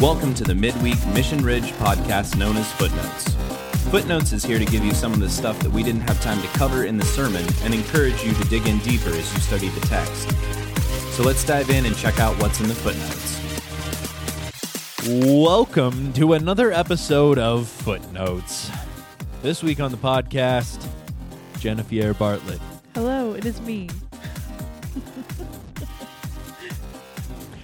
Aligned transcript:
Welcome 0.00 0.32
to 0.36 0.44
the 0.44 0.54
Midweek 0.54 0.96
Mission 1.08 1.44
Ridge 1.44 1.72
podcast 1.72 2.38
known 2.38 2.56
as 2.56 2.72
Footnotes. 2.72 3.34
Footnotes 3.90 4.32
is 4.32 4.42
here 4.42 4.58
to 4.58 4.64
give 4.64 4.82
you 4.82 4.94
some 4.94 5.12
of 5.12 5.20
the 5.20 5.28
stuff 5.28 5.58
that 5.58 5.70
we 5.70 5.82
didn't 5.82 6.00
have 6.08 6.18
time 6.22 6.40
to 6.40 6.48
cover 6.56 6.84
in 6.84 6.96
the 6.96 7.04
sermon 7.04 7.44
and 7.64 7.74
encourage 7.74 8.24
you 8.24 8.32
to 8.32 8.44
dig 8.44 8.66
in 8.66 8.78
deeper 8.78 9.10
as 9.10 9.30
you 9.34 9.40
study 9.40 9.68
the 9.68 9.80
text. 9.82 10.30
So 11.14 11.22
let's 11.22 11.44
dive 11.44 11.68
in 11.68 11.84
and 11.84 11.94
check 11.94 12.18
out 12.18 12.34
what's 12.40 12.60
in 12.60 12.68
the 12.68 12.74
footnotes. 12.74 13.36
Welcome 15.06 16.14
to 16.14 16.32
another 16.32 16.72
episode 16.72 17.38
of 17.38 17.68
Footnotes. 17.68 18.70
This 19.42 19.62
week 19.62 19.80
on 19.80 19.90
the 19.90 19.98
podcast, 19.98 20.82
Jennifer 21.58 22.14
Bartlett. 22.14 22.60
Hello, 22.94 23.34
it 23.34 23.44
is 23.44 23.60
me. 23.60 23.90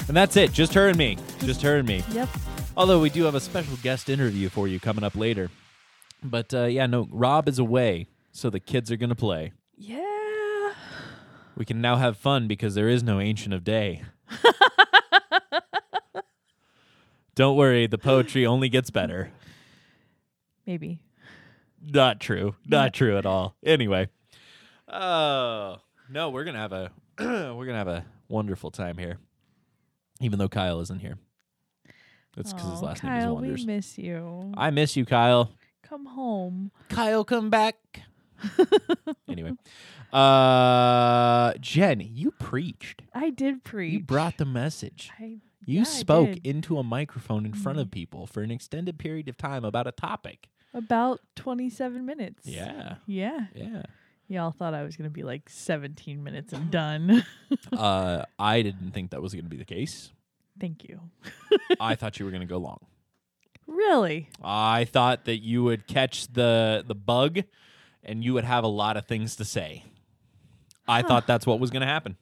And 0.08 0.14
that's 0.14 0.36
it, 0.36 0.52
just 0.52 0.74
her 0.74 0.88
and 0.88 0.98
me. 0.98 1.16
Just 1.40 1.62
her 1.62 1.76
and 1.76 1.86
me. 1.86 2.02
Yep. 2.12 2.28
Although 2.76 3.00
we 3.00 3.10
do 3.10 3.24
have 3.24 3.34
a 3.34 3.40
special 3.40 3.76
guest 3.82 4.08
interview 4.08 4.48
for 4.48 4.68
you 4.68 4.80
coming 4.80 5.04
up 5.04 5.14
later. 5.16 5.50
But 6.22 6.52
uh, 6.52 6.64
yeah, 6.64 6.86
no, 6.86 7.08
Rob 7.10 7.48
is 7.48 7.58
away, 7.58 8.08
so 8.32 8.50
the 8.50 8.60
kids 8.60 8.90
are 8.90 8.96
going 8.96 9.10
to 9.10 9.14
play. 9.14 9.52
Yeah. 9.76 10.72
We 11.56 11.64
can 11.64 11.80
now 11.80 11.96
have 11.96 12.16
fun 12.16 12.48
because 12.48 12.74
there 12.74 12.88
is 12.88 13.02
no 13.02 13.20
Ancient 13.20 13.54
of 13.54 13.64
Day. 13.64 14.02
Don't 17.34 17.56
worry, 17.56 17.86
the 17.86 17.98
poetry 17.98 18.46
only 18.46 18.68
gets 18.68 18.90
better. 18.90 19.30
Maybe. 20.66 20.98
Not 21.82 22.18
true. 22.20 22.56
Not 22.66 22.92
true 22.92 23.16
at 23.16 23.26
all. 23.26 23.56
Anyway. 23.64 24.08
Oh, 24.88 25.76
no, 26.10 26.30
we're 26.30 26.44
going 26.44 26.54
to 26.54 26.60
have 26.60 26.72
a 26.72 26.90
we're 27.18 27.64
going 27.64 27.68
to 27.68 27.74
have 27.74 27.88
a 27.88 28.04
wonderful 28.28 28.70
time 28.70 28.98
here. 28.98 29.18
Even 30.20 30.38
though 30.38 30.48
Kyle 30.48 30.80
isn't 30.80 31.00
here. 31.00 31.18
That's 32.36 32.52
because 32.52 32.70
his 32.72 32.82
last 32.82 33.00
Kyle, 33.00 33.10
name 33.10 33.24
is 33.28 33.34
Wonders. 33.34 33.60
we 33.60 33.66
miss 33.66 33.98
you. 33.98 34.52
I 34.56 34.70
miss 34.70 34.96
you, 34.96 35.04
Kyle. 35.04 35.50
Come 35.82 36.06
home. 36.06 36.70
Kyle, 36.88 37.24
come 37.24 37.48
back. 37.50 37.76
anyway. 39.28 39.52
Uh 40.12 41.54
Jen, 41.60 42.00
you 42.00 42.30
preached. 42.32 43.02
I 43.14 43.30
did 43.30 43.64
preach. 43.64 43.92
You 43.92 44.00
brought 44.00 44.36
the 44.38 44.44
message. 44.44 45.10
I, 45.18 45.24
You 45.64 45.78
yeah, 45.78 45.80
I 45.80 45.84
spoke 45.84 46.32
did. 46.32 46.46
into 46.46 46.78
a 46.78 46.82
microphone 46.82 47.44
in 47.46 47.54
front 47.54 47.78
of 47.78 47.90
people 47.90 48.26
for 48.26 48.42
an 48.42 48.50
extended 48.50 48.98
period 48.98 49.28
of 49.28 49.36
time 49.36 49.64
about 49.64 49.86
a 49.86 49.92
topic. 49.92 50.48
about 50.74 51.20
27 51.36 52.04
minutes. 52.04 52.46
Yeah. 52.46 52.96
Yeah. 53.06 53.46
Yeah. 53.54 53.82
Y'all 54.28 54.50
thought 54.50 54.74
I 54.74 54.82
was 54.82 54.96
going 54.96 55.08
to 55.08 55.14
be 55.14 55.22
like 55.22 55.48
17 55.48 56.22
minutes 56.22 56.52
and 56.52 56.70
done. 56.70 57.24
uh 57.72 58.24
I 58.38 58.62
didn't 58.62 58.90
think 58.92 59.10
that 59.12 59.22
was 59.22 59.32
going 59.32 59.44
to 59.44 59.50
be 59.50 59.56
the 59.56 59.64
case. 59.64 60.12
Thank 60.58 60.84
you. 60.84 61.00
I 61.80 61.94
thought 61.94 62.18
you 62.18 62.24
were 62.24 62.30
going 62.30 62.40
to 62.40 62.46
go 62.46 62.58
long. 62.58 62.78
Really? 63.66 64.28
I 64.42 64.84
thought 64.84 65.24
that 65.26 65.42
you 65.42 65.64
would 65.64 65.86
catch 65.86 66.28
the 66.32 66.84
the 66.86 66.94
bug 66.94 67.40
and 68.04 68.22
you 68.24 68.32
would 68.34 68.44
have 68.44 68.64
a 68.64 68.68
lot 68.68 68.96
of 68.96 69.06
things 69.06 69.36
to 69.36 69.44
say. 69.44 69.84
I 70.88 71.00
Huh. 71.02 71.08
thought 71.08 71.26
that's 71.26 71.46
what 71.46 71.58
was 71.58 71.70
going 71.70 71.80
to 71.80 71.86
happen. 71.86 72.16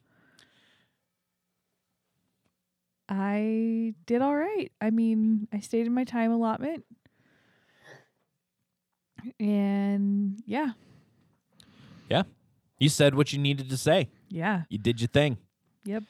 I 3.09 3.95
did 4.07 4.23
all 4.23 4.35
right. 4.35 4.73
I 4.81 4.91
mean, 4.91 5.47
I 5.53 5.61
stayed 5.61 5.87
in 5.87 5.93
my 5.93 6.05
time 6.05 6.33
allotment. 6.33 6.85
And 9.39 10.39
yeah. 10.47 10.73
Yeah. 12.09 12.23
You 12.79 12.89
said 12.89 13.15
what 13.15 13.33
you 13.33 13.39
needed 13.39 13.69
to 13.71 13.77
say. 13.77 14.09
Yeah. 14.29 14.63
You 14.69 14.79
did 14.79 15.01
your 15.01 15.09
thing. 15.09 15.39
Yep. 15.85 16.05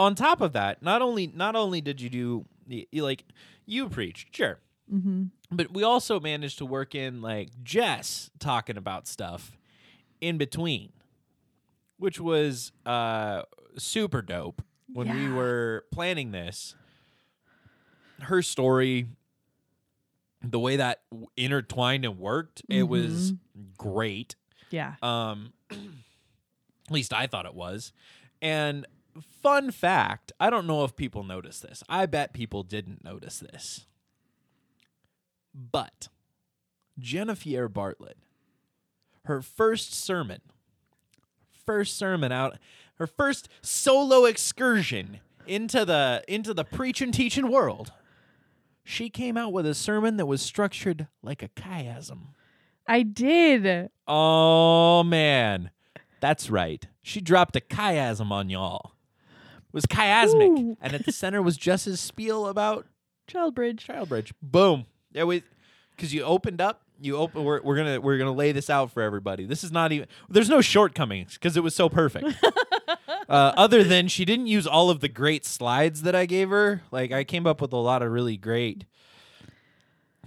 On 0.00 0.14
top 0.14 0.40
of 0.40 0.54
that, 0.54 0.82
not 0.82 1.02
only 1.02 1.26
not 1.26 1.54
only 1.54 1.80
did 1.82 2.00
you 2.00 2.08
do 2.08 2.46
you 2.90 3.02
like 3.04 3.24
you 3.66 3.88
preached, 3.88 4.34
sure. 4.34 4.58
Mhm. 4.90 5.30
But 5.50 5.72
we 5.74 5.82
also 5.82 6.18
managed 6.18 6.56
to 6.58 6.64
work 6.64 6.94
in 6.94 7.20
like 7.20 7.50
Jess 7.62 8.30
talking 8.38 8.76
about 8.78 9.06
stuff 9.06 9.58
in 10.20 10.38
between, 10.38 10.92
which 11.98 12.18
was 12.18 12.72
uh 12.86 13.42
super 13.76 14.22
dope 14.22 14.62
when 14.92 15.14
we 15.14 15.30
were 15.30 15.84
planning 15.92 16.32
this. 16.32 16.74
Her 18.20 18.40
story, 18.40 19.06
the 20.42 20.58
way 20.58 20.76
that 20.76 21.02
intertwined 21.36 22.06
and 22.06 22.18
worked, 22.18 22.62
it 22.70 22.84
was 22.84 23.34
great. 23.76 24.34
Yeah. 24.70 24.94
Um, 25.02 25.52
at 25.70 25.78
least 26.90 27.12
I 27.12 27.26
thought 27.26 27.44
it 27.44 27.54
was. 27.54 27.92
And 28.42 28.86
fun 29.42 29.70
fact, 29.70 30.32
I 30.38 30.50
don't 30.50 30.66
know 30.66 30.84
if 30.84 30.96
people 30.96 31.24
noticed 31.24 31.62
this. 31.62 31.82
I 31.88 32.06
bet 32.06 32.32
people 32.32 32.62
didn't 32.62 33.04
notice 33.04 33.38
this. 33.38 33.86
But 35.54 36.08
Jennifer 36.98 37.68
Bartlett, 37.68 38.18
her 39.24 39.42
first 39.42 39.94
sermon, 39.94 40.40
first 41.64 41.96
sermon 41.96 42.32
out, 42.32 42.58
her 42.96 43.06
first 43.06 43.48
solo 43.62 44.24
excursion 44.24 45.20
into 45.46 45.84
the 45.84 46.22
into 46.28 46.54
the 46.54 46.64
preach 46.64 47.00
and 47.00 47.12
teaching 47.12 47.50
world. 47.50 47.92
She 48.84 49.08
came 49.08 49.36
out 49.36 49.52
with 49.52 49.66
a 49.66 49.74
sermon 49.74 50.16
that 50.16 50.26
was 50.26 50.42
structured 50.42 51.06
like 51.22 51.42
a 51.42 51.48
chiasm. 51.48 52.34
I 52.86 53.02
did. 53.02 53.90
Oh 54.06 55.02
man, 55.02 55.70
that's 56.20 56.50
right. 56.50 56.86
She 57.02 57.20
dropped 57.20 57.56
a 57.56 57.60
chiasm 57.60 58.30
on 58.30 58.50
y'all. 58.50 58.92
Was 59.72 59.86
chiasmic, 59.86 60.58
Ooh. 60.58 60.76
and 60.80 60.94
at 60.94 61.06
the 61.06 61.12
center 61.12 61.40
was 61.42 61.56
Jess's 61.56 62.00
spiel 62.00 62.46
about 62.46 62.86
child 63.26 63.54
bridge. 63.54 63.86
Childbridge. 63.86 64.08
Childbridge. 64.08 64.32
Boom. 64.42 64.86
It 65.14 65.26
we, 65.26 65.42
because 65.96 66.12
you 66.12 66.22
opened 66.22 66.60
up. 66.60 66.82
You 67.00 67.16
open. 67.16 67.44
We're, 67.44 67.62
we're 67.62 67.76
gonna 67.76 68.00
we're 68.00 68.18
gonna 68.18 68.32
lay 68.32 68.52
this 68.52 68.68
out 68.68 68.90
for 68.90 69.02
everybody. 69.02 69.46
This 69.46 69.64
is 69.64 69.72
not 69.72 69.92
even. 69.92 70.06
There's 70.28 70.50
no 70.50 70.60
shortcomings 70.60 71.34
because 71.34 71.56
it 71.56 71.62
was 71.62 71.74
so 71.74 71.88
perfect. 71.88 72.26
uh, 73.28 73.52
other 73.56 73.82
than 73.82 74.08
she 74.08 74.24
didn't 74.24 74.48
use 74.48 74.66
all 74.66 74.90
of 74.90 75.00
the 75.00 75.08
great 75.08 75.46
slides 75.46 76.02
that 76.02 76.14
I 76.14 76.26
gave 76.26 76.50
her. 76.50 76.82
Like 76.90 77.12
I 77.12 77.24
came 77.24 77.46
up 77.46 77.60
with 77.60 77.72
a 77.72 77.78
lot 77.78 78.02
of 78.02 78.12
really 78.12 78.36
great 78.36 78.84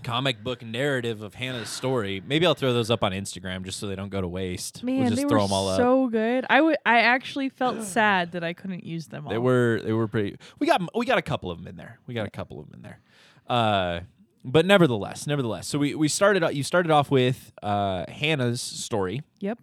comic 0.04 0.44
book 0.44 0.64
narrative 0.64 1.22
of 1.22 1.34
Hannah's 1.36 1.70
story. 1.70 2.22
Maybe 2.26 2.46
I'll 2.46 2.54
throw 2.54 2.74
those 2.74 2.92
up 2.92 3.04
on 3.04 3.12
Instagram 3.12 3.64
just 3.64 3.80
so 3.80 3.88
they 3.88 3.96
don't 3.96 4.10
go 4.10 4.22
to 4.22 4.28
waste. 4.28 4.84
Man, 4.84 5.00
we'll 5.00 5.10
just 5.10 5.22
they 5.24 5.28
throw 5.28 5.42
were 5.42 5.48
them 5.48 5.54
all 5.54 5.68
up. 5.70 5.78
so 5.78 6.08
good. 6.08 6.46
I 6.50 6.62
would. 6.62 6.78
I 6.86 7.00
actually 7.00 7.50
felt 7.50 7.84
sad 7.84 8.34
that 8.34 8.44
I 8.44 8.54
couldn't 8.54 8.84
use 8.86 9.08
them 9.08 9.26
all. 9.26 9.32
They 9.32 9.38
were 9.38 9.80
they 9.84 9.94
were 9.94 10.08
pretty. 10.08 10.38
We 10.60 10.68
got 10.68 10.82
we 10.96 11.06
got 11.06 11.18
a 11.18 11.22
couple 11.24 11.50
of 11.52 11.58
them 11.58 11.68
in 11.68 11.76
there. 11.76 12.00
We 12.08 12.14
got 12.14 12.28
a 12.28 12.32
couple 12.32 12.60
of 12.60 12.66
them 12.70 12.76
in 12.76 12.82
there. 12.84 13.00
Uh, 13.48 14.02
but 14.46 14.66
nevertheless, 14.66 15.26
nevertheless. 15.26 15.68
So 15.68 15.80
we 15.80 15.96
we 15.96 16.08
started. 16.08 16.44
You 16.56 16.64
started 16.64 16.92
off 16.92 17.10
with 17.10 17.52
uh, 17.64 18.06
Hannah's 18.10 18.62
story, 18.62 19.22
Yep. 19.40 19.60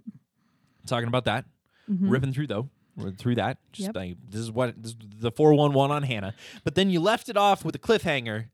talking 0.87 1.09
about 1.09 1.25
that, 1.27 1.45
Mhm. 1.91 2.11
ripping 2.11 2.33
through 2.33 2.47
though. 2.49 2.69
Through 3.17 3.37
that. 3.37 3.57
Just 3.73 3.89
Yep. 3.89 3.97
like 3.97 4.17
this 4.29 4.41
is 4.41 4.51
what 4.53 4.83
this 4.83 4.93
is 4.93 4.97
the 5.21 5.31
four 5.31 5.55
one 5.55 5.73
one 5.73 5.91
on 5.91 6.03
Hannah. 6.03 6.35
But 6.65 6.75
then 6.75 6.91
you 6.91 7.01
left 7.01 7.29
it 7.31 7.37
off 7.37 7.65
with 7.65 7.75
a 7.75 7.79
cliffhanger 7.79 8.47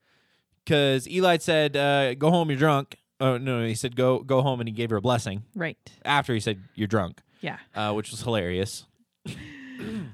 because 0.66 1.09
Eli 1.09 1.38
said, 1.38 1.77
uh, 1.77 2.15
"Go 2.15 2.31
home, 2.31 2.50
you're 2.50 2.59
drunk." 2.59 2.97
Oh 3.21 3.38
no, 3.38 3.65
he 3.65 3.75
said, 3.75 3.97
"Go 3.97 4.19
go 4.19 4.43
home," 4.43 4.60
and 4.60 4.69
he 4.69 4.75
gave 4.75 4.91
her 4.91 4.97
a 4.97 5.00
blessing 5.00 5.44
Right. 5.54 5.78
after 6.04 6.34
he 6.34 6.41
said, 6.41 6.60
"You're 6.75 6.88
drunk," 6.88 7.22
Yeah. 7.41 7.56
uh, 7.75 7.93
which 7.94 8.10
was 8.10 8.21
hilarious. 8.22 8.84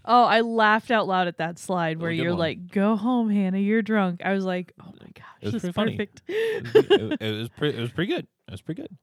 Oh, 0.04 0.24
I 0.24 0.40
laughed 0.40 0.90
out 0.90 1.06
loud 1.06 1.28
at 1.28 1.38
that 1.38 1.56
slide 1.56 2.00
where 2.00 2.10
you're 2.10 2.30
one. 2.32 2.38
like, 2.40 2.72
"Go 2.72 2.96
home, 2.96 3.30
Hannah. 3.30 3.58
You're 3.60 3.80
drunk." 3.80 4.20
I 4.24 4.32
was 4.32 4.44
like, 4.44 4.72
"Oh 4.80 4.92
my 5.00 5.06
gosh, 5.14 5.24
It 5.40 5.44
was 5.46 5.52
this 5.54 5.64
is 5.64 5.70
funny. 5.74 5.92
perfect." 5.96 6.22
it, 6.26 7.18
it 7.20 7.30
was 7.38 7.48
pretty. 7.50 7.78
It 7.78 7.80
was 7.80 7.92
pretty 7.92 8.12
good. 8.12 8.26
It 8.48 8.50
was 8.50 8.60
pretty 8.60 8.82
good. 8.82 8.98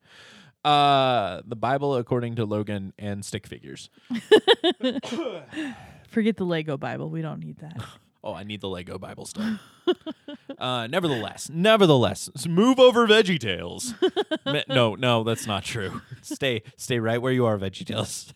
Uh, 0.70 1.42
the 1.48 1.56
Bible 1.56 1.96
according 1.96 2.36
to 2.36 2.46
Logan 2.46 2.92
and 3.00 3.24
stick 3.24 3.48
figures. 3.48 3.90
Forget 6.10 6.36
the 6.38 6.44
Lego 6.46 6.75
Bible. 6.78 7.10
We 7.10 7.22
don't 7.22 7.40
need 7.40 7.60
that. 7.60 7.81
Oh, 8.24 8.33
I 8.33 8.44
need 8.44 8.60
the 8.62 8.68
Lego 8.68 8.98
Bible 8.98 9.25
stuff. 9.25 9.62
uh, 10.57 10.88
nevertheless, 10.88 11.50
nevertheless, 11.54 12.30
move 12.48 12.77
over 12.80 13.07
Veggie 13.07 13.39
Tales. 13.39 13.94
No, 14.68 14.95
no, 14.95 15.24
that's 15.24 15.45
not 15.45 15.63
true. 15.63 16.01
stay, 16.24 16.63
stay 16.75 16.98
right 17.00 17.21
where 17.21 17.31
you 17.31 17.45
are, 17.45 17.57
Veggie 17.57 17.86
Tales. 17.86 18.33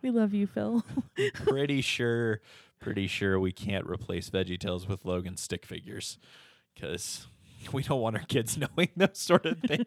we 0.00 0.10
love 0.10 0.32
you, 0.32 0.46
Phil. 0.46 0.82
pretty 1.34 1.82
sure, 1.82 2.40
pretty 2.80 3.06
sure 3.06 3.38
we 3.38 3.52
can't 3.52 3.86
replace 3.86 4.30
Veggie 4.30 4.58
Tales 4.58 4.88
with 4.88 5.04
Logan 5.04 5.36
stick 5.36 5.66
figures 5.66 6.18
because 6.74 7.26
we 7.72 7.82
don't 7.82 8.00
want 8.00 8.16
our 8.16 8.22
kids 8.22 8.56
knowing 8.56 8.88
those 8.96 9.18
sort 9.18 9.44
of 9.44 9.58
things. 9.60 9.84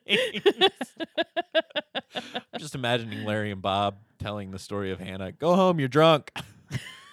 I'm 2.54 2.60
just 2.60 2.76
imagining 2.76 3.26
Larry 3.26 3.52
and 3.52 3.62
Bob 3.64 3.96
telling 4.20 4.52
the 4.52 4.60
story 4.60 4.92
of 4.92 5.00
Hannah. 5.00 5.32
Go 5.32 5.56
home, 5.56 5.80
you're 5.80 5.88
drunk. 5.88 6.32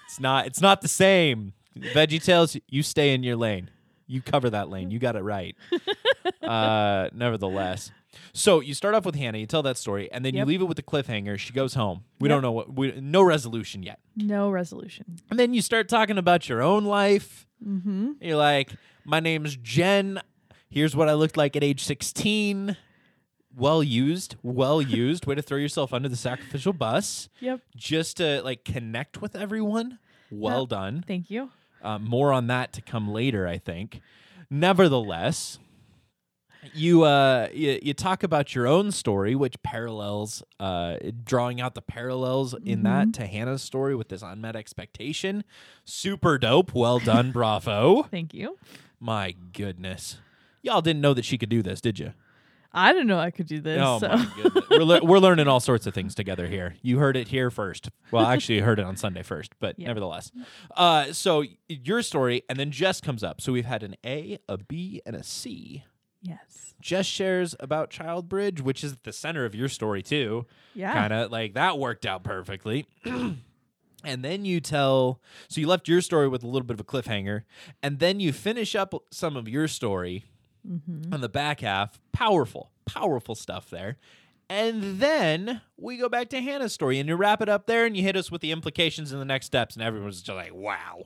it's 0.07 0.21
not. 0.21 0.47
It's 0.47 0.61
not 0.61 0.83
the 0.83 0.89
same. 0.89 1.55
Veggie 1.95 2.23
Tales, 2.23 2.57
you 2.69 2.83
stay 2.83 3.15
in 3.15 3.23
your 3.23 3.37
lane. 3.37 3.71
You 4.07 4.23
cover 4.23 4.49
that 4.51 4.69
lane. 4.71 4.91
You 4.91 4.99
got 4.99 5.17
it 5.17 5.23
right. 5.23 5.55
uh, 6.43 7.09
nevertheless, 7.13 7.91
so 8.33 8.61
you 8.61 8.75
start 8.75 8.95
off 8.95 9.05
with 9.05 9.15
Hannah. 9.15 9.39
You 9.39 9.47
tell 9.47 9.63
that 9.63 9.77
story, 9.77 10.11
and 10.11 10.25
then 10.25 10.35
you 10.35 10.45
leave 10.45 10.61
it 10.61 10.65
with 10.65 10.77
the 10.77 10.83
cliffhanger. 10.83 11.39
She 11.39 11.53
goes 11.53 11.75
home. 11.75 12.05
We 12.21 12.29
Yep. 12.29 12.35
don't 12.37 12.43
know 12.43 12.53
what. 12.53 12.73
We, 12.75 12.93
no 13.01 13.23
resolution 13.23 13.83
yet. 13.83 14.01
No 14.17 14.51
resolution. 14.51 15.19
And 15.31 15.39
then 15.39 15.53
you 15.55 15.61
start 15.63 15.89
talking 15.89 16.17
about 16.19 16.49
your 16.49 16.63
own 16.63 16.85
life. 16.85 17.47
Mm-hmm. 17.67 18.13
You're 18.23 18.37
like, 18.37 18.73
my 19.05 19.21
name's 19.21 19.57
Jen. 19.57 20.21
Here's 20.71 20.95
what 20.97 21.09
I 21.09 21.15
looked 21.15 21.37
like 21.37 21.55
at 21.57 21.63
age 21.65 21.83
16. 21.85 22.77
Well 23.57 23.83
used, 23.83 24.37
well 24.43 24.81
used. 25.03 25.27
Way 25.27 25.35
to 25.35 25.43
throw 25.43 25.59
yourself 25.59 25.93
under 25.93 26.09
the 26.09 26.17
sacrificial 26.17 26.73
bus 26.73 27.29
Yep. 27.41 27.61
just 27.77 28.19
to 28.19 28.41
like 28.43 28.65
connect 28.65 29.21
with 29.21 29.35
everyone. 29.37 29.99
Well 30.31 30.61
Yep. 30.61 30.69
done. 30.69 31.05
Thank 31.07 31.31
you. 31.31 31.51
Uh, 31.83 31.99
more 31.99 32.33
on 32.33 32.47
that 32.49 32.73
to 32.75 32.83
come 32.83 33.09
later, 33.11 33.47
I 33.47 33.59
think. 33.59 34.01
Nevertheless, 34.51 35.59
you 36.75 37.05
uh 37.05 37.49
you, 37.53 37.79
you 37.83 37.95
talk 37.95 38.23
about 38.23 38.55
your 38.55 38.67
own 38.67 38.91
story, 38.91 39.35
which 39.35 39.63
parallels 39.63 40.43
uh 40.59 40.97
drawing 41.25 41.61
out 41.61 41.75
the 41.75 41.83
parallels 41.83 42.55
in 42.65 42.83
that 42.83 43.13
to 43.15 43.27
Hannah's 43.27 43.63
story 43.63 43.95
with 43.95 44.09
this 44.09 44.23
unmet 44.23 44.57
expectation. 44.57 45.45
Super 45.85 46.39
dope. 46.39 46.75
Well 46.75 46.99
done, 46.99 47.31
bravo. 47.33 48.03
Thank 48.05 48.35
you. 48.35 48.59
My 48.99 49.35
goodness. 49.53 50.19
Y'all 50.63 50.83
didn't 50.83 51.01
know 51.01 51.15
that 51.15 51.25
she 51.25 51.39
could 51.39 51.49
do 51.49 51.63
this, 51.63 51.81
did 51.81 51.99
you? 51.99 52.13
I 52.79 52.93
didn't 52.93 53.09
know 53.09 53.19
I 53.19 53.31
could 53.31 53.47
do 53.47 53.61
this. 53.61 53.81
Oh 53.83 53.99
so. 53.99 54.09
my 54.09 54.29
goodness. 54.37 54.65
we're, 54.71 54.83
le- 54.85 55.05
we're 55.05 55.19
learning 55.19 55.49
all 55.49 55.61
sorts 55.61 55.87
of 55.87 55.95
things 55.95 56.15
together 56.15 56.47
here. 56.47 56.77
You 56.83 56.99
heard 56.99 57.17
it 57.17 57.29
here 57.29 57.51
first. 57.51 57.91
Well, 58.13 58.25
actually, 58.25 58.57
you 58.57 58.63
heard 58.63 58.79
it 58.79 58.85
on 58.85 58.97
Sunday 58.97 59.23
first, 59.23 59.53
but 59.59 59.79
Yeah. 59.79 59.89
nevertheless. 59.89 60.31
Uh, 60.77 61.13
so 61.13 61.45
your 61.69 62.03
story, 62.03 62.43
and 62.49 62.59
then 62.59 62.71
Jess 62.71 63.01
comes 63.01 63.25
up. 63.25 63.41
So 63.41 63.53
we've 63.53 63.65
had 63.65 63.83
an 63.83 63.97
A, 64.07 64.39
a 64.49 64.59
B, 64.59 65.03
and 65.05 65.17
a 65.17 65.23
C. 65.25 65.85
yes. 66.23 66.75
Jess 66.81 67.07
shares 67.07 67.57
about 67.59 67.91
Child 67.91 68.29
Bridge, 68.29 68.61
which 68.61 68.85
is 68.85 68.93
at 68.93 69.03
the 69.03 69.13
center 69.13 69.45
of 69.45 69.55
your 69.55 69.69
story 69.69 70.01
too. 70.03 70.47
Yeah. 70.75 70.93
Kind 70.93 71.13
of 71.13 71.33
like 71.33 71.55
that 71.55 71.79
worked 71.79 72.07
out 72.07 72.23
perfectly. 72.23 72.87
and 73.05 74.25
then 74.25 74.45
you 74.45 74.61
tell, 74.61 75.21
so 75.49 75.61
you 75.61 75.67
left 75.67 75.89
your 75.89 76.01
story 76.01 76.29
with 76.29 76.45
a 76.45 76.47
little 76.47 76.67
bit 76.67 76.75
of 76.75 76.81
a 76.81 76.85
cliffhanger, 76.85 77.43
and 77.83 77.99
then 77.99 78.21
you 78.21 78.33
finish 78.33 78.77
up 78.77 78.95
some 79.11 79.37
of 79.37 79.49
your 79.49 79.67
story 79.67 80.25
Mm-hmm. 80.69 81.15
on 81.15 81.21
the 81.21 81.29
back 81.29 81.61
half. 81.61 81.99
Powerful, 82.13 82.71
powerful 82.85 83.35
stuff 83.35 83.71
there. 83.71 83.97
And 84.51 84.99
then 84.99 85.61
we 85.77 85.99
go 85.99 86.09
back 86.09 86.31
to 86.31 86.41
Hannah's 86.41 86.73
story, 86.73 86.99
and 86.99 87.09
you 87.09 87.17
wrap 87.17 87.43
it 87.43 87.49
up 87.49 87.67
there, 87.67 87.85
and 87.85 87.97
you 87.97 88.03
hit 88.03 88.17
us 88.17 88.31
with 88.31 88.41
the 88.41 88.51
implications 88.51 89.13
and 89.13 89.21
the 89.21 89.27
next 89.27 89.47
steps, 89.47 89.75
and 89.75 89.83
everyone's 89.83 90.23
just 90.23 90.35
like, 90.35 90.55
"Wow, 90.55 91.05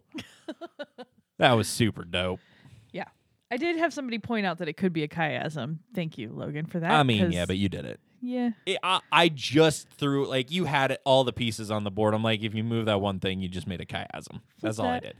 that 1.38 1.52
was 1.52 1.68
super 1.68 2.04
dope." 2.04 2.40
Yeah. 2.92 3.06
I 3.50 3.56
did 3.56 3.76
have 3.76 3.92
somebody 3.92 4.18
point 4.18 4.46
out 4.46 4.58
that 4.58 4.68
it 4.68 4.76
could 4.78 4.92
be 4.92 5.02
a 5.02 5.08
chiasm. 5.08 5.78
Thank 5.94 6.16
you, 6.18 6.30
Logan, 6.32 6.66
for 6.66 6.80
that. 6.80 6.90
I 6.90 7.02
mean, 7.02 7.32
yeah, 7.32 7.44
but 7.44 7.58
you 7.58 7.68
did 7.68 7.84
it. 7.84 8.00
yeah. 8.22 8.50
it, 8.64 8.78
I, 8.82 9.00
I 9.10 9.28
just 9.28 9.90
threw 9.90 10.26
like 10.26 10.50
you 10.50 10.64
had 10.64 10.92
it, 10.92 11.00
all 11.04 11.24
the 11.24 11.32
pieces 11.34 11.70
on 11.70 11.84
the 11.84 11.90
board. 11.90 12.14
I'm 12.14 12.22
like, 12.22 12.42
if 12.42 12.54
you 12.54 12.64
move 12.64 12.86
that 12.86 13.00
one 13.00 13.18
thing, 13.20 13.40
you 13.40 13.48
just 13.48 13.66
made 13.66 13.80
a 13.80 13.84
chiasm. 13.84 14.40
That's 14.62 14.78
all 14.78 14.86
I 14.86 15.00
did. 15.00 15.16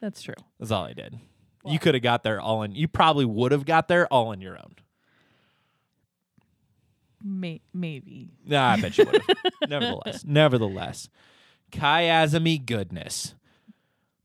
That's 0.00 0.22
true. 0.22 0.34
That's 0.58 0.70
all 0.72 0.84
I 0.84 0.92
did. 0.92 1.20
You 1.64 1.78
could 1.78 1.94
have 1.94 2.02
got 2.02 2.22
there 2.22 2.40
all 2.40 2.62
in. 2.62 2.74
You 2.74 2.88
probably 2.88 3.24
would 3.24 3.52
have 3.52 3.64
got 3.64 3.88
there 3.88 4.06
all 4.12 4.28
on 4.28 4.40
your 4.40 4.56
own. 4.56 4.74
May- 7.22 7.62
maybe. 7.74 8.30
Nah, 8.46 8.70
I 8.70 8.80
bet 8.80 8.96
you 8.96 9.04
would 9.04 9.22
have. 9.26 9.36
nevertheless, 9.68 10.24
nevertheless, 10.24 11.08
chiasmy 11.72 12.64
goodness. 12.64 13.34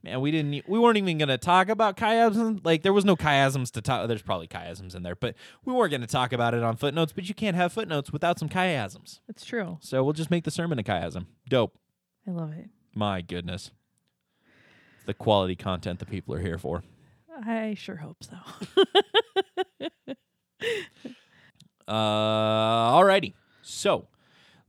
Man, 0.04 0.20
we 0.20 0.32
didn't. 0.32 0.68
We 0.68 0.80
weren't 0.80 0.98
even 0.98 1.18
gonna 1.18 1.38
talk 1.38 1.70
about 1.70 1.98
chiasms. 1.98 2.60
Like 2.64 2.84
there 2.84 2.94
was 2.94 3.06
no 3.06 3.16
chiasms 3.16 3.72
to 3.72 3.82
talk. 3.82 4.08
There's 4.08 4.22
probably 4.22 4.48
chiasms 4.48 4.96
in 4.96 5.02
there, 5.04 5.16
but 5.16 5.36
we 5.64 5.74
weren't 5.74 5.92
gonna 5.92 6.08
talk 6.08 6.34
about 6.34 6.54
it 6.54 6.62
on 6.62 6.76
footnotes. 6.76 7.14
But 7.14 7.28
you 7.30 7.34
can't 7.34 7.56
have 7.56 7.72
footnotes 7.74 8.12
without 8.12 8.38
some 8.38 8.50
chiasms. 8.50 9.22
That's 9.28 9.46
true. 9.46 9.78
So 9.82 10.04
we'll 10.04 10.14
just 10.14 10.30
make 10.30 10.44
the 10.44 10.52
sermon 10.52 10.78
a 10.78 10.84
chiasm. 10.84 11.28
Dope. 11.50 11.76
I 12.28 12.32
love 12.32 12.52
it. 12.52 12.70
My 12.94 13.22
goodness. 13.22 13.72
The 15.06 15.14
quality 15.14 15.56
content 15.56 16.00
the 16.00 16.06
people 16.06 16.36
are 16.36 16.40
here 16.40 16.58
for. 16.58 16.84
I 17.36 17.74
sure 17.76 17.98
hope 17.98 18.24
so. 18.24 18.38
Uh 21.86 22.94
alrighty. 22.94 23.34
So 23.62 24.08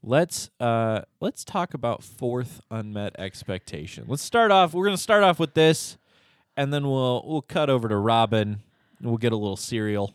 let's 0.02 0.50
uh 0.58 1.02
let's 1.20 1.44
talk 1.44 1.72
about 1.72 2.02
fourth 2.02 2.60
unmet 2.72 3.14
expectation. 3.20 4.04
Let's 4.08 4.22
start 4.22 4.50
off 4.50 4.74
we're 4.74 4.84
gonna 4.84 4.96
start 4.96 5.22
off 5.22 5.38
with 5.38 5.54
this 5.54 5.96
and 6.56 6.72
then 6.74 6.82
we'll 6.88 7.22
we'll 7.24 7.42
cut 7.42 7.70
over 7.70 7.88
to 7.88 7.96
Robin 7.96 8.60
and 8.98 9.08
we'll 9.08 9.16
get 9.18 9.32
a 9.32 9.36
little 9.36 9.56
serial 9.56 10.12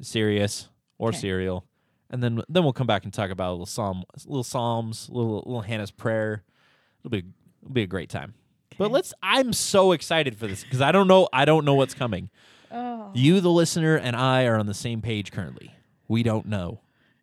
serious 0.00 0.70
or 0.96 1.10
Okay. 1.10 1.18
serial. 1.18 1.66
And 2.08 2.22
then 2.22 2.40
then 2.48 2.62
we'll 2.64 2.72
come 2.72 2.86
back 2.86 3.04
and 3.04 3.12
talk 3.12 3.28
about 3.30 3.50
a 3.50 3.52
little 3.52 3.66
psalm 3.66 4.04
little 4.24 4.42
psalms, 4.42 5.10
little 5.10 5.42
little 5.44 5.60
Hannah's 5.60 5.90
prayer. 5.90 6.42
It'll 7.00 7.10
be 7.10 7.24
it'll 7.62 7.74
be 7.74 7.82
a 7.82 7.86
great 7.86 8.08
time. 8.08 8.32
But 8.80 8.90
let's 8.92 9.12
I'm 9.22 9.52
so 9.52 9.92
excited 9.92 10.38
for 10.38 10.46
this 10.46 10.64
because 10.64 10.80
I 10.80 10.90
don't 10.90 11.06
know 11.06 11.28
I 11.34 11.44
don't 11.44 11.66
know 11.66 11.74
what's 11.74 11.92
coming. 11.92 12.30
Oh. 12.72 13.10
You, 13.14 13.40
the 13.42 13.50
listener, 13.50 13.96
and 13.96 14.16
I 14.16 14.44
are 14.46 14.56
on 14.56 14.64
the 14.64 14.72
same 14.74 15.02
page 15.02 15.32
currently. 15.32 15.74
We 16.08 16.22
don't 16.22 16.46
know. 16.46 16.80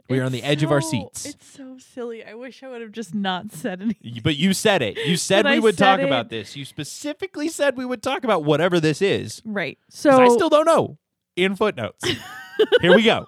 We 0.07 0.19
are 0.19 0.23
on 0.23 0.31
the 0.31 0.43
edge 0.43 0.61
of 0.61 0.71
our 0.71 0.81
seats. 0.81 1.25
It's 1.25 1.47
so 1.47 1.77
silly. 1.79 2.23
I 2.23 2.35
wish 2.35 2.61
I 2.61 2.67
would 2.67 2.81
have 2.81 2.91
just 2.91 3.15
not 3.15 3.51
said 3.51 3.81
anything. 3.81 4.19
But 4.23 4.35
you 4.35 4.53
said 4.53 4.83
it. 4.83 4.97
You 5.05 5.17
said 5.17 5.45
we 5.45 5.51
I 5.53 5.59
would 5.59 5.77
said 5.77 5.85
talk 5.85 5.99
it. 6.01 6.05
about 6.05 6.29
this. 6.29 6.55
You 6.55 6.63
specifically 6.63 7.49
said 7.49 7.75
we 7.75 7.85
would 7.85 8.03
talk 8.03 8.23
about 8.23 8.43
whatever 8.43 8.79
this 8.79 9.01
is. 9.01 9.41
Right. 9.43 9.79
So 9.89 10.11
I 10.11 10.27
still 10.27 10.49
don't 10.49 10.65
know. 10.65 10.99
In 11.35 11.55
footnotes. 11.55 12.03
Here 12.81 12.95
we 12.95 13.01
go. 13.03 13.25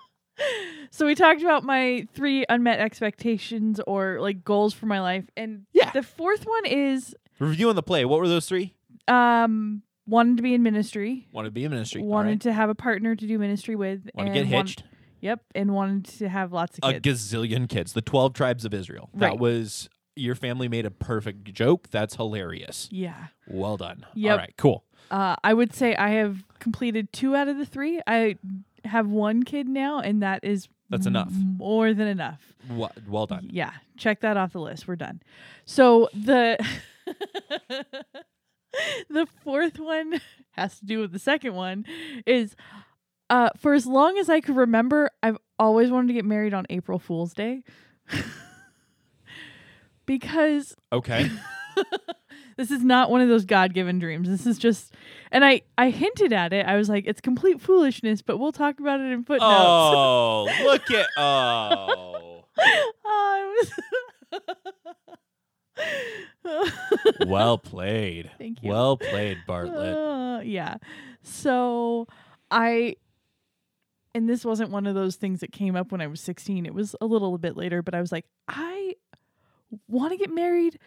so 0.91 1.05
we 1.07 1.15
talked 1.15 1.41
about 1.41 1.63
my 1.63 2.05
three 2.13 2.45
unmet 2.47 2.79
expectations 2.79 3.79
or 3.87 4.19
like 4.21 4.43
goals 4.43 4.73
for 4.73 4.85
my 4.85 5.01
life, 5.01 5.25
and 5.35 5.65
Yeah. 5.73 5.89
the 5.91 6.03
fourth 6.03 6.45
one 6.45 6.65
is 6.65 7.15
Reviewing 7.39 7.75
the 7.75 7.83
play. 7.83 8.05
What 8.05 8.19
were 8.19 8.27
those 8.27 8.45
three? 8.47 8.73
um 9.07 9.81
wanted 10.05 10.37
to 10.37 10.43
be 10.43 10.53
in 10.53 10.61
ministry, 10.63 11.27
Wanted 11.31 11.49
to 11.49 11.51
be 11.53 11.63
in 11.65 11.71
ministry. 11.71 12.01
Wanted 12.01 12.29
right. 12.29 12.41
to 12.41 12.53
have 12.53 12.69
a 12.69 12.75
partner 12.75 13.15
to 13.15 13.27
do 13.27 13.37
ministry 13.39 13.75
with, 13.75 14.09
Want 14.15 14.27
to 14.27 14.33
get 14.33 14.47
want- 14.51 14.69
hitched. 14.69 14.83
yep, 15.21 15.41
and 15.53 15.73
wanted 15.73 16.05
to 16.19 16.29
have 16.29 16.51
lots 16.51 16.77
of 16.79 16.91
kids. 17.01 17.05
A 17.07 17.35
gazillion 17.37 17.69
kids. 17.69 17.93
The 17.93 18.01
12 18.01 18.33
tribes 18.33 18.65
of 18.65 18.73
Israel. 18.73 19.09
That 19.13 19.31
Right. 19.31 19.39
was, 19.39 19.87
your 20.15 20.33
family 20.35 20.67
made 20.67 20.85
a 20.87 20.91
perfect 20.91 21.53
joke. 21.53 21.89
That's 21.91 22.15
hilarious. 22.15 22.87
yeah. 22.91 23.27
Well 23.47 23.77
done. 23.77 24.05
Yep. 24.15 24.31
All 24.31 24.37
right, 24.37 24.53
cool. 24.57 24.83
Uh, 25.11 25.35
I 25.43 25.53
would 25.53 25.73
say 25.73 25.95
I 25.95 26.09
have 26.09 26.43
completed 26.59 27.11
two 27.13 27.35
out 27.35 27.47
of 27.47 27.57
the 27.57 27.65
three. 27.65 27.99
I 28.07 28.37
have 28.85 29.07
one 29.07 29.43
kid 29.43 29.67
now, 29.67 29.99
and 29.99 30.21
that 30.23 30.43
is 30.43 30.67
That's 30.89 31.05
enough. 31.07 31.31
More 31.31 31.93
than 31.93 32.07
enough. 32.07 32.53
Well, 32.69 32.91
well 33.07 33.25
done. 33.27 33.49
Yeah, 33.51 33.71
check 33.97 34.21
that 34.21 34.37
off 34.37 34.53
the 34.53 34.59
list. 34.61 34.87
We're 34.87 34.95
done. 34.95 35.21
So 35.65 36.09
the 36.15 36.57
the 39.09 39.27
fourth 39.43 39.79
one 39.79 40.21
has 40.51 40.79
to 40.79 40.85
do 40.85 40.99
with 40.99 41.11
the 41.11 41.19
second 41.19 41.55
one 41.55 41.85
is 42.25 42.55
uh 43.29 43.49
for 43.57 43.73
as 43.73 43.85
long 43.85 44.17
as 44.17 44.29
I 44.29 44.41
could 44.41 44.55
remember, 44.55 45.09
I've 45.23 45.37
always 45.57 45.91
wanted 45.91 46.07
to 46.07 46.13
get 46.13 46.25
married 46.25 46.53
on 46.53 46.65
April 46.69 46.99
Fool's 46.99 47.33
Day. 47.33 47.63
because 50.05 50.75
Okay. 50.91 51.29
this 52.57 52.71
is 52.71 52.83
not 52.83 53.09
one 53.11 53.21
of 53.21 53.29
those 53.29 53.45
god-given 53.45 53.99
dreams. 53.99 54.27
This 54.27 54.45
is 54.45 54.57
just 54.57 54.93
and 55.31 55.45
I 55.45 55.61
I 55.77 55.89
hinted 55.91 56.33
at 56.33 56.53
it. 56.53 56.65
I 56.65 56.75
was 56.75 56.89
like 56.89 57.05
it's 57.07 57.21
complete 57.21 57.61
foolishness, 57.61 58.21
but 58.21 58.37
we'll 58.37 58.51
talk 58.51 58.79
about 58.79 58.99
it 58.99 59.11
in 59.11 59.23
footnotes. 59.23 59.53
Oh, 59.55 60.49
look 60.63 60.89
at 60.91 61.07
oh. 61.17 62.43
I 63.05 63.61
was 63.61 63.71
Well 67.27 67.57
played. 67.57 68.31
Thank 68.37 68.63
you. 68.63 68.69
Well 68.69 68.97
played, 68.97 69.39
Bartlett. 69.47 69.97
Uh, 69.97 70.41
yeah. 70.43 70.77
So 71.21 72.07
I 72.49 72.95
and 74.15 74.27
this 74.27 74.43
wasn't 74.43 74.71
one 74.71 74.87
of 74.87 74.95
those 74.95 75.15
things 75.15 75.41
that 75.41 75.51
came 75.51 75.75
up 75.75 75.91
when 75.91 76.01
I 76.01 76.07
was 76.07 76.21
16. 76.21 76.65
It 76.65 76.73
was 76.73 76.95
a 76.99 77.05
little 77.05 77.37
bit 77.37 77.55
later, 77.55 77.81
but 77.81 77.93
I 77.93 78.01
was 78.01 78.11
like, 78.11 78.25
I 78.47 78.95
want 79.87 80.11
to 80.11 80.17
get 80.17 80.31
married 80.31 80.79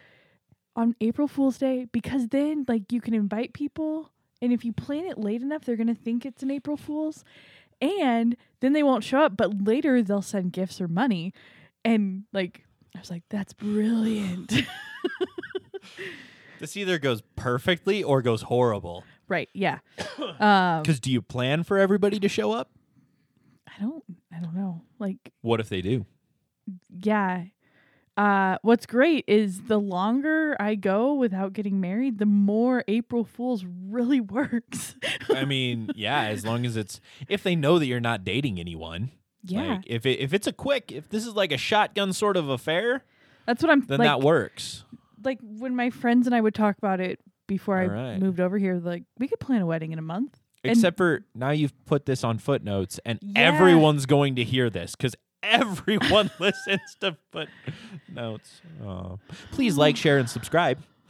on 0.75 0.95
April 0.99 1.27
Fool's 1.27 1.57
Day 1.57 1.85
because 1.91 2.27
then 2.29 2.65
like 2.67 2.91
you 2.91 2.99
can 2.99 3.13
invite 3.13 3.53
people 3.53 4.11
and 4.41 4.51
if 4.51 4.65
you 4.65 4.73
plan 4.73 5.05
it 5.05 5.17
late 5.17 5.41
enough, 5.41 5.63
they're 5.63 5.77
going 5.77 5.87
to 5.87 5.95
think 5.95 6.25
it's 6.25 6.43
an 6.43 6.51
April 6.51 6.75
Fool's 6.75 7.23
and 7.81 8.35
then 8.59 8.73
they 8.73 8.83
won't 8.83 9.03
show 9.03 9.19
up, 9.19 9.37
but 9.37 9.63
later 9.63 10.01
they'll 10.01 10.21
send 10.21 10.51
gifts 10.51 10.81
or 10.81 10.87
money 10.87 11.33
and 11.85 12.23
like 12.33 12.65
I 12.95 12.99
was 12.99 13.09
like, 13.09 13.23
that's 13.29 13.53
brilliant. 13.53 14.53
This 16.59 16.77
either 16.77 16.97
goes 16.97 17.21
perfectly 17.35 18.03
or 18.03 18.21
goes 18.21 18.43
horrible. 18.43 19.03
right. 19.27 19.49
Yeah. 19.53 19.79
Um, 20.39 20.81
Because 20.81 20.99
do 21.01 21.11
you 21.11 21.21
plan 21.21 21.63
for 21.63 21.77
everybody 21.77 22.19
to 22.19 22.29
show 22.29 22.51
up? 22.53 22.69
I 23.67 23.81
don't 23.81 24.03
I 24.33 24.39
don't 24.39 24.55
know. 24.55 24.81
Like 24.99 25.17
What 25.41 25.59
if 25.59 25.67
they 25.69 25.81
do? 25.81 26.05
yeah. 27.03 27.45
Uh 28.15 28.57
what's 28.61 28.85
great 28.85 29.25
is 29.27 29.63
the 29.63 29.79
longer 29.79 30.55
I 30.59 30.75
go 30.75 31.15
without 31.15 31.51
getting 31.53 31.81
married, 31.81 32.19
the 32.19 32.25
more 32.27 32.83
April 32.87 33.23
Fools 33.25 33.65
really 33.65 34.21
works. 34.37 34.95
I 35.29 35.43
mean, 35.45 35.89
yeah, 35.95 36.21
as 36.25 36.45
long 36.45 36.65
as 36.65 36.77
it's 36.77 37.01
if 37.27 37.41
they 37.43 37.55
know 37.55 37.79
that 37.79 37.87
you're 37.87 37.99
not 37.99 38.23
dating 38.23 38.59
anyone. 38.59 39.09
yeah. 39.43 39.75
Like 39.75 39.81
if 39.87 40.05
it, 40.05 40.19
if 40.19 40.33
it's 40.33 40.47
a 40.47 40.53
quick, 40.53 40.91
if 40.91 41.09
this 41.09 41.25
is 41.25 41.33
like 41.33 41.51
a 41.51 41.57
shotgun 41.57 42.13
sort 42.13 42.37
of 42.37 42.47
affair, 42.49 43.03
That's 43.47 43.61
what 43.63 43.71
I'm 43.71 43.81
then 43.81 43.99
like 43.99 44.05
that 44.07 44.21
works. 44.21 44.85
Like 45.23 45.39
when 45.41 45.75
my 45.75 45.89
friends 45.89 46.27
and 46.27 46.35
I 46.35 46.41
would 46.41 46.55
talk 46.55 46.77
about 46.77 46.99
it 46.99 47.19
before 47.47 47.77
I 47.77 47.85
right. 47.87 48.19
moved 48.19 48.39
over 48.39 48.57
here. 48.57 48.79
Like 48.83 49.03
we 49.19 49.27
could 49.27 49.39
plan 49.39 49.61
a 49.61 49.65
wedding 49.65 49.91
in 49.91 49.99
a 49.99 50.03
month. 50.03 50.39
And- 50.63 50.71
Except 50.71 50.97
for 50.97 51.25
now 51.35 51.49
you've 51.51 51.73
put 51.85 52.05
this 52.05 52.23
on 52.23 52.37
footnotes 52.37 52.99
and 53.05 53.19
Yeah. 53.21 53.41
everyone's 53.41 54.05
going 54.05 54.35
to 54.37 54.43
hear 54.43 54.69
this 54.69 54.95
because 54.95 55.15
everyone 55.41 56.31
listens 56.39 56.95
to 57.01 57.17
footnotes. 57.31 58.61
Oh. 58.85 59.19
Please 59.51 59.77
like, 59.77 59.97
share, 59.97 60.17
and 60.17 60.29
subscribe. 60.29 60.79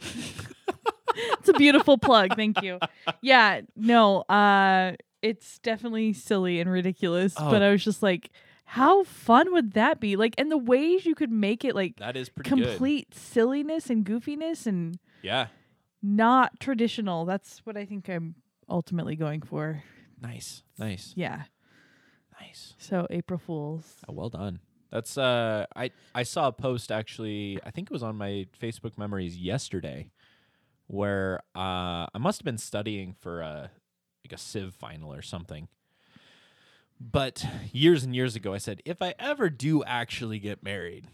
it's 1.14 1.48
a 1.48 1.52
beautiful 1.54 1.98
plug. 1.98 2.34
Thank 2.36 2.62
you. 2.62 2.78
Yeah, 3.22 3.60
no, 3.76 4.22
uh, 4.22 4.94
it's 5.22 5.58
definitely 5.60 6.12
silly 6.12 6.60
and 6.60 6.70
ridiculous. 6.70 7.34
But 7.34 7.62
Oh. 7.62 7.66
I 7.66 7.70
was 7.70 7.84
just 7.84 8.02
like, 8.02 8.30
how 8.64 9.04
fun 9.04 9.52
would 9.52 9.72
that 9.72 10.00
be? 10.00 10.16
Like, 10.16 10.34
and 10.38 10.50
the 10.50 10.58
ways 10.58 11.06
you 11.06 11.14
could 11.14 11.30
make 11.30 11.64
it 11.64 11.74
like 11.74 11.96
That 11.96 12.16
is 12.16 12.28
pretty 12.28 12.50
good. 12.50 12.66
complete 12.66 13.14
silliness 13.14 13.90
and 13.90 14.04
goofiness 14.04 14.66
and 14.66 14.98
Yeah. 15.22 15.48
not 16.02 16.58
traditional. 16.60 17.24
That's 17.24 17.58
what 17.64 17.76
I 17.76 17.84
think 17.84 18.08
I'm 18.08 18.36
ultimately 18.68 19.16
going 19.16 19.42
for. 19.42 19.82
Nice. 20.20 20.62
Nice. 20.78 21.12
Yeah. 21.16 21.44
Nice. 22.40 22.74
So 22.78 23.06
April 23.10 23.38
Fools. 23.38 23.96
Oh, 24.08 24.12
well 24.12 24.28
done. 24.30 24.60
That's 24.90 25.18
uh 25.18 25.66
I 25.74 25.90
I 26.14 26.22
saw 26.22 26.48
a 26.48 26.52
post 26.52 26.90
actually, 26.92 27.58
I 27.64 27.70
think 27.70 27.90
it 27.90 27.92
was 27.92 28.02
on 28.02 28.16
my 28.16 28.46
Facebook 28.60 28.96
memories 28.96 29.36
yesterday 29.36 30.10
where 30.86 31.40
uh 31.56 32.06
I 32.14 32.18
must 32.18 32.40
have 32.40 32.44
been 32.44 32.58
studying 32.58 33.12
for 33.12 33.40
a 33.40 33.70
like 34.24 34.32
a 34.32 34.38
civ 34.38 34.74
final 34.74 35.12
or 35.12 35.20
something. 35.22 35.68
But 37.00 37.44
years 37.72 38.04
and 38.04 38.14
years 38.14 38.36
ago 38.36 38.54
I 38.54 38.58
said 38.58 38.80
if 38.84 39.02
I 39.02 39.14
ever 39.18 39.50
do 39.50 39.82
actually 39.84 40.38
get 40.38 40.62
married, 40.62 41.06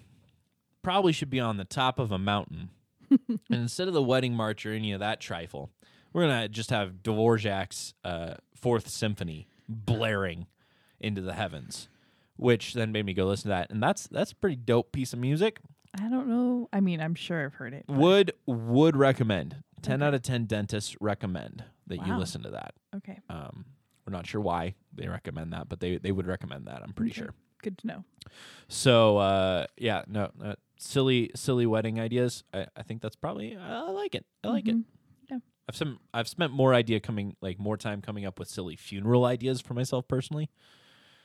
probably 0.83 1.13
should 1.13 1.31
be 1.31 1.41
on 1.41 1.57
the 1.57 1.65
top 1.65 1.99
of 1.99 2.13
a 2.13 2.19
mountain. 2.19 2.71
and 3.11 3.41
instead 3.51 3.89
of 3.89 3.95
the 3.95 4.03
wedding 4.03 4.35
march 4.35 4.65
or 4.65 4.73
any 4.73 4.93
of 4.93 5.01
that 5.01 5.21
trifle, 5.21 5.71
we're 6.13 6.27
going 6.27 6.43
to 6.43 6.49
just 6.49 6.71
have 6.71 7.03
Dvorak's 7.03 7.95
uh, 8.05 8.35
Fourth 8.55 8.89
Symphony 8.89 9.49
blaring 9.69 10.47
into 11.01 11.21
the 11.21 11.33
heavens 11.35 11.89
which 12.37 12.73
then 12.75 12.91
made 12.91 13.05
me 13.05 13.13
go 13.13 13.27
listen 13.27 13.45
to 13.45 13.49
that 13.51 13.71
and 13.71 13.83
that's 13.83 14.07
that's 14.09 14.33
a 14.33 14.37
pretty 14.37 14.57
dope 14.57 14.93
piece 14.93 15.13
of 15.13 15.19
music 15.19 15.61
I 15.99 16.09
don't 16.09 16.29
know. 16.29 16.69
I 16.73 16.81
mean, 16.81 17.01
I'm 17.01 17.15
sure 17.17 17.45
I've 17.45 17.55
heard 17.55 17.75
it. 17.75 17.85
but- 17.87 17.97
would 17.97 18.33
would 18.47 18.97
recommend 18.97 19.63
10 19.83 20.01
Okay. 20.03 20.07
out 20.09 20.15
of 20.15 20.23
10 20.23 20.47
dentists 20.47 20.97
recommend 21.01 21.65
that 21.87 22.05
you 22.07 22.13
Wow. 22.13 22.19
listen 22.19 22.43
to 22.43 22.51
that 22.51 22.75
Okay. 22.97 23.19
um 23.29 23.65
we're 24.11 24.17
not 24.17 24.27
sure 24.27 24.41
why 24.41 24.75
they 24.93 25.07
recommend 25.09 25.53
that 25.53 25.69
but 25.69 25.79
they 25.81 25.97
they 25.99 26.11
would 26.13 26.27
recommend 26.27 26.67
that 26.67 26.83
i'm 26.83 26.93
pretty 26.93 27.13
Okay. 27.13 27.21
sure 27.21 27.35
Good 27.63 27.79
to 27.79 27.87
know. 27.87 28.05
so 28.69 29.19
uh 29.19 29.67
yeah 29.77 30.03
no 30.09 30.31
uh, 30.43 30.55
silly 30.79 31.31
silly 31.35 31.67
wedding 31.67 32.01
ideas 32.01 32.43
i, 32.55 32.67
I 32.77 32.83
think 32.83 33.03
that's 33.03 33.17
probably 33.17 33.57
i 33.57 33.91
like 33.91 34.15
it 34.15 34.25
i 34.45 34.49
like 34.49 34.67
it 34.69 34.77
Mhm. 34.77 34.85
Yeah. 35.31 35.39
I've 35.69 35.77
some 35.77 36.01
I've 36.13 36.27
spent 36.29 36.53
more 36.53 36.75
idea 36.75 36.99
coming 37.01 37.37
like 37.41 37.59
more 37.61 37.77
time 37.77 38.01
coming 38.03 38.25
up 38.27 38.39
with 38.41 38.49
silly 38.49 38.75
funeral 38.77 39.25
ideas 39.25 39.61
for 39.61 39.75
myself 39.75 40.09
personally. 40.09 40.51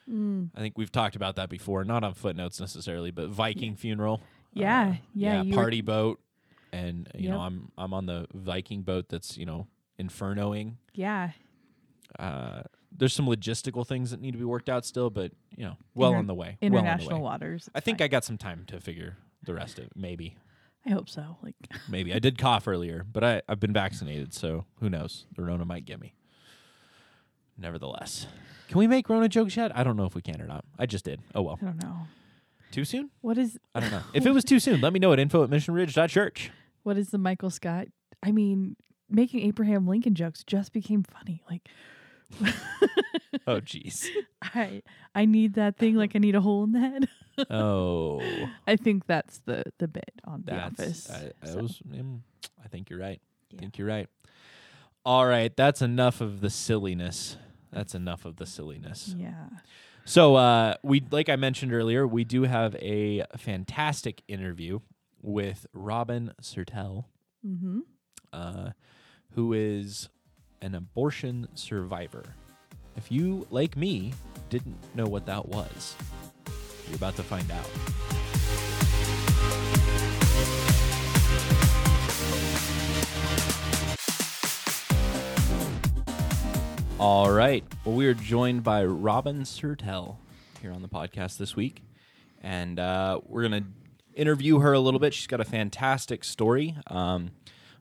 Mm. 0.08 0.52
I 0.54 0.60
think 0.60 0.78
we've 0.78 0.92
talked 0.92 1.16
about 1.16 1.36
that 1.38 1.50
before, 1.50 1.84
not 1.84 2.04
on 2.04 2.14
footnotes 2.14 2.60
necessarily, 2.60 3.10
but 3.10 3.30
Viking 3.30 3.76
funeral. 3.76 4.22
Yeah, 4.54 4.90
uh, 4.90 4.96
yeah, 5.16 5.42
were- 5.42 5.52
party 5.54 5.82
boat, 5.82 6.20
and 6.72 7.10
you 7.16 7.30
know 7.30 7.40
I'm 7.40 7.72
I'm 7.76 7.92
on 7.96 8.06
the 8.06 8.28
Viking 8.36 8.84
boat 8.84 9.10
that's 9.10 9.36
you 9.36 9.48
know 9.48 9.66
infernoing. 10.00 10.76
Yeah. 10.94 11.32
Uh, 12.20 12.64
there's 12.98 13.14
some 13.14 13.26
logistical 13.26 13.86
things 13.86 14.12
that 14.12 14.22
need 14.22 14.32
to 14.32 14.38
be 14.38 14.46
worked 14.46 14.70
out 14.70 14.86
still, 14.86 15.10
but 15.10 15.32
you 15.56 15.66
know, 15.66 15.76
well 15.94 16.12
Inter- 16.12 16.20
on 16.20 16.28
the 16.28 16.34
way. 16.34 16.58
well 16.62 16.68
on 16.70 16.72
the 16.74 16.78
International 16.80 17.18
way. 17.20 17.24
waters. 17.24 17.70
I 17.76 17.80
think 17.82 17.98
fine. 18.00 18.06
I 18.06 18.08
got 18.08 18.24
some 18.24 18.38
time 18.38 18.64
to 18.68 18.80
figure 18.80 19.18
the 19.44 19.54
rest 19.54 19.78
of 19.80 19.86
it. 19.86 19.92
Maybe, 19.96 20.38
I 20.86 20.92
hope 20.92 21.10
so. 21.10 21.38
Like, 21.44 21.56
maybe 21.90 22.14
I 22.14 22.20
did 22.20 22.38
cough 22.38 22.68
earlier, 22.68 23.06
but 23.12 23.24
I 23.24 23.42
I've 23.50 23.60
been 23.60 23.74
vaccinated, 23.74 24.34
so 24.34 24.66
who 24.80 24.90
knows? 24.90 25.26
The 25.36 25.44
Rona 25.44 25.66
might 25.66 25.86
get 25.86 26.00
me. 26.00 26.16
Nevertheless, 27.58 28.28
can 28.68 28.78
we 28.80 28.88
make 28.88 29.08
Rona 29.10 29.30
jokes 29.30 29.56
yet? 29.56 29.76
I 29.78 29.84
don't 29.84 29.96
know 29.96 30.06
if 30.06 30.14
we 30.16 30.22
can 30.22 30.42
or 30.42 30.46
not. 30.48 30.66
I 30.78 30.86
just 30.86 31.06
did. 31.06 31.22
Oh 31.34 31.42
well. 31.42 31.58
I 31.62 31.66
don't 31.66 31.82
know. 31.82 32.00
Too 32.72 32.84
soon? 32.84 33.12
What 33.22 33.38
is 33.38 33.58
I 33.74 33.80
don't 33.80 33.92
know. 33.92 34.02
if 34.14 34.26
it 34.26 34.32
was 34.32 34.44
too 34.44 34.60
soon, 34.60 34.82
let 34.82 34.92
me 34.92 35.00
know 35.00 35.14
at 35.14 35.20
info 35.20 35.44
at 35.44 35.50
missionridge.church. 35.50 36.52
what 36.84 36.98
is 36.98 37.10
the 37.12 37.18
Michael 37.18 37.50
Scott? 37.50 37.88
I 38.22 38.32
mean, 38.34 38.76
making 39.10 39.42
Abraham 39.42 39.88
Lincoln 39.88 40.16
jokes 40.16 40.44
just 40.44 40.74
became 40.74 41.04
funny. 41.04 41.42
Like, 41.50 41.70
Oh, 43.48 43.60
jeez. 43.62 44.08
I 44.42 44.82
I 45.14 45.26
need 45.26 45.54
that 45.54 45.78
thing 45.78 45.96
like 45.96 46.16
I 46.16 46.20
need 46.20 46.34
a 46.36 46.42
hole 46.42 46.64
in 46.64 46.72
the 46.72 46.80
head. 46.80 47.08
Oh, 47.52 48.22
I 48.68 48.76
think 48.76 49.06
that's 49.06 49.40
the 49.46 49.64
the 49.78 49.88
bit 49.88 50.12
on 50.24 50.44
The. 50.46 50.58
Office. 50.60 51.12
I, 51.12 51.32
I, 51.44 51.46
so, 51.46 51.58
was, 51.58 51.80
mm, 51.88 52.22
I 52.64 52.68
think 52.70 52.90
you're 52.90 52.98
right. 53.00 53.22
I 53.54 53.58
think 53.58 53.78
you're 53.78 53.88
right. 53.88 54.08
All 55.06 55.28
right. 55.28 55.56
That's 55.56 55.84
enough 55.84 56.22
of 56.22 56.42
the 56.42 56.50
silliness. 56.50 57.38
That's 57.72 57.94
enough 57.94 58.26
of 58.26 58.38
the 58.38 58.48
silliness. 58.48 59.14
Yeah. 59.16 59.50
So, 60.06 60.36
uh, 60.36 60.76
we 60.82 61.04
like 61.12 61.30
I 61.30 61.36
mentioned 61.36 61.72
earlier, 61.74 62.08
we 62.08 62.24
do 62.24 62.44
have 62.44 62.74
a 62.78 63.26
fantastic 63.38 64.24
interview 64.28 64.80
with 65.22 65.68
Robin 65.74 66.34
Sertel, 66.42 67.06
Mm-hmm. 67.46 67.82
uh, 68.34 68.70
who 69.34 69.54
is 69.54 70.10
an 70.62 70.76
abortion 70.76 71.48
survivor. 71.54 72.24
If 72.96 73.12
you, 73.12 73.46
like 73.50 73.76
me, 73.76 74.14
didn't 74.50 74.78
know 74.96 75.06
what 75.06 75.26
that 75.26 75.48
was, 75.48 75.96
you're 76.88 76.96
about 76.96 77.16
to 77.18 77.24
find 77.24 77.50
out. 77.52 77.70
All 86.98 87.30
right. 87.30 87.64
Well, 87.84 87.96
we 87.96 88.08
are 88.08 88.14
joined 88.14 88.64
by 88.64 88.86
Robin 88.86 89.42
Sertel 89.42 90.16
here 90.62 90.72
on 90.72 90.82
the 90.82 90.88
podcast 90.88 91.38
this 91.38 91.56
week. 91.56 91.84
And 92.42 92.80
uh, 92.80 93.20
we're 93.28 93.48
going 93.48 93.64
to 93.64 93.70
interview 94.20 94.60
her 94.60 94.74
a 94.74 94.80
little 94.80 95.00
bit. 95.00 95.14
She's 95.14 95.28
got 95.28 95.42
a 95.42 95.46
fantastic 95.46 96.24
story. 96.24 96.76
Um, 96.88 97.32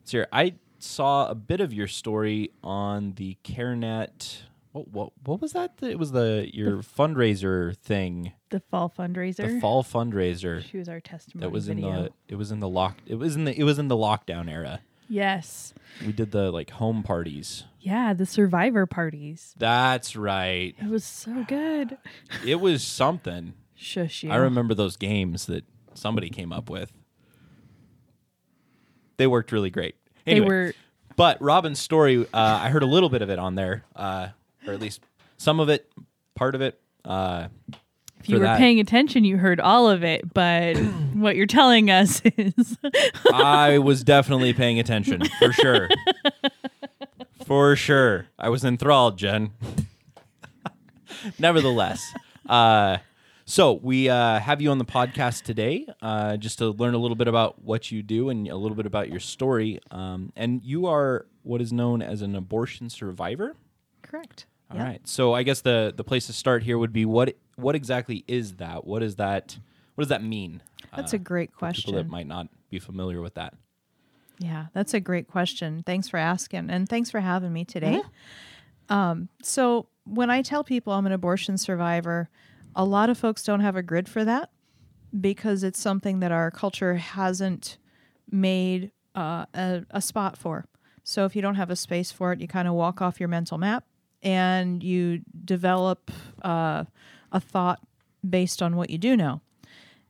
let's 0.00 0.10
hear. 0.10 0.26
I 0.32 0.54
saw 0.84 1.28
a 1.28 1.34
bit 1.34 1.60
of 1.60 1.72
your 1.72 1.88
story 1.88 2.50
on 2.62 3.14
the 3.14 3.36
CareNet. 3.44 4.42
What, 4.72 4.88
what, 4.88 5.12
what 5.24 5.40
was 5.40 5.52
that? 5.52 5.74
It 5.82 5.98
was 5.98 6.10
the 6.12 6.48
your 6.52 6.78
fundraiser 6.78 7.76
thing, 7.76 8.32
The 8.50 8.58
fall 8.60 8.92
fundraiser. 8.96 9.54
the 9.54 9.60
fall 9.60 9.84
fundraiser. 9.84 10.64
She 10.64 10.78
was 10.78 10.88
our 10.88 11.00
testimony 11.00 11.46
That 11.46 11.50
was 11.50 11.68
in 11.68 11.76
video. 11.76 12.02
the 12.04 12.10
it 12.28 12.34
was 12.36 12.50
in 12.50 12.58
the 12.60 12.68
lock 12.68 12.96
it 13.06 13.14
was 13.14 13.36
in 13.36 13.44
the 13.44 13.56
it 13.58 13.62
was 13.64 13.78
in 13.78 13.86
the 13.88 13.96
lockdown 13.96 14.50
era. 14.50 14.80
yes. 15.08 15.74
We 16.04 16.12
did 16.12 16.32
the 16.32 16.50
like 16.50 16.70
home 16.70 17.02
parties. 17.04 17.64
Yeah, 17.78 18.14
the 18.14 18.26
survivor 18.26 18.84
parties. 18.86 19.54
That's 19.58 20.16
right. 20.16 20.74
It 20.80 20.88
was 20.88 21.04
so 21.04 21.44
good. 21.46 21.96
It 22.44 22.56
was 22.60 22.82
something. 22.82 23.54
Shush 23.76 24.24
you. 24.24 24.30
I 24.32 24.36
remember 24.36 24.74
those 24.74 24.96
games 24.96 25.46
that 25.46 25.64
somebody 25.94 26.30
came 26.30 26.52
up 26.52 26.68
with. 26.68 26.90
They 29.18 29.26
worked 29.28 29.52
really 29.52 29.70
great. 29.70 29.94
They 30.24 30.32
Anyway, 30.32 30.46
were 30.46 30.74
but 31.16 31.40
Robin's 31.40 31.78
story, 31.78 32.22
uh, 32.22 32.26
I 32.62 32.70
heard 32.70 32.82
a 32.82 32.86
little 32.86 33.08
bit 33.08 33.22
of 33.22 33.30
it 33.30 33.38
on 33.38 33.54
there, 33.54 33.84
uh, 33.94 34.28
or 34.66 34.72
at 34.72 34.80
least 34.80 35.00
some 35.36 35.60
of 35.60 35.68
it, 35.68 35.90
part 36.34 36.54
of 36.54 36.60
it. 36.60 36.80
Uh, 37.04 37.48
if 38.20 38.28
you 38.30 38.38
were 38.38 38.44
that. 38.44 38.58
paying 38.58 38.80
attention 38.80 39.24
you 39.24 39.36
heard 39.36 39.60
all 39.60 39.88
of 39.90 40.02
it, 40.02 40.32
but 40.32 40.76
what 41.12 41.36
you're 41.36 41.46
telling 41.46 41.90
us 41.90 42.22
is 42.36 42.78
I 43.32 43.78
was 43.78 44.02
definitely 44.02 44.54
paying 44.54 44.80
attention 44.80 45.22
for 45.38 45.52
sure. 45.52 45.88
for 47.44 47.76
sure. 47.76 48.26
I 48.38 48.48
was 48.48 48.64
enthralled, 48.64 49.18
Jen. 49.18 49.52
Nevertheless, 51.38 52.02
uh, 52.48 52.98
so 53.54 53.74
we 53.74 54.08
uh, 54.08 54.40
have 54.40 54.60
you 54.60 54.72
on 54.72 54.78
the 54.78 54.84
podcast 54.84 55.42
today 55.42 55.86
uh, 56.02 56.36
just 56.36 56.58
to 56.58 56.70
learn 56.70 56.94
a 56.94 56.98
little 56.98 57.14
bit 57.14 57.28
about 57.28 57.62
what 57.62 57.92
you 57.92 58.02
do 58.02 58.28
and 58.28 58.48
a 58.48 58.56
little 58.56 58.74
bit 58.74 58.84
about 58.84 59.10
your 59.10 59.20
story. 59.20 59.78
Um, 59.92 60.32
and 60.34 60.60
you 60.64 60.86
are 60.86 61.26
what 61.44 61.60
is 61.60 61.72
known 61.72 62.02
as 62.02 62.20
an 62.20 62.34
abortion 62.34 62.90
survivor. 62.90 63.54
correct. 64.02 64.46
All 64.72 64.80
right. 64.80 65.00
So 65.06 65.34
I 65.34 65.44
guess 65.44 65.60
the 65.60 65.94
the 65.96 66.02
place 66.02 66.26
to 66.26 66.32
start 66.32 66.64
here 66.64 66.78
would 66.78 66.92
be 66.92 67.04
what 67.04 67.36
what 67.54 67.76
exactly 67.76 68.24
is 68.26 68.54
that? 68.54 68.84
What 68.84 69.04
is 69.04 69.14
that? 69.16 69.56
What 69.94 70.02
does 70.02 70.08
that 70.08 70.24
mean? 70.24 70.60
That's 70.96 71.14
uh, 71.14 71.18
a 71.18 71.20
great 71.20 71.52
for 71.56 71.70
People 71.70 71.92
that 71.92 72.08
might 72.08 72.26
not 72.26 72.48
be 72.70 72.80
familiar 72.80 73.20
with 73.20 73.34
that. 73.34 73.54
Yeah, 74.40 74.66
that's 74.72 74.94
a 74.94 75.00
great 75.00 75.28
question. 75.28 75.84
Thanks 75.86 76.08
for 76.08 76.16
asking, 76.16 76.70
and 76.70 76.88
thanks 76.88 77.08
for 77.08 77.20
having 77.20 77.52
me 77.52 77.64
today. 77.64 78.02
Mm-hmm. 78.02 78.92
Um, 78.92 79.28
so, 79.44 79.86
when 80.04 80.28
I 80.28 80.42
tell 80.42 80.64
people 80.64 80.92
I'm 80.92 81.06
an 81.06 81.12
abortion 81.12 81.56
survivor, 81.56 82.28
a 82.76 82.84
lot 82.84 83.10
of 83.10 83.18
folks 83.18 83.42
don't 83.42 83.60
have 83.60 83.76
a 83.76 83.82
grid 83.82 84.08
for 84.08 84.24
that 84.24 84.50
because 85.20 85.62
it's 85.62 85.78
something 85.78 86.20
that 86.20 86.32
our 86.32 86.50
culture 86.50 86.96
hasn't 86.96 87.78
made 88.30 88.90
uh, 89.14 89.46
a, 89.54 89.82
a 89.90 90.00
spot 90.00 90.36
for. 90.36 90.66
So, 91.02 91.24
if 91.24 91.36
you 91.36 91.42
don't 91.42 91.56
have 91.56 91.70
a 91.70 91.76
space 91.76 92.10
for 92.10 92.32
it, 92.32 92.40
you 92.40 92.48
kind 92.48 92.66
of 92.66 92.74
walk 92.74 93.02
off 93.02 93.20
your 93.20 93.28
mental 93.28 93.58
map 93.58 93.84
and 94.22 94.82
you 94.82 95.20
develop 95.44 96.10
uh, 96.42 96.84
a 97.30 97.40
thought 97.40 97.80
based 98.28 98.62
on 98.62 98.74
what 98.74 98.90
you 98.90 98.98
do 98.98 99.16
know. 99.16 99.42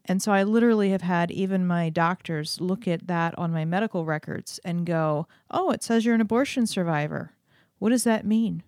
And 0.06 0.22
so 0.22 0.32
I 0.32 0.42
literally 0.42 0.90
have 0.90 1.02
had 1.02 1.30
even 1.30 1.66
my 1.66 1.88
doctors 1.88 2.60
look 2.60 2.86
at 2.86 3.06
that 3.06 3.36
on 3.38 3.52
my 3.52 3.64
medical 3.64 4.04
records 4.04 4.60
and 4.64 4.84
go, 4.86 5.26
"Oh, 5.50 5.70
it 5.70 5.82
says 5.82 6.04
you're 6.04 6.14
an 6.14 6.20
abortion 6.20 6.66
survivor. 6.66 7.32
What 7.78 7.90
does 7.90 8.04
that 8.04 8.26
mean?" 8.26 8.62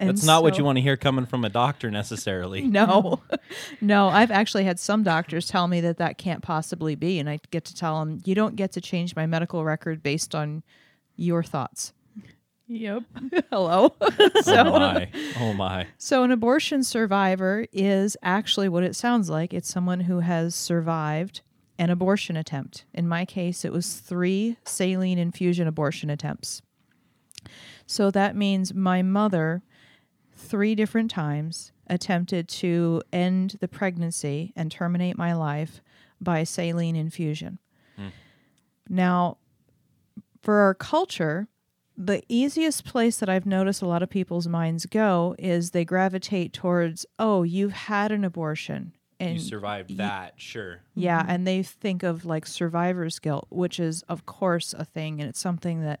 And 0.00 0.08
That's 0.08 0.24
not 0.24 0.42
what 0.42 0.56
you 0.56 0.64
want 0.64 0.78
to 0.78 0.82
hear 0.82 0.96
coming 0.96 1.26
from 1.26 1.44
a 1.44 1.50
doctor 1.50 1.90
necessarily. 1.90 2.62
No, 2.70 3.20
no. 3.80 4.08
I've 4.08 4.30
actually 4.30 4.64
had 4.64 4.78
some 4.78 5.02
doctors 5.02 5.46
tell 5.46 5.68
me 5.68 5.80
that 5.82 5.98
that 5.98 6.16
can't 6.18 6.42
possibly 6.42 6.94
be, 6.94 7.18
and 7.18 7.28
I 7.28 7.40
get 7.50 7.64
to 7.66 7.74
tell 7.74 8.00
them, 8.00 8.22
"You 8.24 8.34
don't 8.34 8.56
get 8.56 8.72
to 8.72 8.80
change 8.80 9.14
my 9.14 9.26
medical 9.26 9.64
record 9.64 10.02
based 10.02 10.34
on 10.34 10.62
your 11.16 11.42
thoughts." 11.42 11.92
Yep. 12.68 13.02
Hello. 13.50 13.94
Oh 14.00 14.30
so, 14.42 14.64
my. 14.64 15.10
Oh 15.40 15.52
my. 15.52 15.88
so 15.98 16.22
an 16.22 16.30
abortion 16.30 16.84
survivor 16.84 17.66
is 17.72 18.16
actually 18.22 18.68
what 18.68 18.84
it 18.84 18.94
sounds 18.94 19.28
like. 19.28 19.52
It's 19.52 19.68
someone 19.68 20.00
who 20.00 20.20
has 20.20 20.54
survived 20.54 21.40
an 21.80 21.90
abortion 21.90 22.36
attempt. 22.36 22.84
In 22.94 23.08
my 23.08 23.24
case, 23.24 23.64
it 23.64 23.72
was 23.72 23.94
three 23.96 24.56
saline 24.64 25.18
infusion 25.18 25.66
abortion 25.66 26.10
attempts. 26.10 26.62
So 27.86 28.12
that 28.12 28.36
means 28.36 28.72
my 28.72 29.02
mother, 29.02 29.64
three 30.50 30.74
different 30.74 31.10
times, 31.10 31.72
attempted 31.86 32.48
to 32.48 33.00
end 33.12 33.56
the 33.60 33.68
pregnancy 33.68 34.52
and 34.56 34.70
terminate 34.70 35.16
my 35.16 35.32
life 35.32 35.80
by 36.20 36.42
saline 36.44 36.96
infusion. 36.96 37.58
Hmm. 37.96 38.08
Now, 38.88 39.38
for 40.42 40.56
our 40.56 40.74
culture, 40.74 41.46
the 41.96 42.22
easiest 42.28 42.84
place 42.84 43.18
that 43.18 43.28
I've 43.28 43.46
noticed 43.46 43.80
a 43.80 43.86
lot 43.86 44.02
of 44.02 44.10
people's 44.10 44.48
minds 44.48 44.86
go 44.86 45.36
is 45.38 45.70
they 45.70 45.84
gravitate 45.84 46.52
towards, 46.52 47.06
oh, 47.18 47.44
you've 47.44 47.72
had 47.72 48.10
an 48.10 48.24
abortion. 48.24 48.92
And 49.20 49.34
You 49.34 49.40
survived 49.40 49.98
that, 49.98 50.34
sure. 50.38 50.80
yeah, 50.94 51.20
mm-hmm. 51.20 51.30
and 51.30 51.46
they 51.46 51.62
think 51.62 52.02
of 52.02 52.24
like 52.24 52.46
survivor's 52.46 53.18
guilt, 53.18 53.46
which 53.50 53.78
is, 53.78 54.02
of 54.08 54.24
course, 54.24 54.72
a 54.72 54.84
thing, 54.84 55.20
and 55.20 55.28
it's 55.28 55.38
something 55.40 55.82
that 55.82 56.00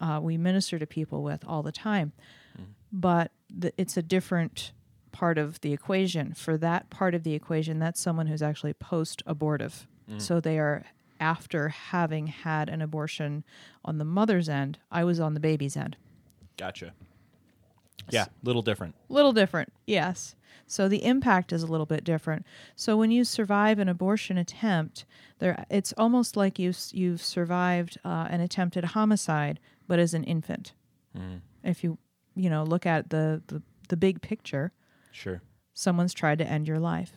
uh, 0.00 0.20
we 0.22 0.38
minister 0.38 0.78
to 0.78 0.86
people 0.86 1.22
with 1.24 1.44
all 1.46 1.64
the 1.64 1.72
time. 1.72 2.12
Hmm. 2.56 2.62
But 2.92 3.32
it's 3.76 3.96
a 3.96 4.02
different 4.02 4.72
part 5.12 5.38
of 5.38 5.60
the 5.60 5.72
equation. 5.72 6.34
For 6.34 6.56
that 6.58 6.90
part 6.90 7.14
of 7.14 7.22
the 7.24 7.34
equation, 7.34 7.78
that's 7.78 8.00
someone 8.00 8.26
who's 8.28 8.42
actually 8.42 8.74
post 8.74 9.22
abortive. 9.26 9.86
So 10.18 10.40
they 10.40 10.58
are 10.58 10.84
after 11.20 11.68
having 11.68 12.26
had 12.26 12.68
an 12.68 12.82
abortion 12.82 13.44
on 13.84 13.98
the 13.98 14.04
mother's 14.04 14.48
end. 14.48 14.78
I 14.90 15.04
was 15.04 15.20
on 15.20 15.34
the 15.34 15.40
baby's 15.40 15.76
end. 15.76 15.96
Gotcha. 16.56 16.94
Yeah, 18.10 18.26
little 18.42 18.62
different. 18.62 18.96
little 19.08 19.32
different 19.32 19.72
yes 19.86 20.34
so 20.66 20.88
the 20.88 21.04
impact 21.04 21.52
is 21.52 21.62
a 21.62 21.66
little 21.66 21.86
bit 21.86 22.02
different 22.02 22.44
so 22.74 22.96
when 22.96 23.12
you 23.12 23.22
survive 23.24 23.78
an 23.78 23.88
abortion 23.88 24.36
attempt 24.36 25.04
there 25.38 25.64
it's 25.70 25.92
almost 25.96 26.36
like 26.36 26.58
you 26.58 26.72
you've 26.92 27.22
survived 27.22 27.98
uh, 28.04 28.26
an 28.30 28.40
attempted 28.40 28.84
homicide 28.84 29.60
but 29.86 30.00
as 30.00 30.12
an 30.12 30.24
infant 30.24 30.72
if 31.62 31.84
you 31.84 31.98
you 32.34 32.50
know 32.50 32.62
look 32.64 32.86
at 32.86 33.10
the, 33.10 33.42
the 33.48 33.62
the 33.88 33.96
big 33.96 34.22
picture. 34.22 34.72
Sure. 35.12 35.42
someone's 35.74 36.14
tried 36.14 36.38
to 36.38 36.46
end 36.46 36.68
your 36.68 36.78
life. 36.78 37.12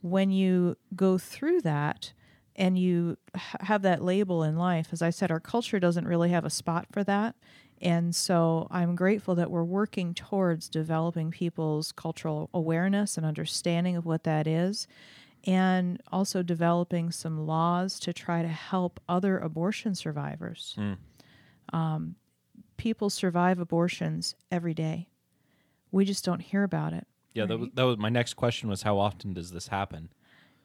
When 0.00 0.30
you 0.30 0.76
go 0.96 1.18
through 1.18 1.60
that 1.62 2.12
and 2.56 2.78
you 2.78 3.18
have 3.34 3.82
that 3.82 4.02
label 4.02 4.42
in 4.42 4.56
life 4.56 4.88
as 4.92 5.02
i 5.02 5.10
said 5.10 5.30
our 5.30 5.38
culture 5.40 5.78
doesn't 5.78 6.08
really 6.08 6.30
have 6.30 6.44
a 6.44 6.50
spot 6.50 6.86
for 6.90 7.04
that. 7.04 7.36
And 7.82 8.14
so 8.14 8.66
i'm 8.70 8.96
grateful 8.96 9.34
that 9.34 9.50
we're 9.50 9.64
working 9.64 10.14
towards 10.14 10.68
developing 10.68 11.30
people's 11.30 11.92
cultural 11.92 12.48
awareness 12.54 13.16
and 13.16 13.26
understanding 13.26 13.96
of 13.96 14.06
what 14.06 14.24
that 14.24 14.46
is 14.46 14.86
and 15.44 16.02
also 16.12 16.42
developing 16.42 17.10
some 17.10 17.46
laws 17.46 17.98
to 18.00 18.12
try 18.12 18.42
to 18.42 18.48
help 18.48 19.00
other 19.08 19.38
abortion 19.38 19.94
survivors. 19.94 20.76
Um, 21.72 22.16
people 22.80 23.10
survive 23.10 23.58
abortions 23.58 24.34
every 24.50 24.74
day 24.74 25.08
we 25.92 26.04
just 26.04 26.24
don't 26.24 26.40
hear 26.40 26.62
about 26.64 26.92
it 26.92 27.06
Yeah, 27.34 27.46
that 27.46 27.58
was, 27.58 27.68
that 27.74 27.82
was 27.82 27.98
my 27.98 28.08
next 28.08 28.34
question 28.34 28.68
was 28.68 28.82
how 28.82 28.98
often 28.98 29.34
does 29.34 29.50
this 29.50 29.68
happen? 29.68 30.10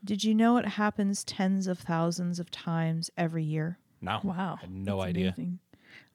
Did 0.03 0.23
you 0.23 0.35
know 0.35 0.57
it 0.57 0.65
happens 0.65 1.23
tens 1.23 1.65
of 1.67 1.79
thousands 1.79 2.39
of 2.39 2.51
times 2.51 3.09
every 3.17 3.43
year? 3.43 3.79
No. 4.01 4.19
Wow. 4.23 4.55
I 4.59 4.61
had 4.61 4.71
no 4.71 4.97
That's 4.97 5.09
idea. 5.09 5.27
amazing. 5.29 5.59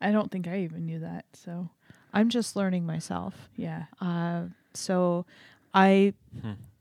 I 0.00 0.12
don't 0.12 0.30
think 0.30 0.46
I 0.46 0.60
even 0.60 0.86
knew 0.86 1.00
that. 1.00 1.24
So 1.32 1.70
I'm 2.12 2.28
just 2.28 2.54
learning 2.56 2.86
myself. 2.86 3.34
yeah. 3.56 3.84
Uh, 4.00 4.44
so 4.74 5.26
I 5.74 6.14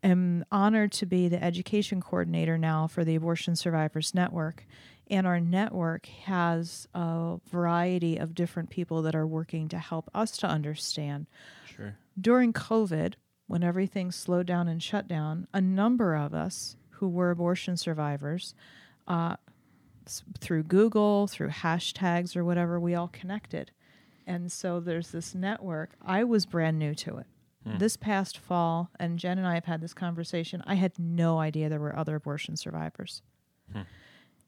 am 0.03 0.45
honored 0.51 0.91
to 0.93 1.05
be 1.07 1.27
the 1.29 1.43
education 1.43 1.99
coordinator 2.01 2.57
now 2.59 2.85
for 2.87 3.03
the 3.03 3.15
Abortion 3.15 3.55
Survivors 3.55 4.13
Network. 4.13 4.65
And 5.09 5.25
our 5.25 5.39
network 5.39 6.05
has 6.25 6.87
a 6.93 7.37
variety 7.49 8.17
of 8.17 8.35
different 8.35 8.69
people 8.69 9.01
that 9.01 9.15
are 9.15 9.25
working 9.25 9.67
to 9.69 9.79
help 9.79 10.09
us 10.13 10.37
to 10.37 10.47
understand. 10.47 11.25
Sure. 11.65 11.95
During 12.19 12.53
COVID, 12.53 13.15
when 13.47 13.63
everything 13.63 14.11
slowed 14.11 14.45
down 14.45 14.67
and 14.67 14.81
shut 14.83 15.07
down, 15.07 15.47
a 15.53 15.61
number 15.61 16.15
of 16.15 16.33
us 16.35 16.75
who 16.91 17.07
were 17.09 17.31
abortion 17.31 17.75
survivors, 17.75 18.53
uh, 19.07 19.35
s- 20.05 20.23
through 20.39 20.63
Google, 20.63 21.25
through 21.25 21.49
hashtags 21.49 22.35
or 22.35 22.45
whatever, 22.45 22.79
we 22.79 22.93
all 22.93 23.07
connected. 23.07 23.71
And 24.27 24.51
so 24.51 24.79
there's 24.79 25.09
this 25.09 25.33
network. 25.33 25.91
I 26.03 26.23
was 26.23 26.45
brand 26.45 26.77
new 26.77 26.93
to 26.95 27.17
it. 27.17 27.25
This 27.79 27.97
past 27.97 28.37
fall, 28.37 28.89
and 28.99 29.17
Jen 29.19 29.37
and 29.37 29.45
I 29.47 29.53
have 29.55 29.65
had 29.65 29.81
this 29.81 29.93
conversation, 29.93 30.63
I 30.67 30.75
had 30.75 30.97
no 30.99 31.39
idea 31.39 31.67
there 31.69 31.79
were 31.79 31.95
other 31.95 32.15
abortion 32.15 32.55
survivors. 32.57 33.21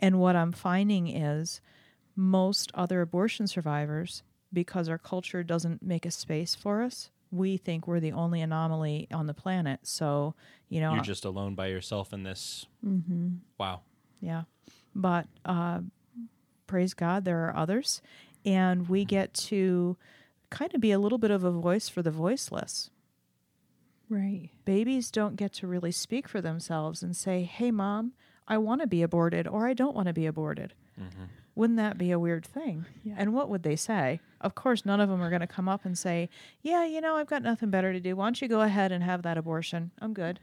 And 0.02 0.20
what 0.20 0.36
I'm 0.36 0.52
finding 0.52 1.08
is 1.08 1.62
most 2.16 2.72
other 2.74 3.02
abortion 3.02 3.48
survivors, 3.48 4.24
because 4.52 4.90
our 4.90 4.98
culture 4.98 5.44
doesn't 5.44 5.82
make 5.82 6.06
a 6.06 6.12
space 6.12 6.56
for 6.56 6.82
us, 6.82 7.10
we 7.32 7.56
think 7.56 7.88
we're 7.88 8.02
the 8.02 8.12
only 8.12 8.42
anomaly 8.42 9.08
on 9.12 9.28
the 9.28 9.34
planet. 9.34 9.80
So, 9.84 10.36
you 10.68 10.82
know, 10.82 10.94
You're 10.94 11.04
just 11.04 11.24
alone 11.24 11.56
by 11.56 11.68
yourself 11.68 12.12
in 12.12 12.24
this. 12.24 12.66
Wow. 13.58 13.82
yeah. 14.20 14.44
But 14.94 15.28
uh, 15.46 15.80
praise 16.68 16.94
God, 16.94 17.24
there 17.24 17.46
are 17.46 17.56
others. 17.56 18.02
And 18.44 18.90
we 18.90 19.06
get 19.06 19.34
to 19.36 19.96
kind 20.50 20.74
of 20.74 20.82
be 20.82 20.92
a 20.92 21.00
little 21.00 21.18
bit 21.18 21.32
of 21.32 21.44
a 21.46 21.52
voice 21.52 21.88
for 21.88 22.02
the 22.02 22.12
voiceless. 22.12 22.90
Right. 24.10 24.50
Babies 24.66 25.10
don't 25.10 25.38
get 25.38 25.54
to 25.54 25.68
really 25.68 25.92
speak 25.94 26.28
for 26.28 26.42
themselves 26.42 27.02
and 27.02 27.16
say, 27.16 27.44
hey, 27.44 27.72
mom, 27.72 28.12
I 28.52 28.58
want 28.58 28.82
to 28.82 28.88
be 28.88 29.02
aborted 29.02 29.48
or 29.48 29.66
I 29.66 29.74
don't 29.74 29.96
want 29.96 30.08
to 30.08 30.14
be 30.14 30.26
aborted. 30.26 30.74
Mm-hmm. 31.00 31.24
Wouldn't 31.56 31.78
that 31.78 31.98
be 31.98 32.12
a 32.12 32.20
weird 32.20 32.46
thing? 32.46 32.86
Yeah. 33.02 33.16
And 33.18 33.34
what 33.34 33.48
would 33.48 33.64
they 33.64 33.78
say? 33.78 34.20
Of 34.42 34.56
course, 34.56 34.86
none 34.86 35.00
of 35.00 35.08
them 35.08 35.22
are 35.22 35.30
going 35.30 35.40
to 35.40 35.48
come 35.48 35.70
up 35.70 35.86
and 35.86 35.98
say, 35.98 36.28
yeah, 36.62 36.84
you 36.84 37.00
know, 37.00 37.16
I've 37.16 37.28
got 37.30 37.44
nothing 37.44 37.70
better 37.70 37.94
to 37.94 38.02
do. 38.02 38.18
Why 38.18 38.26
don't 38.26 38.42
you 38.42 38.50
go 38.50 38.60
ahead 38.60 38.92
and 38.92 39.06
have 39.06 39.22
that 39.24 39.38
abortion? 39.38 39.92
I'm 40.02 40.14
good. 40.14 40.42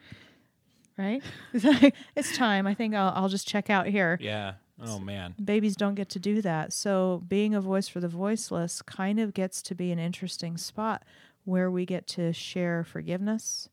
Right? 0.97 1.23
It's 1.53 1.95
it's 2.17 2.37
time. 2.37 2.67
I 2.67 2.73
think 2.73 2.95
I'll, 2.95 3.13
I'll 3.15 3.29
just 3.29 3.47
check 3.47 3.69
out 3.69 3.87
here. 3.87 4.17
Yeah. 4.23 4.55
Oh 4.83 4.99
man. 4.99 5.35
babies 5.45 5.77
don't 5.77 5.95
get 5.95 6.09
to 6.11 6.19
do 6.19 6.41
that. 6.41 6.73
So 6.73 7.23
being 7.29 7.55
a 7.55 7.61
voice 7.61 7.89
for 7.89 8.01
the 8.01 8.09
voiceless 8.09 8.81
kind 8.81 9.21
of 9.21 9.35
gets 9.35 9.61
to 9.63 9.75
be 9.75 9.93
an 9.93 9.99
interesting 9.99 10.57
spot 10.57 11.03
where 11.45 11.71
we 11.71 11.85
get 11.85 12.07
to 12.07 12.33
share 12.33 12.85
forgiveness 12.85 13.69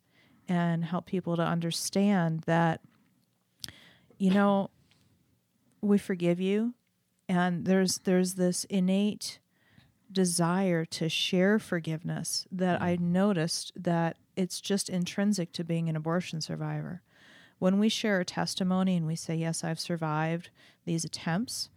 and 0.49 0.83
help 0.83 1.05
people 1.05 1.37
to 1.37 1.41
understand 1.43 2.41
that 2.41 2.81
you 4.17 4.31
know 4.31 4.69
we 5.81 5.97
forgive 5.97 6.39
you 6.39 6.73
and 7.27 7.65
there's 7.65 7.99
there's 7.99 8.35
this 8.35 8.63
innate 8.65 9.39
desire 10.11 10.85
to 10.85 11.09
share 11.09 11.59
forgiveness 11.59 12.47
that 12.51 12.81
I 12.81 12.95
mm-hmm. 12.95 13.11
noticed 13.11 13.71
that 13.75 14.17
it's 14.35 14.61
just 14.61 14.89
intrinsic 14.89 15.51
to 15.53 15.63
being 15.63 15.89
an 15.89 15.95
abortion 15.95 16.41
survivor. 16.41 17.01
When 17.59 17.79
we 17.79 17.89
share 17.89 18.19
a 18.19 18.25
testimony 18.25 18.95
and 18.97 19.07
we 19.07 19.15
say, 19.15 19.35
Yes, 19.35 19.63
I've 19.63 19.79
survived 19.79 20.49
these 20.85 21.05
attempts, 21.05 21.69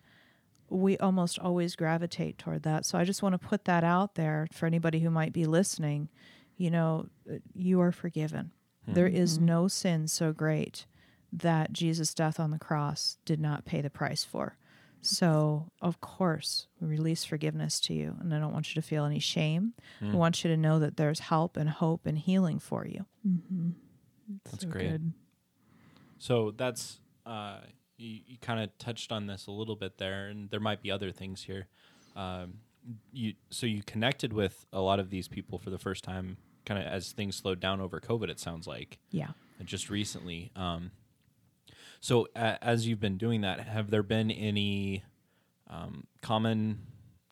we 0.68 0.98
almost 0.98 1.38
always 1.38 1.76
gravitate 1.76 2.36
toward 2.36 2.62
that. 2.64 2.84
So 2.84 2.98
I 2.98 3.04
just 3.04 3.22
want 3.22 3.32
to 3.34 3.46
put 3.46 3.64
that 3.64 3.84
out 3.84 4.16
there 4.16 4.46
for 4.52 4.66
anybody 4.66 5.00
who 5.00 5.10
might 5.10 5.32
be 5.32 5.46
listening. 5.46 6.08
You 6.56 6.70
know, 6.70 7.06
uh, 7.30 7.36
you 7.54 7.80
are 7.80 7.92
forgiven. 7.92 8.52
There 8.86 9.08
hmm. 9.08 9.16
is 9.16 9.36
hmm. 9.36 9.46
no 9.46 9.68
sin 9.68 10.08
so 10.08 10.32
great 10.32 10.86
that 11.32 11.72
Jesus' 11.72 12.14
death 12.14 12.40
on 12.40 12.50
the 12.50 12.58
cross 12.58 13.18
did 13.24 13.40
not 13.40 13.64
pay 13.64 13.80
the 13.80 13.90
price 13.90 14.24
for. 14.24 14.56
So, 15.00 15.70
of 15.80 16.00
course, 16.00 16.66
we 16.80 16.88
release 16.88 17.24
forgiveness 17.24 17.78
to 17.80 17.94
you. 17.94 18.16
And 18.20 18.34
I 18.34 18.40
don't 18.40 18.52
want 18.52 18.74
you 18.74 18.82
to 18.82 18.86
feel 18.86 19.04
any 19.04 19.20
shame. 19.20 19.74
I 20.02 20.16
want 20.16 20.42
you 20.42 20.50
to 20.50 20.56
know 20.56 20.78
that 20.80 20.96
there's 20.96 21.20
help 21.20 21.56
and 21.56 21.70
hope 21.70 22.04
and 22.04 22.18
healing 22.18 22.58
for 22.58 22.84
you. 22.84 23.04
That's 24.44 24.64
So 24.64 24.68
great. 24.70 24.88
good. 24.88 25.12
So 26.18 26.50
that's 26.56 26.98
uh, 27.24 27.58
you, 27.96 28.20
you 28.26 28.36
kind 28.40 28.60
of 28.60 28.76
touched 28.78 29.12
on 29.12 29.26
this 29.26 29.46
a 29.46 29.52
little 29.52 29.76
bit 29.76 29.98
there, 29.98 30.28
and 30.28 30.50
there 30.50 30.60
might 30.60 30.82
be 30.82 30.90
other 30.90 31.12
things 31.12 31.42
here. 31.44 31.68
Um, 32.16 32.54
you 33.12 33.34
so 33.50 33.66
you 33.66 33.82
connected 33.82 34.32
with 34.32 34.66
a 34.72 34.80
lot 34.80 34.98
of 34.98 35.10
these 35.10 35.28
people 35.28 35.58
for 35.58 35.70
the 35.70 35.78
first 35.78 36.02
time, 36.02 36.38
kind 36.64 36.80
of 36.80 36.86
as 36.92 37.12
things 37.12 37.36
slowed 37.36 37.60
down 37.60 37.80
over 37.80 38.00
COVID. 38.00 38.28
It 38.30 38.40
sounds 38.40 38.66
like 38.66 38.98
Yeah. 39.10 39.28
just 39.64 39.90
recently. 39.90 40.50
Um, 40.56 40.90
So, 42.00 42.28
uh, 42.36 42.56
as 42.62 42.86
you've 42.86 43.00
been 43.00 43.16
doing 43.18 43.40
that, 43.42 43.60
have 43.60 43.90
there 43.90 44.02
been 44.02 44.30
any 44.30 45.02
um, 45.68 46.06
common 46.22 46.80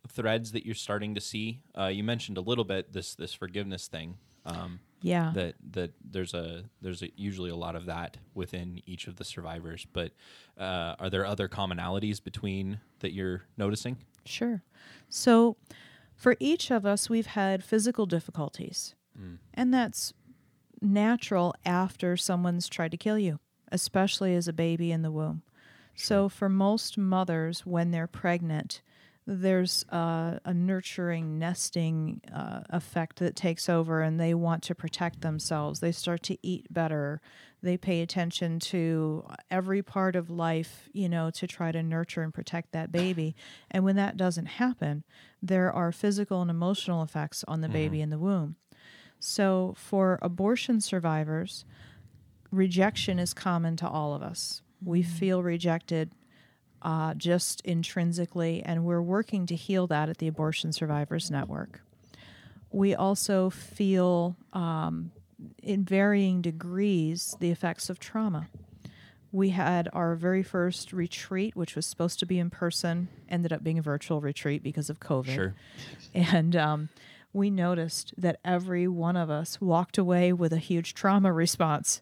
threads 0.08 0.52
that 0.52 0.64
you're 0.66 0.74
starting 0.74 1.14
to 1.14 1.20
see? 1.20 1.62
Uh, 1.76 1.86
you 1.86 2.02
mentioned 2.04 2.36
a 2.36 2.40
little 2.40 2.64
bit 2.64 2.92
this 2.92 3.14
this 3.14 3.32
forgiveness 3.32 3.86
thing. 3.88 4.16
Um, 4.44 4.78
Yeah. 5.02 5.32
that 5.34 5.54
that 5.72 5.92
there's 6.08 6.32
a 6.34 6.64
there's 6.80 7.02
a, 7.02 7.10
usually 7.16 7.50
a 7.50 7.56
lot 7.56 7.74
of 7.76 7.86
that 7.86 8.16
within 8.34 8.80
each 8.86 9.06
of 9.08 9.16
the 9.16 9.24
survivors. 9.24 9.86
But 9.92 10.12
uh, 10.58 10.94
are 10.98 11.10
there 11.10 11.26
other 11.26 11.48
commonalities 11.48 12.22
between 12.22 12.80
that 13.00 13.12
you're 13.12 13.42
noticing? 13.56 13.96
Sure. 14.24 14.62
So, 15.08 15.56
for 16.14 16.36
each 16.40 16.70
of 16.70 16.84
us, 16.86 17.08
we've 17.10 17.26
had 17.26 17.62
physical 17.62 18.06
difficulties, 18.06 18.94
and 19.54 19.72
that's 19.72 20.12
natural 20.80 21.54
after 21.64 22.16
someone's 22.16 22.68
tried 22.68 22.90
to 22.90 22.96
kill 22.96 23.18
you, 23.18 23.38
especially 23.70 24.34
as 24.34 24.48
a 24.48 24.52
baby 24.52 24.92
in 24.92 25.02
the 25.02 25.10
womb. 25.10 25.42
So, 25.94 26.28
for 26.28 26.48
most 26.48 26.98
mothers, 26.98 27.64
when 27.64 27.90
they're 27.90 28.06
pregnant, 28.06 28.82
there's 29.26 29.84
uh, 29.90 30.38
a 30.44 30.54
nurturing, 30.54 31.38
nesting 31.38 32.20
uh, 32.32 32.60
effect 32.70 33.18
that 33.18 33.34
takes 33.34 33.68
over, 33.68 34.00
and 34.00 34.20
they 34.20 34.34
want 34.34 34.62
to 34.64 34.74
protect 34.74 35.22
themselves. 35.22 35.80
They 35.80 35.90
start 35.90 36.22
to 36.24 36.38
eat 36.42 36.72
better. 36.72 37.20
They 37.60 37.76
pay 37.76 38.02
attention 38.02 38.60
to 38.60 39.26
every 39.50 39.82
part 39.82 40.14
of 40.14 40.30
life, 40.30 40.88
you 40.92 41.08
know, 41.08 41.30
to 41.30 41.46
try 41.48 41.72
to 41.72 41.82
nurture 41.82 42.22
and 42.22 42.32
protect 42.32 42.70
that 42.72 42.92
baby. 42.92 43.34
And 43.68 43.82
when 43.82 43.96
that 43.96 44.16
doesn't 44.16 44.46
happen, 44.46 45.02
there 45.42 45.72
are 45.72 45.90
physical 45.90 46.40
and 46.40 46.50
emotional 46.50 47.02
effects 47.02 47.44
on 47.48 47.62
the 47.62 47.68
baby 47.68 48.00
in 48.00 48.10
the 48.10 48.18
womb. 48.18 48.54
So, 49.18 49.74
for 49.76 50.20
abortion 50.22 50.80
survivors, 50.80 51.64
rejection 52.56 53.18
is 53.18 53.34
common 53.34 53.76
to 53.76 53.88
all 53.88 54.14
of 54.14 54.22
us. 54.22 54.62
We 54.84 55.02
feel 55.02 55.42
rejected 55.42 56.12
uh, 56.82 57.14
just 57.14 57.60
intrinsically, 57.62 58.62
and 58.64 58.84
we're 58.84 59.02
working 59.02 59.46
to 59.46 59.54
heal 59.54 59.86
that 59.88 60.08
at 60.08 60.18
the 60.18 60.28
Abortion 60.28 60.72
Survivors 60.72 61.30
Network. 61.30 61.80
We 62.70 62.94
also 62.94 63.50
feel, 63.50 64.36
um, 64.52 65.12
in 65.62 65.84
varying 65.84 66.42
degrees, 66.42 67.36
the 67.40 67.50
effects 67.50 67.88
of 67.90 67.98
trauma. 67.98 68.48
We 69.32 69.50
had 69.50 69.88
our 69.92 70.14
very 70.14 70.42
first 70.42 70.92
retreat, 70.92 71.56
which 71.56 71.74
was 71.74 71.86
supposed 71.86 72.18
to 72.20 72.26
be 72.26 72.38
in 72.38 72.50
person, 72.50 73.08
ended 73.28 73.52
up 73.52 73.62
being 73.62 73.78
a 73.78 73.82
virtual 73.82 74.20
retreat 74.20 74.62
because 74.62 74.88
of 74.88 75.00
COVID. 75.00 75.34
Sure. 75.34 75.54
And 76.14 76.54
um, 76.54 76.88
we 77.32 77.50
noticed 77.50 78.14
that 78.16 78.40
every 78.44 78.88
one 78.88 79.16
of 79.16 79.28
us 79.28 79.60
walked 79.60 79.98
away 79.98 80.32
with 80.32 80.52
a 80.52 80.58
huge 80.58 80.94
trauma 80.94 81.32
response 81.32 82.00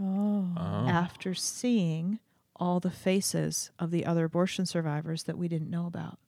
Oh. 0.00 0.86
after 0.88 1.34
seeing 1.34 2.20
all 2.56 2.80
the 2.80 2.90
faces 2.90 3.70
of 3.78 3.90
the 3.90 4.06
other 4.06 4.24
abortion 4.24 4.66
survivors 4.66 5.24
that 5.24 5.38
we 5.38 5.48
didn't 5.48 5.70
know 5.70 5.86
about. 5.86 6.18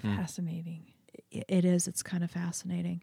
Hmm. 0.00 0.16
Fascinating. 0.16 0.84
I- 1.34 1.44
It 1.48 1.64
is, 1.64 1.88
it's 1.88 2.02
kind 2.02 2.24
of 2.24 2.30
fascinating. 2.30 3.02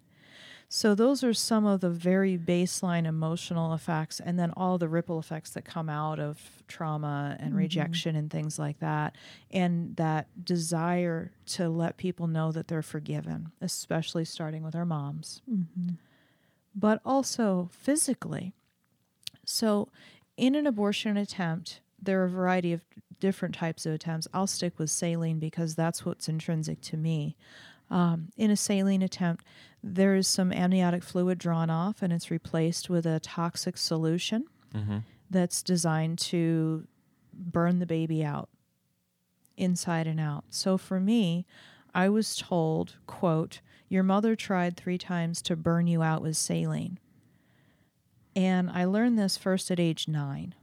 So, 0.71 0.93
those 0.93 1.23
are 1.23 1.33
some 1.33 1.65
of 1.65 1.81
the 1.81 1.89
very 1.89 2.37
baseline 2.37 3.07
emotional 3.07 3.73
effects, 3.73 4.19
and 4.19 4.37
then 4.37 4.53
all 4.55 4.77
the 4.77 4.87
ripple 4.87 5.17
effects 5.17 5.49
that 5.51 5.65
come 5.65 5.89
out 5.89 6.19
of 6.19 6.39
trauma 6.67 7.35
and 7.39 7.49
mm-hmm. 7.49 7.57
rejection 7.57 8.15
and 8.15 8.29
things 8.29 8.59
like 8.59 8.77
that. 8.79 9.15
And 9.49 9.95
that 9.95 10.27
desire 10.45 11.31
to 11.47 11.69
let 11.69 11.97
people 11.97 12.27
know 12.27 12.51
that 12.51 12.67
they're 12.67 12.83
forgiven, 12.83 13.51
especially 13.61 14.25
starting 14.25 14.61
with 14.61 14.75
our 14.75 14.85
moms. 14.85 15.41
Mm-hmm. 15.51 15.95
But 16.75 17.01
also 17.03 17.69
physically. 17.71 18.53
So, 19.51 19.89
in 20.37 20.53
an 20.53 20.67
abortion 20.67 21.17
attempt, 21.17 21.81
there 21.99 22.21
are 22.21 22.25
a 22.25 22.29
variety 22.29 22.71
of 22.71 22.83
different 23.19 23.55
types 23.55 23.85
of 23.85 23.93
attempts. 23.93 24.27
I'll 24.31 24.45
stick 24.45 24.77
with 24.77 24.91
saline 24.91 25.39
because 25.39 25.73
that's 25.75 26.05
what's 26.05 26.29
intrinsic 26.29 26.81
to 26.81 26.97
me. 26.97 27.35
Um, 27.89 28.29
in 28.37 28.51
a 28.51 28.55
saline 28.55 29.01
attempt, 29.01 29.43
there 29.83 30.15
is 30.15 30.27
some 30.27 30.53
amniotic 30.53 31.03
fluid 31.03 31.39
drawn 31.39 31.71
off 31.71 32.03
and 32.03 32.13
it's 32.13 32.29
replaced 32.29 32.89
with 32.91 33.07
a 33.07 33.19
toxic 33.19 33.77
solution 33.77 34.45
that's 35.31 35.63
designed 35.63 36.19
to 36.19 36.85
burn 37.33 37.79
the 37.79 37.87
baby 37.87 38.23
out 38.23 38.49
inside 39.57 40.05
and 40.05 40.19
out. 40.19 40.45
So 40.51 40.77
for 40.77 40.99
me, 40.99 41.47
I 41.93 42.07
was 42.07 42.37
told, 42.37 42.97
quote, 43.07 43.61
your 43.89 44.03
mother 44.03 44.35
tried 44.35 44.77
three 44.77 44.99
times 44.99 45.41
to 45.41 45.55
burn 45.55 45.87
you 45.87 46.03
out 46.03 46.21
with 46.21 46.37
saline. 46.37 46.99
And 48.39 48.69
I 48.69 48.85
learned 48.85 49.19
this 49.19 49.35
first 49.37 49.69
at 49.69 49.79
age 49.79 50.07
nine. 50.07 50.55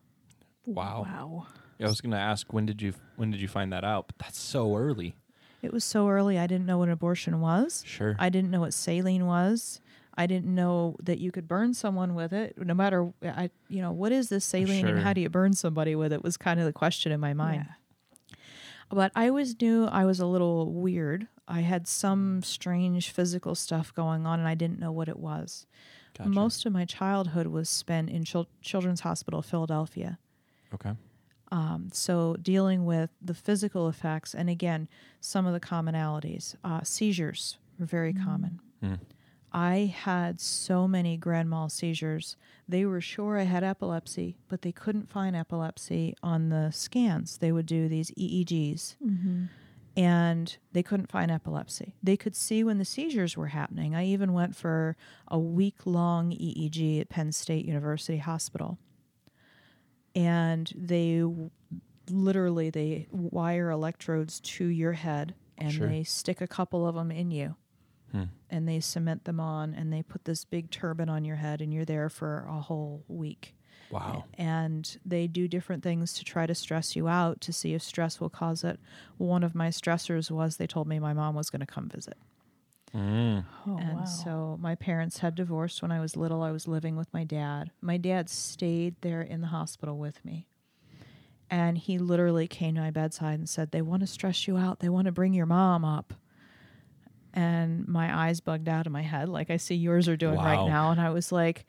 Wow. 0.64 1.02
Wow. 1.06 1.46
Yeah, 1.78 1.86
I 1.86 1.88
was 1.90 2.00
going 2.00 2.12
to 2.12 2.18
ask 2.18 2.52
when 2.52 2.64
did 2.64 2.80
you 2.80 2.94
when 3.16 3.30
did 3.30 3.40
you 3.40 3.48
find 3.48 3.72
that 3.72 3.84
out? 3.84 4.06
But 4.06 4.18
that's 4.18 4.38
so 4.40 4.76
early. 4.76 5.14
It 5.62 5.72
was 5.72 5.84
so 5.84 6.08
early, 6.08 6.38
I 6.38 6.46
didn't 6.46 6.66
know 6.66 6.78
what 6.78 6.88
an 6.88 6.92
abortion 6.92 7.40
was. 7.40 7.82
Sure. 7.86 8.14
I 8.18 8.28
didn't 8.28 8.50
know 8.50 8.60
what 8.60 8.72
saline 8.72 9.26
was. 9.26 9.80
I 10.16 10.26
didn't 10.26 10.54
know 10.54 10.96
that 11.02 11.18
you 11.18 11.30
could 11.32 11.48
burn 11.48 11.74
someone 11.74 12.14
with 12.14 12.32
it. 12.32 12.56
No 12.56 12.72
matter, 12.72 13.12
I, 13.22 13.50
you 13.68 13.82
know, 13.82 13.90
what 13.92 14.12
is 14.12 14.28
this 14.28 14.44
saline 14.44 14.82
Sure. 14.86 14.90
and 14.94 15.00
how 15.00 15.12
do 15.12 15.20
you 15.20 15.28
burn 15.28 15.52
somebody 15.54 15.94
with 15.94 16.12
it 16.12 16.22
was 16.22 16.36
kind 16.36 16.60
of 16.60 16.66
the 16.66 16.72
question 16.72 17.10
in 17.12 17.20
my 17.20 17.34
mind. 17.34 17.66
Yeah. 17.68 18.36
But 18.90 19.12
I 19.14 19.28
always 19.28 19.60
knew 19.60 19.86
I 19.86 20.04
was 20.04 20.20
a 20.20 20.26
little 20.26 20.72
weird. 20.72 21.26
I 21.48 21.60
had 21.60 21.86
some 21.88 22.42
strange 22.42 23.10
physical 23.10 23.54
stuff 23.54 23.92
going 23.92 24.24
on 24.26 24.38
and 24.38 24.48
I 24.48 24.54
didn't 24.54 24.78
know 24.78 24.92
what 24.92 25.08
it 25.08 25.18
was. 25.18 25.66
Gotcha. 26.18 26.30
Most 26.30 26.66
of 26.66 26.72
my 26.72 26.84
childhood 26.84 27.46
was 27.46 27.68
spent 27.68 28.10
in 28.10 28.24
Chil- 28.24 28.48
Children's 28.62 29.00
Hospital 29.00 29.42
Philadelphia. 29.42 30.18
okay. 30.74 30.92
Um, 31.52 31.90
so 31.92 32.34
dealing 32.42 32.84
with 32.84 33.10
the 33.22 33.34
physical 33.34 33.88
effects, 33.88 34.34
and 34.34 34.50
again, 34.50 34.88
some 35.20 35.46
of 35.46 35.52
the 35.52 35.60
commonalities. 35.60 36.56
Uh, 36.64 36.80
seizures 36.82 37.58
were 37.78 37.86
very 37.86 38.12
common. 38.12 38.60
Mm. 38.82 38.98
I 39.52 39.94
had 39.96 40.40
so 40.40 40.88
many 40.88 41.16
grand 41.16 41.48
mal 41.48 41.68
seizures. 41.68 42.36
They 42.68 42.84
were 42.84 43.00
sure 43.00 43.38
I 43.38 43.44
had 43.44 43.62
epilepsy, 43.62 44.36
but 44.48 44.62
they 44.62 44.72
couldn't 44.72 45.08
find 45.08 45.36
epilepsy 45.36 46.14
on 46.22 46.48
the 46.48 46.72
scans. 46.72 47.38
They 47.38 47.52
would 47.52 47.66
do 47.66 47.88
these 47.88 48.10
EEGs, 48.18 48.96
and 49.96 50.56
they 50.72 50.82
couldn't 50.82 51.10
find 51.10 51.30
epilepsy. 51.30 51.94
They 52.02 52.16
could 52.16 52.36
see 52.36 52.62
when 52.62 52.78
the 52.78 52.84
seizures 52.84 53.36
were 53.36 53.46
happening. 53.48 53.94
I 53.94 54.04
even 54.06 54.32
went 54.34 54.54
for 54.54 54.96
a 55.28 55.38
week 55.38 55.86
long 55.86 56.32
EEG 56.32 57.00
at 57.00 57.08
Penn 57.08 57.32
State 57.32 57.64
University 57.64 58.18
Hospital 58.18 58.78
and 60.14 60.72
they 60.76 61.24
literally 62.10 62.70
they 62.70 63.06
wire 63.10 63.70
electrodes 63.70 64.40
to 64.40 64.66
your 64.66 64.92
head 64.92 65.34
and 65.58 65.72
Sure. 65.72 65.88
they 65.88 66.04
stick 66.04 66.40
a 66.40 66.46
couple 66.46 66.86
of 66.86 66.94
them 66.94 67.10
in 67.10 67.30
you 67.30 67.56
Hmm. 68.12 68.24
and 68.48 68.68
they 68.68 68.78
cement 68.80 69.24
them 69.24 69.40
on 69.40 69.74
and 69.74 69.92
they 69.92 70.02
put 70.02 70.24
this 70.24 70.44
big 70.44 70.70
turban 70.70 71.08
on 71.08 71.24
your 71.24 71.36
head 71.36 71.60
and 71.60 71.74
you're 71.74 71.84
there 71.84 72.08
for 72.08 72.46
a 72.48 72.60
whole 72.60 73.04
week 73.08 73.56
Wow. 73.90 74.24
and 74.36 74.98
they 75.04 75.26
do 75.26 75.46
different 75.48 75.82
things 75.82 76.12
to 76.14 76.24
try 76.24 76.46
to 76.46 76.54
stress 76.54 76.96
you 76.96 77.06
out 77.08 77.40
to 77.42 77.52
see 77.52 77.74
if 77.74 77.82
stress 77.82 78.20
will 78.20 78.28
cause 78.30 78.64
it 78.64 78.78
one 79.18 79.42
of 79.44 79.54
my 79.54 79.68
stressors 79.68 80.30
was 80.30 80.56
they 80.56 80.66
told 80.66 80.86
me 80.88 80.98
my 80.98 81.12
mom 81.12 81.34
was 81.34 81.50
going 81.50 81.60
to 81.60 81.66
come 81.66 81.88
visit 81.88 82.16
Mm. 82.94 83.44
Oh, 83.66 83.76
and 83.78 83.98
wow. 83.98 84.04
so 84.04 84.58
my 84.60 84.74
parents 84.74 85.18
had 85.18 85.34
divorced 85.34 85.82
when 85.82 85.90
I 85.92 86.00
was 86.00 86.16
little. 86.16 86.42
I 86.42 86.50
was 86.52 86.66
living 86.66 86.96
with 86.96 87.12
my 87.12 87.24
dad. 87.24 87.72
My 87.82 87.96
dad 87.98 88.30
stayed 88.30 88.94
there 89.02 89.20
in 89.20 89.40
the 89.42 89.48
hospital 89.48 89.98
with 89.98 90.24
me. 90.24 90.46
And 91.50 91.76
he 91.76 91.98
literally 91.98 92.46
came 92.48 92.76
to 92.76 92.80
my 92.80 92.90
bedside 92.92 93.38
and 93.38 93.48
said, 93.48 93.72
They 93.72 93.82
want 93.82 94.00
to 94.00 94.06
stress 94.06 94.46
you 94.48 94.56
out. 94.56 94.78
They 94.78 94.88
want 94.88 95.06
to 95.06 95.12
bring 95.12 95.34
your 95.34 95.46
mom 95.46 95.84
up. 95.84 96.14
And 97.34 97.86
my 97.86 98.26
eyes 98.28 98.40
bugged 98.40 98.68
out 98.68 98.86
of 98.86 98.92
my 98.92 99.02
head, 99.02 99.28
like 99.28 99.50
I 99.50 99.58
see 99.58 99.74
yours 99.74 100.08
are 100.08 100.16
doing 100.16 100.36
Wow. 100.36 100.44
right 100.44 100.66
now. 100.66 100.90
And 100.90 101.00
I 101.00 101.10
was 101.10 101.30
like, 101.32 101.66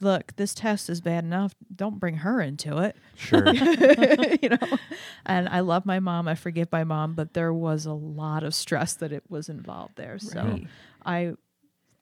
Look, 0.00 0.34
this 0.36 0.54
test 0.54 0.88
is 0.88 1.00
bad 1.00 1.24
enough. 1.24 1.54
Don't 1.74 2.00
bring 2.00 2.16
her 2.16 2.40
into 2.40 2.78
it. 2.78 2.96
Sure. 3.16 3.46
you 4.42 4.48
know? 4.48 4.58
And 5.26 5.48
i 5.48 5.60
love 5.60 5.84
my 5.86 6.00
mom. 6.00 6.26
I 6.28 6.34
forgive 6.34 6.72
my 6.72 6.84
mom 6.84 7.14
but 7.14 7.34
there 7.34 7.52
was 7.52 7.86
a 7.86 7.92
lot 7.92 8.42
of 8.42 8.54
stress 8.54 8.94
that 8.94 9.12
it 9.12 9.24
was 9.28 9.48
involved 9.48 9.96
there. 9.96 10.18
So 10.18 10.42
Right. 10.42 10.66
I, 11.04 11.34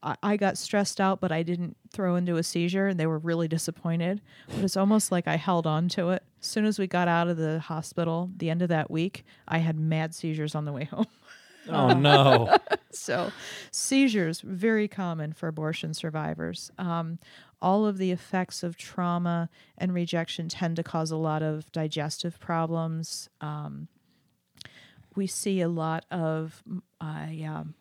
I 0.02 0.16
i 0.22 0.36
got 0.36 0.56
stressed 0.56 1.00
out 1.00 1.20
but 1.20 1.32
i 1.32 1.42
didn't 1.42 1.76
throw 1.92 2.14
into 2.14 2.36
a 2.36 2.42
seizure 2.44 2.86
and 2.86 3.00
they 3.00 3.06
were 3.06 3.18
really 3.18 3.48
disappointed. 3.48 4.20
But 4.48 4.62
it's 4.64 4.76
almost 4.76 5.10
like 5.10 5.26
i 5.26 5.36
held 5.36 5.66
on 5.66 5.88
to 5.90 6.10
it. 6.10 6.22
As 6.40 6.46
soon 6.46 6.64
as 6.66 6.78
we 6.78 6.86
got 6.86 7.08
out 7.08 7.26
of 7.28 7.36
the 7.36 7.58
hospital 7.58 8.30
the 8.36 8.48
end 8.50 8.62
of 8.62 8.68
that 8.68 8.90
week 8.90 9.24
i 9.48 9.58
had 9.58 9.78
mad 9.78 10.14
seizures 10.14 10.54
on 10.54 10.64
the 10.64 10.72
way 10.72 10.84
home. 10.84 11.06
Oh 11.70 11.88
no. 11.92 12.56
so 12.90 13.30
seizures 13.72 14.40
very 14.40 14.88
common 14.88 15.34
for 15.34 15.48
abortion 15.48 15.92
survivors. 15.92 16.70
Um, 16.78 17.18
all 17.60 17.86
of 17.86 17.98
the 17.98 18.10
effects 18.12 18.62
of 18.62 18.76
trauma 18.76 19.48
and 19.76 19.92
rejection 19.92 20.48
tend 20.48 20.76
to 20.76 20.82
cause 20.82 21.10
a 21.10 21.16
lot 21.16 21.42
of 21.42 21.70
digestive 21.72 22.38
problems 22.38 23.28
um, 23.40 23.88
we 25.16 25.26
see 25.26 25.60
a 25.60 25.68
lot 25.68 26.04
of 26.10 26.62
mm, 26.68 26.80
I, 27.00 27.44
um, 27.48 27.74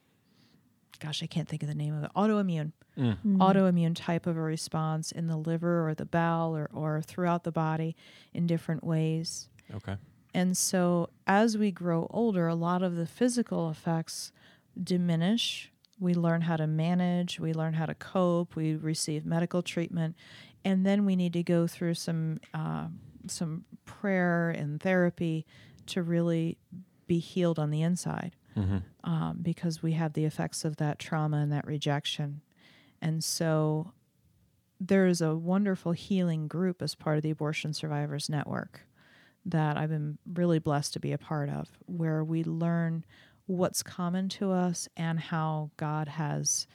gosh, 0.99 1.21
I 1.21 1.27
can't 1.27 1.47
think 1.47 1.61
of 1.61 1.69
the 1.69 1.75
name 1.75 1.93
of 1.95 2.03
it. 2.03 2.11
Autoimmune, 2.15 2.71
Mm. 2.97 3.37
autoimmune 3.37 3.95
type 3.95 4.25
of 4.25 4.37
a 4.37 4.41
response 4.41 5.11
in 5.11 5.27
the 5.27 5.37
liver 5.37 5.87
or 5.87 5.93
the 5.93 6.05
bowel 6.05 6.55
or, 6.57 6.67
or 6.73 6.99
throughout 7.03 7.43
the 7.43 7.51
body 7.51 7.95
in 8.33 8.47
different 8.47 8.83
ways. 8.83 9.49
Okay. 9.71 9.97
And 10.33 10.57
so 10.57 11.09
as 11.27 11.59
we 11.59 11.69
grow 11.69 12.07
older, 12.09 12.47
a 12.47 12.55
lot 12.55 12.81
of 12.81 12.95
the 12.95 13.05
physical 13.05 13.69
effects 13.69 14.31
diminish. 14.81 15.71
We 15.99 16.13
learn 16.13 16.41
how 16.41 16.57
to 16.57 16.67
manage, 16.67 17.39
we 17.39 17.53
learn 17.53 17.73
how 17.73 17.85
to 17.85 17.95
cope, 17.95 18.55
we 18.55 18.75
receive 18.75 19.25
medical 19.25 19.61
treatment, 19.61 20.15
and 20.63 20.85
then 20.85 21.05
we 21.05 21.15
need 21.15 21.33
to 21.33 21.43
go 21.43 21.67
through 21.67 21.95
some 21.95 22.39
uh, 22.53 22.87
some 23.27 23.65
prayer 23.85 24.49
and 24.49 24.79
therapy 24.81 25.45
to 25.87 26.03
really 26.03 26.57
be 27.07 27.19
healed 27.19 27.59
on 27.59 27.69
the 27.71 27.81
inside 27.81 28.35
Mm-hmm. 28.57 28.77
um, 29.03 29.37
because 29.43 29.83
we 29.83 29.91
have 29.91 30.13
the 30.13 30.25
effects 30.25 30.65
of 30.65 30.77
that 30.77 30.97
trauma 30.97 31.37
and 31.37 31.51
that 31.51 31.67
rejection. 31.67 32.41
And 32.99 33.23
so 33.23 33.91
there 34.79 35.05
is 35.05 35.21
a 35.21 35.35
wonderful 35.35 35.91
healing 35.91 36.47
group 36.47 36.81
as 36.81 36.95
part 36.95 37.17
of 37.17 37.23
the 37.23 37.29
Abortion 37.29 37.71
Survivors 37.71 38.29
Network 38.29 38.81
that 39.45 39.77
I've 39.77 39.91
been 39.91 40.17
really 40.33 40.57
blessed 40.57 40.93
to 40.93 40.99
be 40.99 41.11
a 41.11 41.19
part 41.19 41.49
of, 41.49 41.69
where 41.85 42.23
we 42.23 42.43
learn 42.43 43.05
what's 43.47 43.81
common 43.81 44.29
to 44.29 44.51
us 44.51 44.87
and 44.95 45.19
how 45.19 45.71
God 45.77 46.07
has 46.07 46.67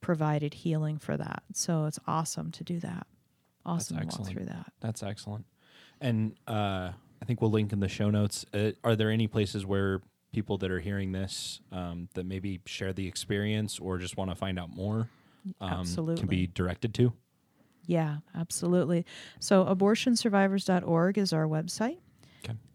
provided 0.00 0.54
healing 0.54 0.98
for 0.98 1.16
that. 1.16 1.42
So 1.52 1.84
it's 1.84 1.98
awesome 2.06 2.50
to 2.52 2.64
do 2.64 2.80
that. 2.80 3.06
Awesome 3.64 3.98
to 3.98 4.06
walk 4.06 4.28
through 4.28 4.46
that. 4.46 4.72
That's 4.80 5.02
excellent. 5.02 5.44
And 6.00 6.34
uh, 6.46 6.90
I 7.20 7.24
think 7.24 7.40
we'll 7.40 7.50
link 7.50 7.72
in 7.72 7.80
the 7.80 7.88
show 7.88 8.10
notes. 8.10 8.44
Uh, 8.52 8.72
are 8.84 8.96
there 8.96 9.10
any 9.10 9.26
places 9.26 9.66
where 9.66 10.00
people 10.32 10.58
that 10.58 10.70
are 10.70 10.80
hearing 10.80 11.12
this 11.12 11.60
um, 11.72 12.08
that 12.14 12.26
maybe 12.26 12.60
share 12.66 12.92
the 12.92 13.06
experience 13.06 13.78
or 13.78 13.98
just 13.98 14.16
want 14.16 14.30
to 14.30 14.36
find 14.36 14.58
out 14.58 14.74
more 14.74 15.08
um, 15.60 15.86
can 16.16 16.26
be 16.26 16.46
directed 16.46 16.94
to? 16.94 17.12
Yeah, 17.86 18.18
absolutely. 18.34 19.06
So 19.38 19.64
abortionsurvivors.org 19.64 21.18
is 21.18 21.32
our 21.32 21.46
website. 21.46 21.98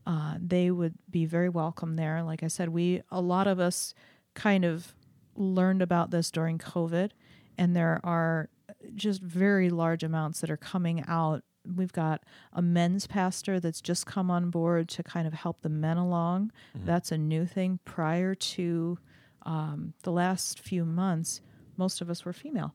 Okay. 0.08 0.16
Uh, 0.18 0.38
they 0.40 0.72
would 0.72 0.94
be 1.10 1.26
very 1.26 1.50
welcome 1.50 1.96
there. 1.96 2.24
Like 2.24 2.44
I 2.44 2.48
said, 2.48 2.70
we 2.70 3.02
a 3.12 3.22
lot 3.22 3.48
of 3.48 3.60
us 3.60 3.94
kind 4.34 4.66
of 4.66 4.94
learned 5.36 5.82
about 5.82 6.12
this 6.12 6.32
during 6.32 6.58
COVID, 6.58 7.12
and 7.58 7.76
there 7.76 8.00
are 8.04 8.50
just 8.96 9.22
very 9.22 9.70
large 9.70 10.04
amounts 10.04 10.42
that 10.42 10.50
are 10.50 10.58
coming 10.58 11.04
out. 11.08 11.44
We've 11.76 11.94
got 11.94 12.24
a 12.54 12.62
men's 12.62 13.06
pastor 13.06 13.60
that's 13.60 13.82
just 13.82 14.06
come 14.08 14.32
on 14.32 14.50
board 14.50 14.90
to 14.90 15.04
kind 15.04 15.28
of 15.28 15.34
help 15.34 15.62
the 15.62 15.70
men 15.70 15.98
along. 15.98 16.52
That's 16.86 17.12
a 17.12 17.18
new 17.18 17.46
thing. 17.46 17.80
Prior 17.86 18.34
to 18.34 18.98
um, 19.44 19.94
the 20.04 20.12
last 20.12 20.60
few 20.60 20.86
months, 20.86 21.42
most 21.78 22.02
of 22.02 22.10
us 22.10 22.26
were 22.26 22.34
female. 22.34 22.74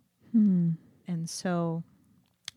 And 1.08 1.28
so 1.28 1.82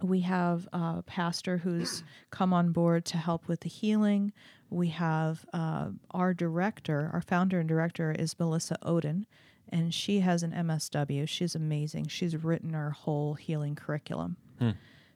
we 0.01 0.21
have 0.21 0.67
a 0.73 1.03
pastor 1.05 1.57
who's 1.57 2.03
come 2.31 2.53
on 2.53 2.71
board 2.71 3.05
to 3.05 3.17
help 3.17 3.47
with 3.47 3.61
the 3.61 3.69
healing. 3.69 4.31
We 4.69 4.89
have 4.89 5.45
uh, 5.53 5.89
our 6.11 6.33
director, 6.33 7.09
our 7.13 7.21
founder 7.21 7.59
and 7.59 7.67
director 7.67 8.11
is 8.11 8.37
Melissa 8.39 8.77
Ohden, 8.83 9.25
and 9.69 9.93
she 9.93 10.19
has 10.21 10.43
an 10.43 10.51
MSW. 10.51 11.27
She's 11.27 11.55
amazing. 11.55 12.07
She's 12.07 12.35
written 12.35 12.75
our 12.75 12.91
whole 12.91 13.33
healing 13.33 13.75
curriculum. 13.75 14.37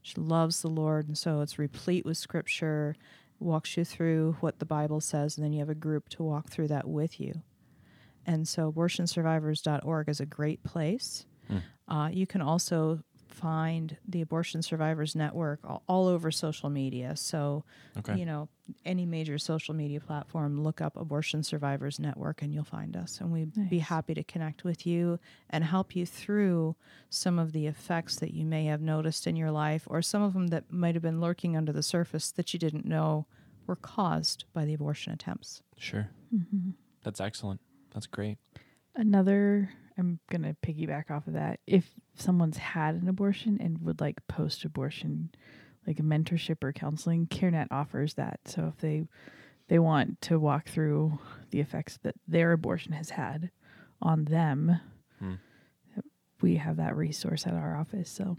She 0.02 0.16
loves 0.20 0.62
the 0.62 0.68
Lord, 0.70 1.08
and 1.08 1.18
so 1.18 1.40
it's 1.42 1.58
replete 1.58 2.06
with 2.06 2.18
scripture, 2.18 2.96
walks 3.40 3.78
you 3.78 3.86
through 3.86 4.36
what 4.42 4.60
the 4.60 4.66
Bible 4.66 5.00
says, 5.00 5.38
and 5.38 5.46
then 5.46 5.54
you 5.54 5.60
have 5.60 5.70
a 5.70 5.76
group 5.76 6.10
to 6.10 6.24
walk 6.24 6.50
through 6.50 6.68
that 6.70 6.88
with 6.88 7.20
you. 7.22 7.42
And 8.26 8.48
so 8.48 8.72
abortionsurvivors.org 8.72 10.10
is 10.10 10.20
a 10.20 10.26
great 10.26 10.64
place. 10.64 11.26
Uh, 11.88 12.10
you 12.12 12.26
can 12.26 12.42
also 12.42 13.00
find 13.34 13.98
the 14.08 14.22
Abortion 14.22 14.62
Survivors 14.62 15.16
Network 15.16 15.60
all, 15.64 15.84
all 15.88 16.08
over 16.08 16.32
social 16.32 16.70
media. 16.70 17.16
So, 17.16 17.64
Okay. 17.98 18.18
you 18.18 18.26
know, 18.26 18.48
any 18.86 19.06
major 19.06 19.38
social 19.38 19.74
media 19.74 20.00
platform, 20.00 20.62
look 20.64 20.80
up 20.82 20.96
Abortion 20.96 21.44
Survivors 21.44 22.00
Network 22.00 22.42
and 22.42 22.54
you'll 22.54 22.64
find 22.64 22.96
us. 22.96 23.20
And 23.20 23.32
we'd 23.32 23.70
be 23.70 23.80
happy 23.80 24.14
to 24.14 24.24
connect 24.24 24.64
with 24.64 24.86
you 24.88 25.20
and 25.50 25.64
help 25.64 25.96
you 25.96 26.06
through 26.06 26.76
some 27.10 27.40
of 27.40 27.52
the 27.52 27.68
effects 27.68 28.18
that 28.18 28.34
you 28.34 28.46
may 28.46 28.66
have 28.66 28.82
noticed 28.82 29.28
in 29.28 29.36
your 29.36 29.52
life 29.52 29.84
or 29.88 30.02
some 30.02 30.22
of 30.22 30.34
them 30.34 30.48
that 30.48 30.72
might 30.72 30.96
have 30.96 31.02
been 31.02 31.20
lurking 31.20 31.58
under 31.58 31.74
the 31.74 31.84
surface 31.84 32.32
that 32.32 32.54
you 32.54 32.60
didn't 32.60 32.86
know 32.86 33.26
were 33.68 33.76
caused 33.76 34.46
by 34.54 34.66
the 34.66 34.74
abortion 34.74 35.12
attempts. 35.14 35.62
Sure. 35.78 36.10
Mm-hmm. 36.34 36.72
That's 37.04 37.20
excellent. 37.20 37.60
That's 37.94 38.08
great. 38.08 38.38
Another, 38.96 39.72
I'm 39.98 40.20
going 40.32 40.42
to 40.44 40.56
piggyback 40.66 41.12
off 41.12 41.28
of 41.28 41.34
that. 41.34 41.60
If 41.68 41.90
someone's 42.16 42.58
had 42.58 42.96
an 42.96 43.08
abortion 43.08 43.60
and 43.62 43.82
would 43.82 44.02
like 44.02 44.26
post 44.28 44.66
abortion, 44.66 45.30
like 45.86 46.00
a 46.00 46.04
mentorship 46.04 46.64
or 46.64 46.74
counseling, 46.74 47.28
CareNet 47.28 47.68
offers 47.72 48.16
that. 48.16 48.40
So 48.46 48.68
if 48.74 48.78
they 48.78 49.06
they 49.70 49.80
want 49.80 50.20
to 50.22 50.40
walk 50.40 50.68
through 50.68 51.20
the 51.52 51.60
effects 51.62 51.98
that 52.04 52.16
their 52.28 52.52
abortion 52.52 52.92
has 52.94 53.12
had 53.12 53.50
on 54.02 54.26
them, 54.26 54.80
Hmm. 55.20 55.36
we 56.42 56.56
have 56.58 56.76
that 56.78 56.96
resource 56.98 57.46
at 57.48 57.54
our 57.54 57.78
office. 57.78 58.10
So 58.10 58.38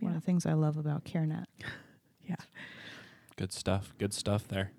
One 0.00 0.14
of 0.14 0.20
the 0.20 0.24
things 0.24 0.46
I 0.46 0.54
love 0.54 0.76
about 0.78 1.04
CareNet. 1.04 1.44
yeah, 2.28 2.36
Good 3.36 3.52
stuff. 3.52 3.92
Good 3.98 4.14
stuff 4.14 4.48
there. 4.48 4.72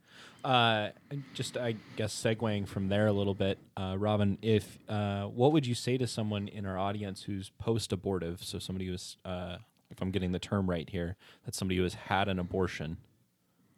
Uh, 0.44 0.90
just 1.34 1.56
I 1.58 1.76
guess 1.96 2.14
segueing 2.14 2.68
from 2.68 2.90
there 2.90 3.08
a 3.08 3.14
little 3.14 3.34
bit, 3.34 3.60
uh, 3.78 3.96
Robin, 3.98 4.38
if 4.42 4.78
uh, 4.90 5.24
what 5.26 5.54
would 5.54 5.66
you 5.66 5.76
say 5.76 5.98
to 5.98 6.06
someone 6.08 6.48
in 6.48 6.66
our 6.66 6.78
audience 6.78 7.24
who's 7.24 7.50
post-abortive? 7.60 8.44
So 8.44 8.60
somebody 8.60 8.88
who's, 8.88 9.18
uh, 9.24 9.58
if 9.90 10.02
I'm 10.02 10.12
getting 10.12 10.32
the 10.34 10.40
term 10.40 10.70
right 10.70 10.90
here, 10.90 11.16
that's 11.46 11.58
somebody 11.58 11.78
who 11.78 11.84
has 11.84 11.94
had 11.94 12.28
an 12.28 12.40
abortion, 12.40 12.98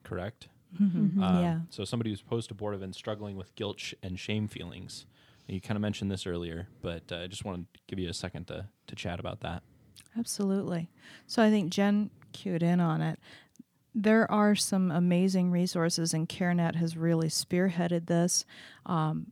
correct? 0.04 0.48
Um, 0.80 1.14
yeah. 1.22 1.60
So 1.70 1.86
somebody 1.86 2.10
who's 2.10 2.22
post-abortive 2.22 2.82
and 2.82 2.94
struggling 2.94 3.38
with 3.38 3.54
guilt 3.56 3.80
sh- 3.80 3.94
and 4.04 4.20
shame 4.20 4.48
feelings. 4.48 5.06
You 5.48 5.62
kind 5.62 5.78
of 5.78 5.82
mentioned 5.82 6.10
this 6.12 6.26
earlier, 6.26 6.68
but 6.82 7.04
uh, 7.12 7.18
I 7.18 7.28
just 7.28 7.46
wanted 7.46 7.72
to 7.76 7.80
give 7.88 8.00
you 8.00 8.10
a 8.10 8.14
second 8.14 8.48
to 8.48 8.66
to 8.88 8.96
chat 8.96 9.20
about 9.20 9.42
that. 9.42 9.62
Absolutely. 10.18 10.90
So 11.28 11.44
I 11.44 11.50
think 11.50 11.72
Jen 11.72 12.10
cued 12.34 12.64
in 12.64 12.80
on 12.80 13.02
it. 13.02 13.20
There 13.98 14.30
are 14.30 14.56
some 14.56 14.92
amazing 14.92 15.52
resources, 15.52 16.14
and 16.14 16.28
CareNet 16.28 16.76
has 16.76 16.98
really 16.98 17.30
spearheaded 17.30 18.08
this. 18.08 18.44
Um, 18.86 19.28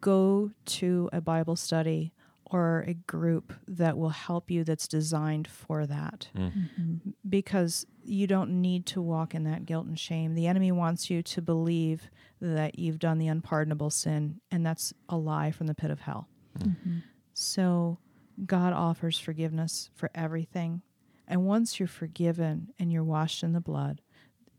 go 0.00 0.50
to 0.64 1.10
a 1.12 1.20
Bible 1.20 1.56
study 1.56 2.12
or 2.50 2.84
a 2.86 2.94
group 2.94 3.52
that 3.68 3.96
will 3.96 4.10
help 4.10 4.50
you 4.50 4.64
that's 4.64 4.88
designed 4.88 5.46
for 5.46 5.86
that 5.86 6.28
mm. 6.36 6.52
mm-hmm. 6.52 7.10
because 7.28 7.86
you 8.04 8.26
don't 8.26 8.50
need 8.50 8.86
to 8.86 9.00
walk 9.00 9.34
in 9.34 9.44
that 9.44 9.64
guilt 9.66 9.86
and 9.86 9.98
shame. 9.98 10.34
The 10.34 10.48
enemy 10.48 10.72
wants 10.72 11.10
you 11.10 11.22
to 11.22 11.42
believe 11.42 12.10
that 12.40 12.78
you've 12.78 12.98
done 12.98 13.18
the 13.18 13.28
unpardonable 13.28 13.90
sin, 13.90 14.40
and 14.50 14.66
that's 14.66 14.92
a 15.08 15.16
lie 15.16 15.52
from 15.52 15.68
the 15.68 15.74
pit 15.74 15.90
of 15.90 16.00
hell. 16.00 16.28
Mm. 16.58 16.68
Mm-hmm. 16.68 16.98
So, 17.34 17.98
God 18.46 18.72
offers 18.72 19.18
forgiveness 19.18 19.90
for 19.94 20.10
everything. 20.14 20.82
And 21.30 21.46
once 21.46 21.78
you're 21.78 21.86
forgiven 21.86 22.74
and 22.78 22.92
you're 22.92 23.04
washed 23.04 23.44
in 23.44 23.52
the 23.52 23.60
blood, 23.60 24.00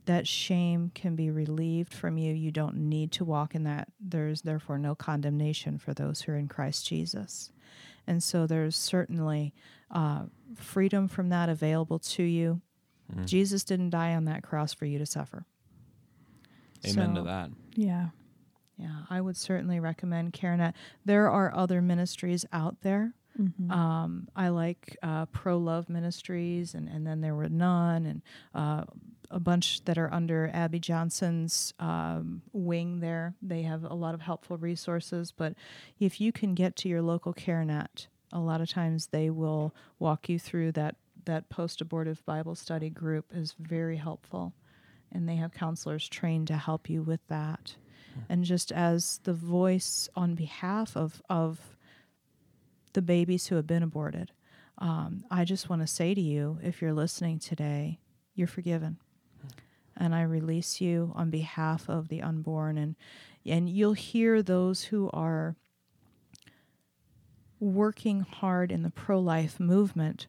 that 0.05 0.25
shame 0.25 0.89
can 0.95 1.17
be 1.17 1.29
relieved 1.29 1.93
from 1.93 2.17
you. 2.17 2.33
You 2.33 2.49
don't 2.49 2.75
need 2.75 3.11
to 3.13 3.25
walk 3.25 3.53
in 3.53 3.65
that. 3.65 3.89
There's 3.99 4.41
therefore 4.41 4.79
no 4.79 4.95
condemnation 4.95 5.77
for 5.77 5.93
those 5.93 6.21
who 6.21 6.31
are 6.31 6.37
in 6.37 6.47
Christ 6.47 6.87
Jesus. 6.87 7.51
And 8.07 8.23
so 8.23 8.47
there's 8.47 8.77
certainly 8.77 9.53
uh, 9.91 10.23
freedom 10.55 11.07
from 11.09 11.29
that 11.29 11.49
available 11.49 11.99
to 11.99 12.23
you. 12.23 12.61
Jesus 13.25 13.65
didn't 13.65 13.89
die 13.89 14.15
on 14.15 14.23
that 14.25 14.41
cross 14.41 14.73
for 14.73 14.85
you 14.85 14.97
to 14.97 15.05
suffer. 15.05 15.45
Amen 16.87 17.15
to 17.15 17.21
that. 17.23 17.49
yeah, 17.75 18.07
Yeah, 18.77 19.01
I 19.09 19.19
would 19.19 19.35
certainly 19.35 19.81
recommend 19.81 20.31
CareNet. 20.31 20.73
There 21.03 21.29
are 21.29 21.53
other 21.53 21.81
ministries 21.81 22.45
out 22.53 22.77
there. 22.81 23.13
Um, 23.71 24.27
I 24.35 24.49
like 24.49 24.97
uh, 25.01 25.25
Pro 25.27 25.57
Love 25.57 25.89
Ministries, 25.89 26.73
and, 26.73 26.87
and 26.87 27.05
then 27.05 27.21
there 27.21 27.35
were 27.35 27.49
none, 27.49 28.05
and 28.05 28.21
uh, 28.53 28.83
a 29.29 29.39
bunch 29.39 29.83
that 29.85 29.97
are 29.97 30.13
under 30.13 30.49
Abby 30.53 30.79
Johnson's 30.79 31.73
um, 31.79 32.41
wing 32.51 32.99
there. 32.99 33.33
They 33.41 33.63
have 33.63 33.83
a 33.83 33.93
lot 33.93 34.13
of 34.13 34.21
helpful 34.21 34.57
resources. 34.57 35.31
But 35.31 35.55
if 35.99 36.19
you 36.19 36.31
can 36.31 36.53
get 36.53 36.75
to 36.77 36.89
your 36.89 37.01
local 37.01 37.33
CareNet, 37.33 38.07
a 38.33 38.39
lot 38.39 38.61
of 38.61 38.69
times 38.69 39.07
they 39.07 39.29
will 39.29 39.73
walk 39.99 40.29
you 40.29 40.37
through 40.37 40.73
that, 40.73 40.95
that 41.25 41.49
post 41.49 41.81
abortive 41.81 42.25
Bible 42.25 42.55
study 42.55 42.89
group 42.89 43.25
is 43.33 43.55
very 43.59 43.97
helpful. 43.97 44.53
And 45.11 45.27
they 45.27 45.35
have 45.35 45.53
counselors 45.53 46.07
trained 46.07 46.47
to 46.47 46.57
help 46.57 46.89
you 46.89 47.01
with 47.01 47.25
that. 47.27 47.75
And 48.29 48.43
just 48.43 48.71
as 48.71 49.19
the 49.23 49.33
voice 49.33 50.09
on 50.15 50.35
behalf 50.35 50.97
of, 50.97 51.21
of 51.29 51.77
the 52.93 53.01
babies 53.01 53.47
who 53.47 53.55
have 53.55 53.67
been 53.67 53.83
aborted, 53.83 54.31
um, 54.77 55.23
I 55.29 55.45
just 55.45 55.69
want 55.69 55.81
to 55.81 55.87
say 55.87 56.13
to 56.13 56.21
you 56.21 56.59
if 56.63 56.81
you're 56.81 56.93
listening 56.93 57.39
today, 57.39 57.99
you're 58.33 58.47
forgiven. 58.47 58.97
And 59.95 60.15
I 60.15 60.23
release 60.23 60.81
you 60.81 61.11
on 61.15 61.29
behalf 61.29 61.89
of 61.89 62.07
the 62.07 62.21
unborn. 62.21 62.77
And, 62.77 62.95
and 63.45 63.69
you'll 63.69 63.93
hear 63.93 64.41
those 64.41 64.85
who 64.85 65.09
are 65.13 65.55
working 67.59 68.21
hard 68.21 68.71
in 68.71 68.81
the 68.81 68.89
pro 68.89 69.19
life 69.19 69.59
movement 69.59 70.27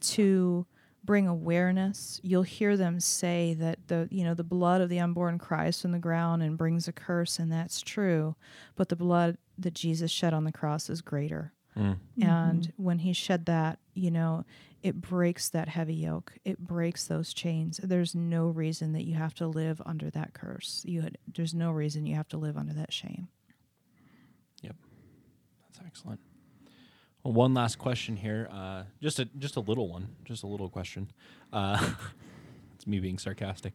to 0.00 0.66
bring 1.04 1.28
awareness. 1.28 2.20
You'll 2.22 2.42
hear 2.42 2.76
them 2.76 2.98
say 2.98 3.54
that 3.54 3.88
the 3.88 4.08
you 4.10 4.24
know 4.24 4.34
the 4.34 4.42
blood 4.42 4.80
of 4.80 4.88
the 4.88 4.98
unborn 4.98 5.38
cries 5.38 5.80
from 5.80 5.92
the 5.92 5.98
ground 5.98 6.42
and 6.42 6.56
brings 6.56 6.88
a 6.88 6.92
curse, 6.92 7.38
and 7.38 7.52
that's 7.52 7.82
true. 7.82 8.34
But 8.74 8.88
the 8.88 8.96
blood 8.96 9.36
that 9.58 9.74
Jesus 9.74 10.10
shed 10.10 10.32
on 10.32 10.44
the 10.44 10.52
cross 10.52 10.88
is 10.88 11.02
greater. 11.02 11.52
Mm. 11.76 11.96
And 12.20 12.72
when 12.76 13.00
he 13.00 13.12
shed 13.12 13.46
that, 13.46 13.78
you 13.94 14.10
know, 14.10 14.44
it 14.82 15.00
breaks 15.00 15.48
that 15.48 15.68
heavy 15.68 15.94
yoke. 15.94 16.34
It 16.44 16.58
breaks 16.58 17.06
those 17.06 17.32
chains. 17.32 17.80
There's 17.82 18.14
no 18.14 18.48
reason 18.48 18.92
that 18.92 19.04
you 19.04 19.14
have 19.14 19.34
to 19.36 19.46
live 19.46 19.80
under 19.84 20.10
that 20.10 20.34
curse. 20.34 20.82
You 20.86 21.02
had, 21.02 21.18
there's 21.34 21.54
no 21.54 21.70
reason 21.70 22.06
you 22.06 22.14
have 22.16 22.28
to 22.28 22.36
live 22.36 22.56
under 22.56 22.74
that 22.74 22.92
shame. 22.92 23.28
Yep, 24.62 24.76
that's 25.66 25.86
excellent. 25.86 26.20
Well, 27.24 27.32
one 27.32 27.54
last 27.54 27.78
question 27.78 28.16
here. 28.16 28.48
Uh, 28.52 28.82
just 29.00 29.18
a 29.18 29.24
just 29.24 29.56
a 29.56 29.60
little 29.60 29.88
one. 29.88 30.08
Just 30.24 30.42
a 30.42 30.46
little 30.46 30.68
question. 30.68 31.10
Uh, 31.50 31.92
it's 32.74 32.86
me 32.86 33.00
being 33.00 33.16
sarcastic. 33.18 33.72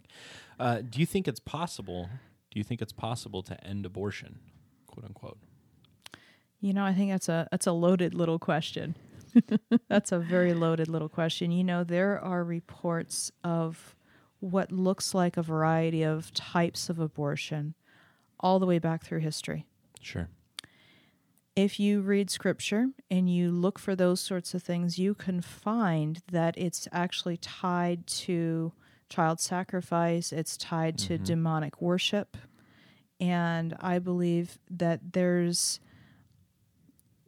Uh, 0.60 0.82
do 0.88 1.00
you 1.00 1.08
think 1.08 1.28
it's 1.28 1.40
possible? 1.40 2.08
Do 2.52 2.60
you 2.60 2.64
think 2.64 2.82
it's 2.84 2.94
possible 2.94 3.42
to 3.44 3.64
end 3.66 3.88
abortion, 3.88 4.38
quote 4.86 5.06
unquote? 5.06 5.40
You 6.62 6.74
know, 6.74 6.84
I 6.84 6.94
think 6.94 7.12
that's 7.12 7.30
a 7.30 7.48
that's 7.52 7.68
a 7.68 7.72
loaded 7.72 8.14
little 8.14 8.40
question. 8.40 8.96
that's 9.90 10.12
a 10.12 10.20
very 10.20 10.54
loaded 10.54 10.88
little 10.88 11.10
question. 11.10 11.52
You 11.52 11.64
know, 11.64 11.84
there 11.84 12.20
are 12.20 12.44
reports 12.44 13.32
of 13.44 13.96
what 14.40 14.72
looks 14.72 15.14
like 15.14 15.38
a 15.38 15.44
variety 15.44 16.04
of 16.04 16.34
types 16.34 16.90
of 16.90 17.00
abortion 17.00 17.76
all 18.40 18.60
the 18.60 18.66
way 18.66 18.80
back 18.80 19.04
through 19.04 19.20
history. 19.20 19.66
Sure. 20.02 20.30
If 21.56 21.80
you 21.80 22.02
read 22.02 22.30
scripture 22.30 22.88
and 23.12 23.30
you 23.30 23.52
look 23.52 23.78
for 23.80 23.96
those 23.96 24.22
sorts 24.22 24.54
of 24.54 24.64
things, 24.64 24.98
you 24.98 25.14
can 25.14 25.42
find 25.42 26.22
that 26.32 26.58
it's 26.58 26.88
actually 26.92 27.38
tied 27.38 28.08
to 28.08 28.72
child 29.10 29.40
sacrifice, 29.42 30.32
it's 30.32 30.56
tied 30.56 30.98
to 31.00 31.18
Mhm. 31.18 31.26
demonic 31.26 31.82
worship. 31.82 32.38
And 33.20 33.76
I 33.82 34.00
believe 34.00 34.60
that 34.70 35.12
there's 35.14 35.80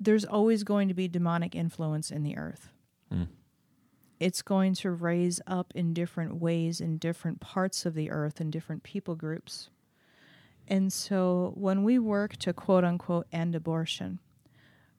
there's 0.03 0.25
always 0.25 0.63
going 0.63 0.87
to 0.87 0.93
be 0.95 1.07
demonic 1.07 1.55
influence 1.55 2.09
in 2.09 2.23
the 2.23 2.35
earth. 2.35 2.69
Mm. 3.13 3.27
It's 4.19 4.41
going 4.41 4.73
to 4.75 4.91
raise 4.91 5.39
up 5.45 5.71
in 5.75 5.93
different 5.93 6.35
ways 6.41 6.81
in 6.81 6.97
different 6.97 7.39
parts 7.39 7.85
of 7.85 7.93
the 7.93 8.09
earth 8.11 8.39
and 8.39 8.51
different 8.51 8.83
people 8.83 9.15
groups. 9.15 9.69
And 10.67 10.91
so 10.91 11.53
when 11.55 11.83
we 11.83 11.99
work 11.99 12.37
to 12.37 12.53
quote 12.53 12.83
unquote 12.83 13.27
end 13.31 13.55
abortion, 13.55 14.19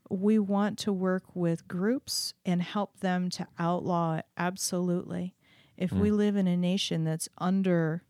we 0.08 0.38
want 0.38 0.78
to 0.80 0.92
work 0.92 1.24
with 1.34 1.66
groups 1.66 2.34
and 2.44 2.62
help 2.62 3.00
them 3.00 3.28
to 3.30 3.46
outlaw 3.58 4.16
it 4.16 4.26
absolutely. 4.36 5.34
If 5.76 5.90
we 5.92 6.10
Mm. 6.10 6.16
live 6.16 6.36
in 6.36 6.46
a 6.46 6.56
nation 6.56 7.04
that's 7.04 7.28
under 7.38 8.02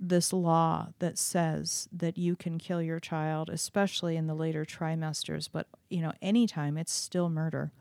this 0.00 0.32
law 0.32 0.88
that 1.00 1.18
says 1.18 1.88
that 1.92 2.16
you 2.16 2.36
can 2.36 2.58
kill 2.58 2.80
your 2.80 3.00
child, 3.00 3.50
especially 3.50 4.16
in 4.16 4.26
the 4.26 4.34
later 4.34 4.64
trimesters, 4.64 5.48
but 5.52 5.66
you 5.90 6.00
know, 6.00 6.12
anytime 6.22 6.78
it's 6.78 6.92
still 6.92 7.28
murder. 7.28 7.72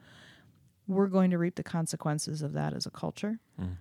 We're 0.87 1.07
going 1.07 1.31
to 1.31 1.37
reap 1.37 1.55
the 1.55 1.63
consequences 1.63 2.41
of 2.41 2.53
that 2.53 2.73
as 2.73 2.85
a 2.85 2.89
culture. 2.89 3.39
Mm. 3.61 3.75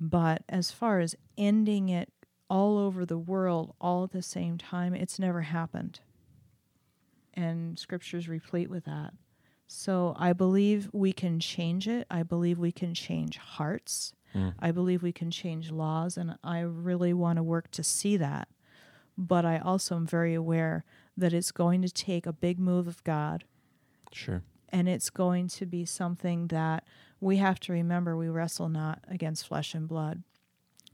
But 0.00 0.42
as 0.48 0.70
far 0.70 1.00
as 1.00 1.14
ending 1.36 1.90
it 1.90 2.10
all 2.48 2.78
over 2.78 3.04
the 3.04 3.18
world 3.18 3.74
all 3.80 4.04
at 4.04 4.12
the 4.12 4.22
same 4.22 4.58
time, 4.58 4.94
it's 4.94 5.18
never 5.18 5.42
happened. 5.42 6.00
And 7.34 7.78
scripture's 7.78 8.28
replete 8.28 8.70
with 8.70 8.84
that. 8.86 9.12
So 9.66 10.14
I 10.18 10.32
believe 10.32 10.90
we 10.92 11.12
can 11.12 11.38
change 11.38 11.86
it. 11.86 12.06
I 12.10 12.22
believe 12.24 12.58
we 12.58 12.72
can 12.72 12.94
change 12.94 13.38
hearts. 13.38 14.12
Mm. 14.34 14.54
I 14.58 14.70
believe 14.70 15.02
we 15.02 15.12
can 15.12 15.30
change 15.30 15.70
laws, 15.70 16.16
and 16.16 16.36
I 16.42 16.60
really 16.60 17.12
want 17.12 17.36
to 17.36 17.42
work 17.42 17.70
to 17.72 17.82
see 17.82 18.16
that. 18.16 18.48
But 19.18 19.44
I 19.44 19.58
also 19.58 19.96
am 19.96 20.06
very 20.06 20.34
aware 20.34 20.84
that 21.16 21.32
it's 21.34 21.52
going 21.52 21.82
to 21.82 21.90
take 21.90 22.26
a 22.26 22.32
big 22.32 22.58
move 22.58 22.86
of 22.88 23.04
God, 23.04 23.44
Sure. 24.10 24.42
and 24.70 24.88
it's 24.88 25.10
going 25.10 25.48
to 25.48 25.66
be 25.66 25.84
something 25.84 26.46
that 26.48 26.84
we 27.20 27.36
have 27.36 27.60
to 27.60 27.72
remember 27.72 28.16
we 28.16 28.28
wrestle 28.28 28.68
not 28.70 29.04
against 29.08 29.46
flesh 29.46 29.74
and 29.74 29.86
blood, 29.86 30.22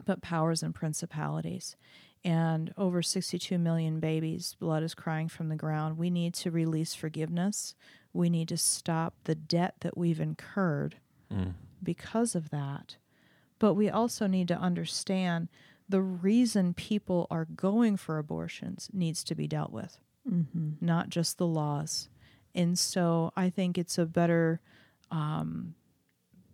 but 0.04 0.20
powers 0.20 0.62
and 0.62 0.74
principalities. 0.74 1.76
And 2.24 2.74
over 2.76 3.00
62 3.00 3.56
million 3.58 4.00
babies, 4.00 4.56
blood 4.58 4.82
is 4.82 4.94
crying 4.94 5.28
from 5.28 5.48
the 5.48 5.56
ground. 5.56 5.96
We 5.96 6.10
need 6.10 6.34
to 6.34 6.50
release 6.50 6.94
forgiveness. 6.94 7.76
We 8.12 8.28
need 8.28 8.48
to 8.48 8.56
stop 8.56 9.14
the 9.24 9.36
debt 9.36 9.76
that 9.80 9.96
we've 9.96 10.20
incurred 10.20 10.96
Mm. 11.32 11.52
because 11.82 12.34
of 12.34 12.50
that. 12.50 12.96
But 13.58 13.74
we 13.74 13.88
also 13.90 14.26
need 14.26 14.48
to 14.48 14.56
understand 14.58 15.48
the 15.88 16.00
reason 16.02 16.74
people 16.74 17.26
are 17.30 17.46
going 17.46 17.96
for 17.96 18.18
abortions 18.18 18.88
needs 18.92 19.24
to 19.24 19.34
be 19.34 19.46
dealt 19.46 19.72
with, 19.72 19.98
Mm-hmm. 20.30 20.72
not 20.80 21.08
just 21.08 21.38
the 21.38 21.46
laws. 21.46 22.08
And 22.54 22.78
so 22.78 23.32
I 23.36 23.48
think 23.50 23.78
it's 23.78 23.96
a 23.98 24.04
better 24.06 24.60
um, 25.10 25.74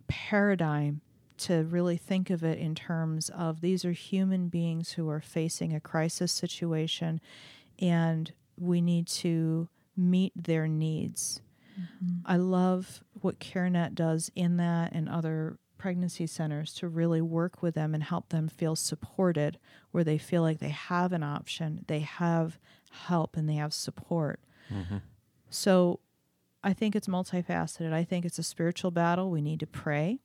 paradigm 0.07 1.01
to 1.37 1.63
really 1.65 1.97
think 1.97 2.29
of 2.29 2.43
it 2.43 2.57
in 2.59 2.75
terms 2.75 3.29
of 3.29 3.59
these 3.59 3.83
are 3.83 3.91
human 3.91 4.47
beings 4.47 4.91
who 4.91 5.09
are 5.09 5.19
facing 5.19 5.73
a 5.73 5.81
crisis 5.81 6.31
situation 6.31 7.19
and 7.79 8.31
we 8.57 8.79
need 8.79 9.05
to 9.07 9.67
meet 9.97 10.31
their 10.35 10.67
needs. 10.67 11.41
I 12.25 12.37
love 12.37 13.03
what 13.19 13.39
CareNet 13.39 13.95
does 13.95 14.31
in 14.33 14.55
that 14.57 14.93
and 14.93 15.09
other 15.09 15.57
pregnancy 15.85 16.25
centers 16.25 16.73
to 16.73 16.87
really 16.87 17.21
work 17.21 17.61
with 17.61 17.75
them 17.75 17.93
and 17.93 18.01
help 18.01 18.29
them 18.29 18.47
feel 18.47 18.75
supported 18.75 19.59
where 19.91 20.03
they 20.03 20.17
feel 20.17 20.41
like 20.41 20.57
they 20.57 20.69
have 20.69 21.13
an 21.13 21.21
option, 21.21 21.85
they 21.85 21.99
have 21.99 22.57
help, 22.89 23.37
and 23.37 23.47
they 23.47 23.53
have 23.53 23.71
support. 23.71 24.39
Mhm. 24.71 25.03
So 25.51 25.99
I 26.63 26.73
think 26.73 26.95
it's 26.95 27.05
multifaceted. 27.05 27.93
I 27.93 28.03
think 28.03 28.25
it's 28.25 28.39
a 28.39 28.43
spiritual 28.43 28.89
battle. 28.89 29.29
We 29.29 29.43
need 29.43 29.59
to 29.59 29.67
pray. 29.67 30.17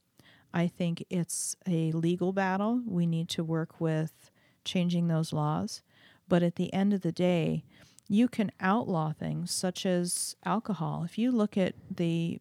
I 0.54 0.66
think 0.66 1.04
it's 1.10 1.56
a 1.66 1.92
legal 1.92 2.32
battle. 2.32 2.80
We 2.86 3.04
need 3.04 3.28
to 3.28 3.44
work 3.44 3.82
with 3.82 4.30
changing 4.64 5.08
those 5.08 5.30
laws. 5.30 5.82
But 6.26 6.42
at 6.42 6.54
the 6.54 6.72
end 6.72 6.94
of 6.94 7.02
the 7.02 7.12
day, 7.12 7.66
you 8.08 8.28
can 8.28 8.50
outlaw 8.60 9.12
things 9.12 9.50
such 9.50 9.84
as 9.84 10.36
alcohol. 10.42 11.04
If 11.04 11.18
you 11.18 11.30
look 11.30 11.58
at 11.58 11.74
the 11.94 12.40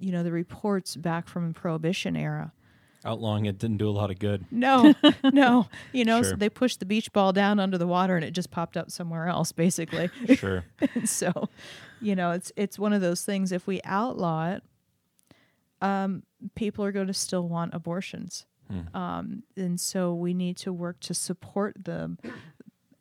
you 0.00 0.12
know 0.12 0.22
the 0.22 0.30
reports 0.30 0.96
back 0.96 1.26
from 1.26 1.48
the 1.48 1.54
prohibition 1.54 2.14
era 2.14 2.52
Outlawing 3.08 3.46
it 3.46 3.58
didn't 3.58 3.78
do 3.78 3.88
a 3.88 3.96
lot 4.00 4.10
of 4.10 4.18
good. 4.18 4.44
no 4.50 4.94
no 5.32 5.66
you 5.92 6.04
know 6.04 6.22
so 6.22 6.36
they 6.36 6.48
pushed 6.50 6.78
the 6.80 6.86
beach 6.86 7.12
ball 7.12 7.32
down 7.32 7.58
under 7.58 7.78
the 7.78 7.86
water 7.86 8.16
and 8.16 8.24
it 8.24 8.32
just 8.32 8.50
popped 8.50 8.76
up 8.76 8.90
somewhere 8.90 9.26
else 9.28 9.50
basically 9.52 10.10
Sure. 10.36 10.64
so 11.04 11.48
you 12.00 12.14
know 12.14 12.32
it's 12.32 12.52
it's 12.56 12.78
one 12.78 12.92
of 12.92 13.00
those 13.00 13.24
things 13.24 13.50
if 13.52 13.66
we 13.66 13.80
outlaw 13.84 14.50
it 14.50 14.62
um 15.80 16.22
people 16.54 16.84
are 16.84 16.92
going 16.92 17.06
to 17.06 17.14
still 17.14 17.48
want 17.48 17.72
abortions 17.74 18.44
Hmm. 18.70 18.94
um 18.94 19.42
and 19.56 19.80
so 19.80 20.12
we 20.14 20.34
need 20.34 20.58
to 20.58 20.74
work 20.74 21.00
to 21.00 21.14
support 21.14 21.84
them 21.86 22.18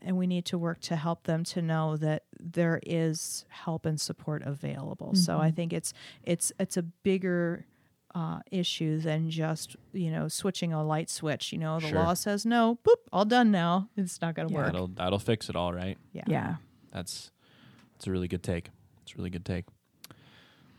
and 0.01 0.15
we 0.15 0.25
need 0.25 0.45
to 0.45 0.57
work 0.57 0.79
to 0.83 0.95
help 0.95 1.23
them 1.23 1.43
to 1.43 1.61
know 1.61 1.97
that 1.97 2.23
there 2.39 2.79
is 2.85 3.43
help 3.49 3.85
and 3.85 3.99
support 3.99 4.43
available 4.43 5.13
so 5.13 5.39
i 5.39 5.51
Mhm. 5.51 5.55
think 5.57 5.73
it's 5.73 5.91
it's 6.23 6.53
it's 6.57 6.77
a 6.77 6.83
bigger 6.83 7.65
uh, 8.15 8.39
issue 8.51 8.99
than 8.99 9.29
just 9.29 9.75
you 9.93 10.09
know 10.11 10.27
switching 10.27 10.73
a 10.73 10.83
light 10.83 11.09
switch 11.09 11.51
you 11.51 11.57
know 11.59 11.79
the 11.79 11.87
Sure. 11.87 11.99
law 11.99 12.13
says 12.13 12.45
no 12.45 12.79
boop 12.83 12.95
all 13.11 13.25
done 13.25 13.51
now 13.51 13.89
it's 13.97 14.21
not 14.21 14.33
going 14.35 14.47
to 14.47 14.53
Yeah. 14.53 14.59
work 14.61 14.71
That'll 14.71 14.87
that'll 14.87 15.19
fix 15.19 15.49
it 15.49 15.55
all, 15.55 15.73
right? 15.73 15.97
yeah 16.13 16.23
Yeah. 16.27 16.55
That's 16.91 17.31
that's 17.93 18.07
a 18.07 18.11
really 18.11 18.27
good 18.27 18.43
take. 18.43 18.69
It's 19.03 19.13
a 19.13 19.17
really 19.17 19.29
good 19.29 19.45
take. 19.45 19.65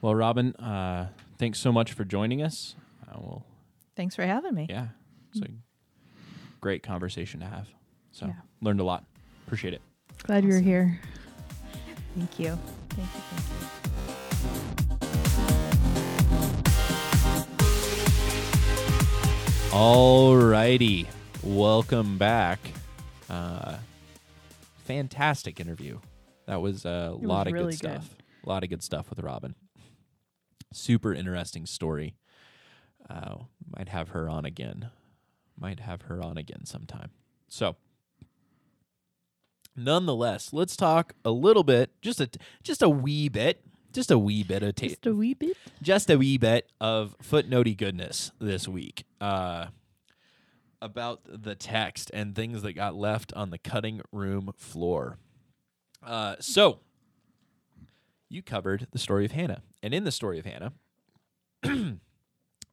Well, 0.01 0.15
Robin, 0.15 0.55
uh, 0.57 1.09
thanks 1.39 1.59
so 1.59 1.73
much 1.73 1.93
for 1.93 2.05
joining 2.05 2.41
us. 2.43 2.77
Uh, 3.09 3.19
well, 3.21 3.45
thanks 3.97 4.15
for 4.15 4.23
having 4.25 4.55
me 4.55 4.67
yeah, 4.71 4.89
it's 5.33 5.41
a 5.43 5.49
great 6.61 6.83
conversation 6.83 7.41
to 7.41 7.47
have. 7.47 7.69
So 8.13 8.27
Yeah. 8.27 8.35
learned 8.61 8.81
a 8.81 8.85
lot. 8.85 9.05
Appreciate 9.47 9.75
it. 9.75 9.83
Glad 10.25 10.45
you're 10.45 10.61
here. 10.61 11.01
thank 12.17 12.39
you 12.39 12.59
thank 12.91 13.15
you 13.15 13.21
thank 13.21 13.63
you 13.63 13.68
Alrighty, 19.79 21.07
welcome 21.41 22.19
back. 22.19 22.59
Uh, 23.31 23.77
fantastic 24.79 25.61
interview. 25.61 26.01
That 26.47 26.61
was 26.61 26.85
a 26.85 27.13
was 27.17 27.23
lot 27.23 27.47
of 27.47 27.53
really 27.53 27.67
good 27.67 27.83
good. 27.83 28.03
stuff. 28.03 28.17
A 28.45 28.49
lot 28.49 28.65
of 28.65 28.71
good 28.71 28.83
stuff 28.83 29.09
with 29.09 29.21
Robin. 29.21 29.55
Super 30.73 31.15
interesting 31.15 31.65
story. 31.65 32.17
Uh, 33.09 33.37
might 33.77 33.89
have 33.91 34.09
her 34.09 34.29
on 34.29 34.45
again. 34.45 34.91
Might 35.57 35.79
have 35.79 36.03
her 36.03 36.21
on 36.21 36.37
again 36.37 36.67
sometime. 36.67 37.11
So, 37.47 37.77
nonetheless, 39.77 40.53
let's 40.53 40.77
talk 40.77 41.13
a 41.25 41.31
little 41.31 41.63
bit, 41.63 41.93
just 42.03 42.21
a 42.21 42.29
just 42.65 42.83
a 42.83 42.89
wee 42.89 43.29
bit, 43.29 43.65
just 43.99 44.13
a 44.13 44.19
wee 44.19 44.45
bit 44.45 44.63
of 44.63 44.77
ta- 44.77 44.87
Just 44.87 45.07
a 45.07 45.13
wee 45.13 45.35
bit. 45.35 45.57
just 45.83 46.09
a 46.09 46.17
wee 46.17 46.39
bit 46.39 46.71
of 46.81 47.17
footnotey 47.21 47.77
goodness 47.77 48.31
this 48.41 48.69
week 48.69 49.03
uh, 49.21 49.67
about 50.81 51.23
the 51.27 51.57
text 51.57 52.09
and 52.15 52.37
things 52.37 52.63
that 52.63 52.75
got 52.75 52.95
left 52.95 53.33
on 53.35 53.51
the 53.51 53.59
cutting 53.59 54.01
room 54.13 54.53
floor. 54.57 55.19
Uh, 56.01 56.37
so, 56.39 56.79
you 58.29 58.41
covered 58.41 58.87
the 58.93 59.01
story 59.01 59.25
of 59.25 59.33
Hannah, 59.33 59.63
and 59.83 59.93
in 59.93 60.05
the 60.05 60.13
story 60.13 60.39
of 60.39 60.47
Hannah, 60.47 60.73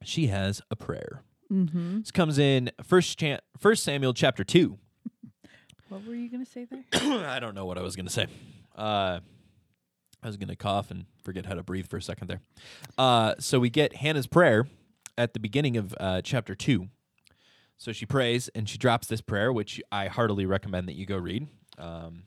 she 0.03 0.27
has 0.27 0.61
a 0.69 0.75
prayer. 0.75 1.23
Mm-hmm. 1.51 2.01
This 2.01 2.11
comes 2.11 2.37
in 2.37 2.69
First, 2.83 3.17
Chan- 3.17 3.39
First 3.57 3.83
Samuel 3.83 4.13
chapter 4.13 4.43
two. 4.43 4.77
What 5.89 6.05
were 6.05 6.13
you 6.13 6.29
gonna 6.29 6.45
say 6.45 6.65
there? 6.69 6.83
I 7.27 7.39
don't 7.39 7.55
know 7.55 7.65
what 7.65 7.79
I 7.79 7.81
was 7.81 7.95
going 7.95 8.05
to 8.05 8.11
say. 8.13 8.27
Uh, 8.75 9.21
I 10.23 10.27
was 10.27 10.37
going 10.37 10.49
to 10.49 10.55
cough 10.55 10.91
and 10.91 11.05
forget 11.23 11.45
how 11.45 11.53
to 11.55 11.63
breathe 11.63 11.87
for 11.87 11.97
a 11.97 12.01
second 12.01 12.27
there. 12.27 12.41
Uh, 12.97 13.35
so 13.39 13.59
we 13.59 13.69
get 13.69 13.97
Hannah's 13.97 14.27
prayer 14.27 14.67
at 15.17 15.33
the 15.33 15.39
beginning 15.39 15.77
of 15.77 15.93
uh, 15.99 16.21
chapter 16.23 16.55
2. 16.55 16.87
So 17.77 17.91
she 17.91 18.05
prays 18.05 18.49
and 18.55 18.67
she 18.69 18.77
drops 18.77 19.07
this 19.07 19.21
prayer, 19.21 19.51
which 19.51 19.81
I 19.91 20.07
heartily 20.07 20.45
recommend 20.45 20.87
that 20.87 20.95
you 20.95 21.05
go 21.05 21.17
read. 21.17 21.47
Um, 21.77 22.23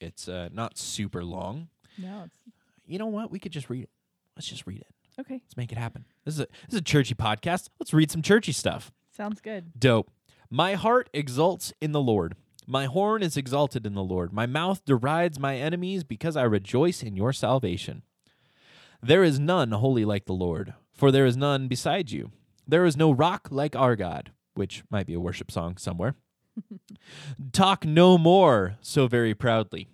it's 0.00 0.28
uh, 0.28 0.48
not 0.52 0.78
super 0.78 1.24
long. 1.24 1.68
no, 1.98 2.24
it's 2.26 2.38
You 2.86 2.98
know 2.98 3.06
what? 3.06 3.30
We 3.30 3.38
could 3.38 3.52
just 3.52 3.70
read 3.70 3.84
it. 3.84 3.90
Let's 4.36 4.46
just 4.48 4.66
read 4.66 4.80
it. 4.80 5.20
okay. 5.20 5.34
Let's 5.42 5.56
make 5.56 5.72
it 5.72 5.78
happen. 5.78 6.04
This 6.24 6.34
is 6.34 6.40
a 6.40 6.46
this 6.66 6.74
is 6.74 6.78
a 6.78 6.82
churchy 6.82 7.14
podcast. 7.14 7.68
Let's 7.78 7.92
read 7.92 8.10
some 8.10 8.22
churchy 8.22 8.52
stuff. 8.52 8.92
Sounds 9.16 9.40
good. 9.40 9.72
Dope. 9.78 10.10
My 10.50 10.74
heart 10.74 11.08
exults 11.12 11.72
in 11.80 11.92
the 11.92 12.00
Lord. 12.00 12.36
My 12.70 12.84
horn 12.84 13.24
is 13.24 13.36
exalted 13.36 13.84
in 13.84 13.94
the 13.94 14.04
Lord. 14.04 14.32
My 14.32 14.46
mouth 14.46 14.84
derides 14.84 15.40
my 15.40 15.56
enemies 15.56 16.04
because 16.04 16.36
I 16.36 16.44
rejoice 16.44 17.02
in 17.02 17.16
your 17.16 17.32
salvation. 17.32 18.04
There 19.02 19.24
is 19.24 19.40
none 19.40 19.72
holy 19.72 20.04
like 20.04 20.26
the 20.26 20.34
Lord, 20.34 20.74
for 20.92 21.10
there 21.10 21.26
is 21.26 21.36
none 21.36 21.66
beside 21.66 22.12
you. 22.12 22.30
There 22.68 22.84
is 22.84 22.96
no 22.96 23.10
rock 23.10 23.48
like 23.50 23.74
our 23.74 23.96
God, 23.96 24.30
which 24.54 24.84
might 24.88 25.08
be 25.08 25.14
a 25.14 25.20
worship 25.20 25.50
song 25.50 25.78
somewhere. 25.78 26.14
Talk 27.52 27.84
no 27.84 28.16
more 28.16 28.76
so 28.80 29.08
very 29.08 29.34
proudly. 29.34 29.88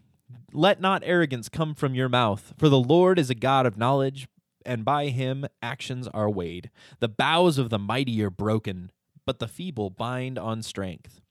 Let 0.53 0.79
not 0.79 1.03
arrogance 1.03 1.49
come 1.49 1.75
from 1.75 1.95
your 1.95 2.11
mouth, 2.11 2.53
for 2.59 2.69
the 2.69 2.79
Lord 2.79 3.19
is 3.19 3.31
a 3.31 3.35
God 3.35 3.65
of 3.65 3.79
knowledge, 3.79 4.29
and 4.67 4.85
by 4.85 5.07
him 5.07 5.47
actions 5.63 6.09
are 6.09 6.29
weighed. 6.29 6.69
The 7.01 7.09
bows 7.09 7.57
of 7.57 7.71
the 7.71 7.79
mighty 7.79 8.23
are 8.23 8.29
broken, 8.29 8.93
but 9.25 9.39
the 9.39 9.49
feeble 9.49 9.89
bind 9.89 10.39
on 10.39 10.61
strength. 10.63 11.23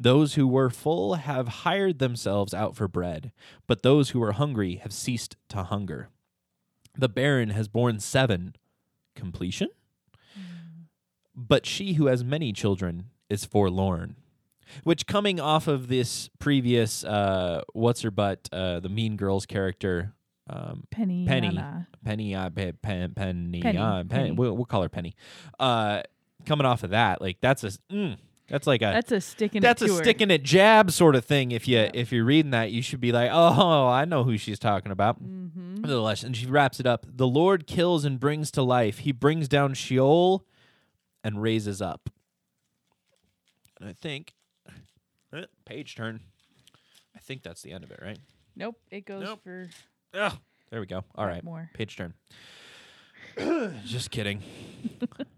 Those 0.00 0.34
who 0.34 0.46
were 0.46 0.70
full 0.70 1.14
have 1.14 1.48
hired 1.48 1.98
themselves 1.98 2.54
out 2.54 2.76
for 2.76 2.86
bread, 2.86 3.32
but 3.66 3.82
those 3.82 4.10
who 4.10 4.20
were 4.20 4.32
hungry 4.32 4.76
have 4.76 4.92
ceased 4.92 5.36
to 5.48 5.64
hunger. 5.64 6.08
The 6.96 7.08
barren 7.08 7.50
has 7.50 7.68
borne 7.68 7.98
seven. 8.00 8.54
Completion? 9.16 9.68
But 11.34 11.66
she 11.66 11.94
who 11.94 12.06
has 12.06 12.22
many 12.22 12.52
children 12.52 13.10
is 13.28 13.44
forlorn. 13.44 14.16
Which, 14.84 15.06
coming 15.06 15.40
off 15.40 15.66
of 15.66 15.88
this 15.88 16.28
previous, 16.38 17.02
uh, 17.02 17.62
what's 17.72 18.02
her 18.02 18.10
butt, 18.10 18.48
uh, 18.52 18.80
the 18.80 18.88
Mean 18.88 19.16
Girls 19.16 19.46
character, 19.46 20.12
um, 20.50 20.84
Penny. 20.90 21.26
Penny. 21.26 21.48
Anna. 21.48 21.88
Penny, 22.04 22.34
uh, 22.34 22.50
pe- 22.50 22.72
pen, 22.72 23.14
penny, 23.14 23.60
Penny, 23.60 23.78
uh, 23.78 23.98
pen, 23.98 24.08
Penny. 24.08 24.30
We'll, 24.32 24.54
we'll 24.54 24.66
call 24.66 24.82
her 24.82 24.88
Penny. 24.88 25.14
Uh, 25.58 26.02
coming 26.44 26.66
off 26.66 26.82
of 26.82 26.90
that, 26.90 27.20
like 27.20 27.38
that's 27.40 27.64
a, 27.64 27.70
mm, 27.90 28.16
that's 28.48 28.66
like 28.66 28.80
a, 28.82 28.86
That's 28.94 29.12
a 29.12 29.20
sticking. 29.20 29.60
that's 29.62 29.82
a 29.82 29.88
her. 29.88 30.02
it 30.30 30.42
jab 30.42 30.90
sort 30.90 31.14
of 31.16 31.24
thing. 31.24 31.52
If 31.52 31.68
you 31.68 31.78
Yeah. 31.78 31.90
if 31.94 32.12
you're 32.12 32.24
reading 32.24 32.50
that, 32.52 32.70
you 32.72 32.82
should 32.82 33.00
be 33.00 33.12
like, 33.12 33.30
oh, 33.32 33.86
I 33.86 34.04
know 34.04 34.24
who 34.24 34.36
she's 34.38 34.58
talking 34.58 34.90
about. 34.90 35.22
Mm-hmm. 35.22 35.76
Nevertheless, 35.82 36.22
and 36.22 36.36
she 36.36 36.46
wraps 36.46 36.80
it 36.80 36.86
up. 36.86 37.06
The 37.08 37.26
Lord 37.26 37.66
kills 37.66 38.04
and 38.04 38.18
brings 38.18 38.50
to 38.52 38.62
life. 38.62 38.98
He 38.98 39.12
brings 39.12 39.48
down 39.48 39.74
Sheol 39.74 40.44
and 41.22 41.40
raises 41.42 41.80
up. 41.82 42.10
And 43.80 43.88
I 43.88 43.92
think, 43.92 44.34
eh, 45.32 45.44
page 45.64 45.94
turn. 45.94 46.20
I 47.14 47.20
think 47.20 47.42
that's 47.42 47.62
the 47.62 47.72
end 47.72 47.84
of 47.84 47.90
it, 47.90 48.00
right? 48.02 48.18
Nope. 48.56 48.76
It 48.90 49.04
goes 49.04 49.22
Nope. 49.24 49.40
for 49.44 49.68
Oh, 50.14 50.36
there 50.70 50.80
we 50.80 50.86
go. 50.86 51.04
All 51.14 51.26
right, 51.26 51.44
more. 51.44 51.70
page 51.74 51.96
turn. 51.96 52.14
Just 53.84 54.10
kidding. 54.10 54.42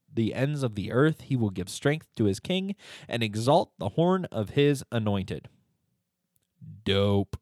the 0.13 0.33
ends 0.33 0.63
of 0.63 0.75
the 0.75 0.91
earth. 0.91 1.21
He 1.21 1.35
will 1.35 1.49
give 1.49 1.69
strength 1.69 2.07
to 2.15 2.25
his 2.25 2.39
king 2.39 2.75
and 3.07 3.23
exalt 3.23 3.71
the 3.77 3.89
horn 3.89 4.25
of 4.25 4.51
his 4.51 4.83
anointed. 4.91 5.49
Dope. 6.83 7.37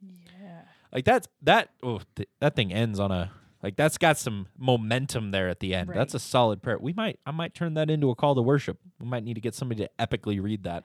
yeah. 0.00 0.62
Like 0.92 1.04
that's 1.04 1.28
that 1.42 1.70
oh 1.82 2.00
th- 2.16 2.28
that 2.40 2.56
thing 2.56 2.72
ends 2.72 2.98
on 2.98 3.10
a 3.10 3.30
like 3.62 3.76
that's 3.76 3.98
got 3.98 4.18
some 4.18 4.46
momentum 4.58 5.30
there 5.30 5.48
at 5.48 5.60
the 5.60 5.74
end. 5.74 5.90
Right. 5.90 5.98
That's 5.98 6.14
a 6.14 6.18
solid 6.18 6.62
prayer. 6.62 6.78
We 6.78 6.92
might 6.92 7.18
I 7.26 7.30
might 7.30 7.54
turn 7.54 7.74
that 7.74 7.90
into 7.90 8.10
a 8.10 8.14
call 8.14 8.34
to 8.34 8.42
worship. 8.42 8.78
We 8.98 9.06
might 9.06 9.24
need 9.24 9.34
to 9.34 9.40
get 9.40 9.54
somebody 9.54 9.84
to 9.84 9.90
epically 9.98 10.42
read 10.42 10.64
that. 10.64 10.84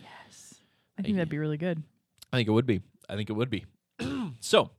Yes. 0.00 0.54
I 0.98 1.02
think 1.02 1.16
that'd 1.16 1.28
be 1.28 1.38
really 1.38 1.58
good. 1.58 1.82
I 2.32 2.36
think 2.38 2.48
it 2.48 2.52
would 2.52 2.66
be. 2.66 2.82
I 3.08 3.16
think 3.16 3.30
it 3.30 3.34
would 3.34 3.50
be. 3.50 3.64
so, 4.40 4.70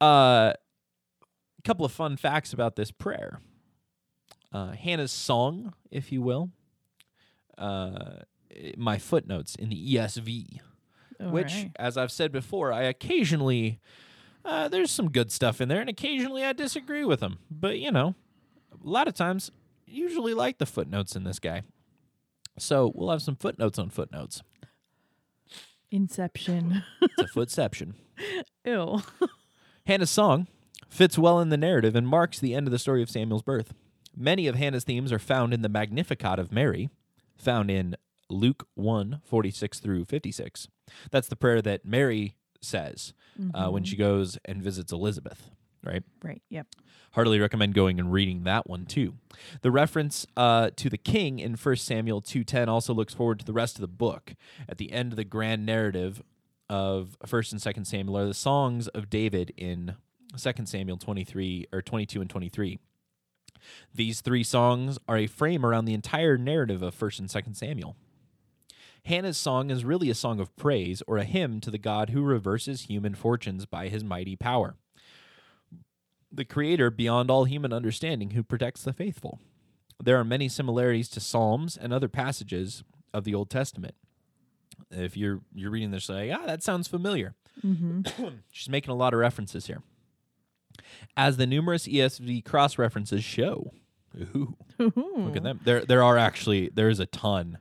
uh, 0.00 0.52
a 0.54 1.62
couple 1.64 1.84
of 1.84 1.92
fun 1.92 2.16
facts 2.16 2.52
about 2.52 2.76
this 2.76 2.90
prayer. 2.90 3.40
Uh, 4.52 4.72
Hannah's 4.72 5.12
song, 5.12 5.74
if 5.90 6.12
you 6.12 6.22
will. 6.22 6.50
Uh, 7.58 8.20
my 8.76 8.98
footnotes 8.98 9.54
in 9.54 9.68
the 9.68 9.94
ESV, 9.94 10.60
All 11.20 11.30
which, 11.30 11.52
right. 11.52 11.70
as 11.76 11.96
I've 11.96 12.12
said 12.12 12.32
before, 12.32 12.72
I 12.72 12.82
occasionally 12.82 13.80
uh, 14.44 14.68
there's 14.68 14.90
some 14.90 15.10
good 15.10 15.30
stuff 15.32 15.60
in 15.60 15.68
there, 15.68 15.80
and 15.80 15.90
occasionally 15.90 16.44
I 16.44 16.52
disagree 16.52 17.04
with 17.04 17.20
them. 17.20 17.38
But 17.50 17.78
you 17.78 17.90
know, 17.90 18.14
a 18.72 18.88
lot 18.88 19.08
of 19.08 19.14
times, 19.14 19.50
usually 19.86 20.34
like 20.34 20.58
the 20.58 20.66
footnotes 20.66 21.16
in 21.16 21.24
this 21.24 21.38
guy. 21.38 21.62
So 22.58 22.92
we'll 22.94 23.10
have 23.10 23.22
some 23.22 23.36
footnotes 23.36 23.78
on 23.78 23.90
footnotes. 23.90 24.42
Inception. 25.90 26.82
It's 27.02 27.18
a 27.18 27.26
footception. 27.34 27.94
Ew. 28.64 29.02
Hannah's 29.86 30.10
song 30.10 30.46
fits 30.88 31.18
well 31.18 31.40
in 31.40 31.48
the 31.50 31.56
narrative 31.56 31.94
and 31.94 32.06
marks 32.08 32.38
the 32.38 32.54
end 32.54 32.66
of 32.66 32.70
the 32.72 32.78
story 32.78 33.02
of 33.02 33.10
Samuel's 33.10 33.42
birth. 33.42 33.74
Many 34.16 34.46
of 34.46 34.54
Hannah's 34.54 34.84
themes 34.84 35.12
are 35.12 35.18
found 35.18 35.52
in 35.52 35.62
the 35.62 35.68
Magnificat 35.68 36.38
of 36.38 36.50
Mary, 36.50 36.88
found 37.36 37.70
in 37.70 37.96
Luke 38.30 38.66
1 38.74 39.20
46 39.24 39.78
through 39.78 40.04
56. 40.06 40.68
That's 41.10 41.28
the 41.28 41.36
prayer 41.36 41.60
that 41.62 41.84
Mary 41.84 42.36
says 42.62 43.12
uh, 43.54 43.68
when 43.68 43.84
she 43.84 43.96
goes 43.96 44.38
and 44.44 44.62
visits 44.62 44.92
Elizabeth, 44.92 45.50
right? 45.84 46.02
Right. 46.24 46.42
Yep. 46.48 46.66
Heartily 47.12 47.38
recommend 47.38 47.74
going 47.74 48.00
and 48.00 48.12
reading 48.12 48.44
that 48.44 48.68
one 48.68 48.86
too. 48.86 49.14
The 49.62 49.70
reference 49.70 50.26
uh, 50.36 50.70
to 50.76 50.90
the 50.90 50.98
king 50.98 51.38
in 51.38 51.54
1 51.54 51.76
Samuel 51.76 52.22
2:10 52.22 52.68
also 52.68 52.92
looks 52.94 53.14
forward 53.14 53.38
to 53.40 53.44
the 53.44 53.52
rest 53.52 53.76
of 53.76 53.80
the 53.82 53.88
book. 53.88 54.34
At 54.68 54.78
the 54.78 54.92
end 54.92 55.12
of 55.12 55.16
the 55.16 55.24
grand 55.24 55.64
narrative 55.64 56.22
of 56.68 57.16
1st 57.24 57.52
and 57.52 57.60
2nd 57.60 57.86
Samuel 57.86 58.18
are 58.18 58.26
the 58.26 58.34
songs 58.34 58.88
of 58.88 59.08
David 59.08 59.52
in 59.56 59.94
2nd 60.34 60.66
Samuel 60.66 60.96
23 60.96 61.66
or 61.72 61.80
22 61.80 62.20
and 62.20 62.28
23. 62.28 62.78
These 63.94 64.20
three 64.20 64.44
songs 64.44 64.98
are 65.08 65.16
a 65.16 65.26
frame 65.26 65.64
around 65.64 65.84
the 65.84 65.94
entire 65.94 66.36
narrative 66.36 66.82
of 66.82 66.98
1st 66.98 67.18
and 67.20 67.28
2nd 67.28 67.56
Samuel. 67.56 67.96
Hannah's 69.04 69.36
song 69.36 69.70
is 69.70 69.84
really 69.84 70.10
a 70.10 70.14
song 70.14 70.40
of 70.40 70.54
praise 70.56 71.02
or 71.06 71.16
a 71.16 71.24
hymn 71.24 71.60
to 71.60 71.70
the 71.70 71.78
God 71.78 72.10
who 72.10 72.22
reverses 72.22 72.82
human 72.82 73.14
fortunes 73.14 73.64
by 73.64 73.88
his 73.88 74.02
mighty 74.02 74.34
power 74.34 74.76
the 76.36 76.44
creator 76.44 76.90
beyond 76.90 77.30
all 77.30 77.44
human 77.44 77.72
understanding 77.72 78.30
who 78.30 78.42
protects 78.42 78.82
the 78.82 78.92
faithful. 78.92 79.40
There 80.02 80.18
are 80.18 80.24
many 80.24 80.48
similarities 80.48 81.08
to 81.10 81.20
Psalms 81.20 81.76
and 81.76 81.92
other 81.92 82.08
passages 82.08 82.84
of 83.14 83.24
the 83.24 83.34
Old 83.34 83.50
Testament. 83.50 83.94
If 84.90 85.16
you're 85.16 85.40
you're 85.54 85.70
reading 85.70 85.90
this 85.90 86.08
like, 86.08 86.30
ah, 86.32 86.44
that 86.46 86.62
sounds 86.62 86.86
familiar. 86.86 87.34
She's 88.50 88.68
making 88.68 88.92
a 88.92 88.96
lot 88.96 89.14
of 89.14 89.20
references 89.20 89.66
here. 89.66 89.82
As 91.16 91.36
the 91.36 91.46
numerous 91.46 91.86
ESV 91.86 92.44
cross 92.44 92.78
references 92.78 93.24
show. 93.24 93.72
Ooh, 94.34 94.56
look 94.78 95.36
at 95.36 95.42
them. 95.42 95.60
There 95.64 95.84
there 95.84 96.02
are 96.02 96.16
actually 96.16 96.70
there's 96.74 97.00
a 97.00 97.06
ton 97.06 97.58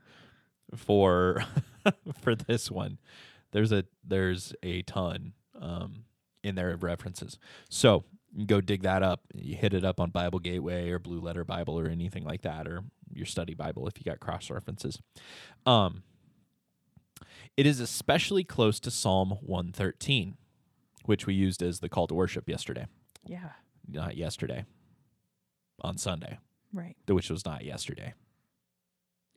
for 0.76 1.44
for 2.22 2.34
this 2.36 2.72
one. 2.72 2.98
There's 3.52 3.72
a 3.72 3.86
there's 4.06 4.54
a 4.64 4.82
ton 4.84 5.34
um, 5.60 6.06
in 6.44 6.56
there 6.56 6.72
of 6.72 6.84
references. 6.84 7.38
So 7.70 8.04
You 8.36 8.46
go 8.46 8.62
dig 8.62 8.84
that 8.84 9.04
up. 9.04 9.22
You 9.34 9.56
hit 9.56 9.74
it 9.74 9.84
up 9.84 10.00
on 10.00 10.12
Bible 10.12 10.40
Gateway 10.40 10.90
or 10.90 11.00
Blue 11.00 11.20
Letter 11.20 11.44
Bible 11.44 11.78
or 11.80 11.88
anything 11.88 12.24
like 12.24 12.42
that, 12.44 12.68
or 12.68 12.84
your 13.14 13.26
study 13.26 13.54
Bible 13.54 13.88
if 13.88 13.98
you 13.98 14.04
got 14.04 14.20
cross 14.20 14.50
references. 14.50 15.00
Um, 15.66 16.04
it 17.58 17.66
is 17.66 17.80
especially 17.80 18.44
close 18.44 18.80
to 18.82 18.92
Psalm 18.92 19.38
113, 19.42 20.36
which 21.06 21.26
we 21.26 21.34
used 21.34 21.62
as 21.62 21.80
the 21.80 21.90
call 21.90 22.08
to 22.08 22.14
worship 22.14 22.50
yesterday. 22.50 22.86
Yeah. 23.26 23.50
Not 23.88 24.18
yesterday, 24.18 24.66
on 25.82 25.98
Sunday, 25.98 26.40
Right. 26.74 26.96
which 27.08 27.30
was 27.30 27.46
not 27.46 27.64
yesterday. 27.66 28.14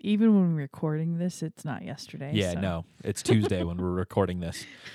Even 0.01 0.35
when 0.35 0.55
we're 0.55 0.61
recording 0.63 1.19
this, 1.19 1.43
it's 1.43 1.65
not 1.65 1.83
yesterday. 1.83 2.31
Yeah, 2.35 2.53
so- 2.53 2.61
no, 2.61 2.85
it's 3.05 3.23
Tuesday 3.23 3.63
when 3.65 3.77
we're 3.79 3.91
recording 3.91 4.41
this. 4.41 4.65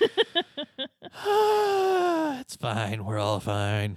it's 2.40 2.56
fine. 2.56 3.04
We're 3.04 3.18
all 3.18 3.40
fine. 3.40 3.96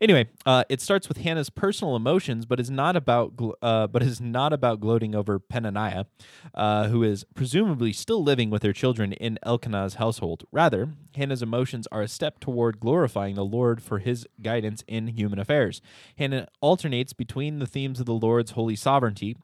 Anyway, 0.00 0.28
uh, 0.46 0.64
it 0.68 0.80
starts 0.80 1.08
with 1.08 1.18
Hannah's 1.18 1.50
personal 1.50 1.96
emotions, 1.96 2.46
but 2.46 2.58
is 2.58 2.70
not 2.70 2.96
about 2.96 3.36
gl- 3.36 3.54
uh, 3.60 3.86
but 3.86 4.02
is 4.02 4.20
not 4.20 4.52
about 4.52 4.80
gloating 4.80 5.14
over 5.14 5.38
Penaniah, 5.38 6.06
uh, 6.54 6.88
who 6.88 7.02
is 7.02 7.24
presumably 7.34 7.92
still 7.92 8.22
living 8.22 8.50
with 8.50 8.62
her 8.62 8.72
children 8.72 9.12
in 9.12 9.38
Elkanah's 9.44 9.94
household. 9.94 10.44
Rather, 10.50 10.90
Hannah's 11.14 11.42
emotions 11.42 11.86
are 11.92 12.02
a 12.02 12.08
step 12.08 12.40
toward 12.40 12.80
glorifying 12.80 13.34
the 13.34 13.44
Lord 13.44 13.82
for 13.82 13.98
His 13.98 14.26
guidance 14.40 14.82
in 14.86 15.08
human 15.08 15.38
affairs. 15.38 15.82
Hannah 16.16 16.48
alternates 16.60 17.12
between 17.12 17.58
the 17.58 17.66
themes 17.66 18.00
of 18.00 18.06
the 18.06 18.14
Lord's 18.14 18.52
holy 18.52 18.76
sovereignty 18.76 19.36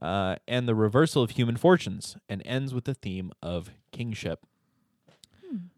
uh, 0.00 0.36
and 0.46 0.68
the 0.68 0.74
reversal 0.74 1.22
of 1.22 1.30
human 1.30 1.56
fortunes, 1.56 2.16
and 2.28 2.42
ends 2.44 2.74
with 2.74 2.84
the 2.84 2.94
theme 2.94 3.32
of 3.42 3.70
kingship. 3.92 4.44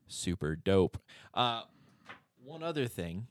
Super 0.08 0.56
dope. 0.56 0.98
Uh, 1.34 1.62
one 2.44 2.62
other 2.62 2.86
thing 2.86 3.26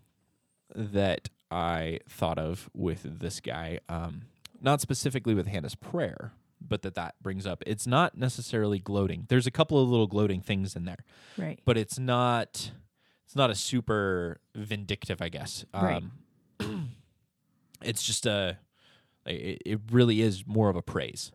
that 0.76 1.30
I 1.52 2.00
thought 2.10 2.38
of 2.38 2.70
with 2.74 3.20
this 3.20 3.40
guy, 3.40 3.80
um, 3.90 4.24
not 4.62 4.82
specifically 4.82 5.34
with 5.34 5.48
Hannah's 5.48 5.76
prayer, 5.76 6.34
but 6.60 6.82
that 6.82 6.96
that 6.96 7.16
brings 7.22 7.46
up, 7.46 7.64
it's 7.68 7.86
not 7.88 8.18
necessarily 8.18 8.80
gloating. 8.80 9.26
There's 9.30 9.48
a 9.48 9.52
couple 9.52 9.82
of 9.82 9.88
little 9.88 10.08
gloating 10.08 10.42
things 10.42 10.76
in 10.76 10.86
there, 10.86 11.06
Right. 11.38 11.60
but 11.66 11.78
it's 11.78 11.98
not. 12.00 12.72
It's 13.26 13.36
not 13.36 13.50
a 13.50 13.56
super 13.56 14.40
vindictive, 14.56 15.22
I 15.22 15.28
guess. 15.30 15.66
Right. 15.74 16.02
Um, 16.62 16.92
it's 17.82 18.02
just 18.04 18.26
a. 18.26 18.58
like, 19.26 19.36
It, 19.36 19.62
it 19.66 19.80
really 19.92 20.22
is 20.22 20.46
more 20.48 20.70
of 20.70 20.76
a 20.78 20.82
praise. 20.82 21.32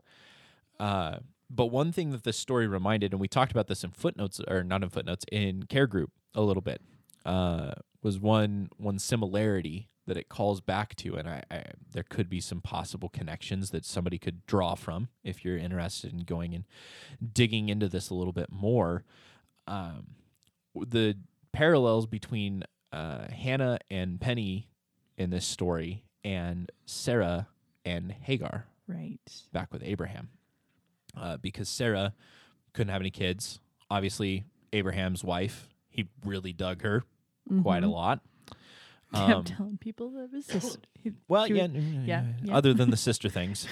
Uh, 0.80 1.18
but 1.50 1.66
one 1.66 1.92
thing 1.92 2.10
that 2.12 2.24
this 2.24 2.38
story 2.38 2.66
reminded, 2.66 3.12
and 3.12 3.20
we 3.20 3.28
talked 3.28 3.52
about 3.52 3.66
this 3.66 3.84
in 3.84 3.90
footnotes, 3.90 4.40
or 4.48 4.64
not 4.64 4.82
in 4.82 4.88
footnotes, 4.88 5.24
in 5.30 5.64
care 5.64 5.86
group 5.86 6.10
a 6.34 6.40
little 6.40 6.62
bit, 6.62 6.80
uh, 7.26 7.72
was 8.02 8.18
one 8.18 8.68
one 8.76 8.98
similarity 8.98 9.88
that 10.06 10.16
it 10.16 10.28
calls 10.28 10.60
back 10.60 10.96
to, 10.96 11.14
and 11.14 11.28
I, 11.28 11.42
I 11.50 11.64
there 11.92 12.02
could 12.02 12.28
be 12.28 12.40
some 12.40 12.60
possible 12.60 13.08
connections 13.08 13.70
that 13.70 13.84
somebody 13.84 14.18
could 14.18 14.44
draw 14.46 14.74
from 14.74 15.08
if 15.22 15.44
you're 15.44 15.56
interested 15.56 16.12
in 16.12 16.20
going 16.20 16.54
and 16.54 16.64
digging 17.32 17.68
into 17.68 17.88
this 17.88 18.10
a 18.10 18.14
little 18.14 18.32
bit 18.32 18.50
more. 18.50 19.04
Um, 19.66 20.16
the 20.74 21.16
parallels 21.52 22.06
between 22.06 22.64
uh, 22.92 23.28
Hannah 23.30 23.78
and 23.90 24.20
Penny 24.20 24.68
in 25.16 25.30
this 25.30 25.44
story, 25.44 26.04
and 26.24 26.70
Sarah 26.84 27.48
and 27.84 28.12
Hagar 28.12 28.66
Right. 28.88 29.18
back 29.52 29.72
with 29.72 29.82
Abraham. 29.84 30.30
Uh, 31.16 31.36
because 31.36 31.68
Sarah 31.68 32.14
couldn't 32.72 32.92
have 32.92 33.02
any 33.02 33.10
kids. 33.10 33.60
Obviously, 33.90 34.44
Abraham's 34.72 35.22
wife, 35.22 35.68
he 35.90 36.08
really 36.24 36.54
dug 36.54 36.82
her 36.82 37.04
quite 37.62 37.84
a 37.84 37.88
lot. 37.88 38.20
Um, 39.14 39.30
I'm 39.30 39.44
telling 39.44 39.76
people 39.76 40.08
that 40.12 40.32
was 40.32 40.46
his 40.46 40.62
sister. 40.62 40.80
he- 41.02 41.12
well, 41.28 41.46
yeah, 41.46 41.66
was- 41.66 41.72
yeah, 41.84 42.24
yeah. 42.42 42.56
Other 42.56 42.72
than 42.72 42.88
the 42.88 42.96
sister 43.08 43.28
things, 43.28 43.68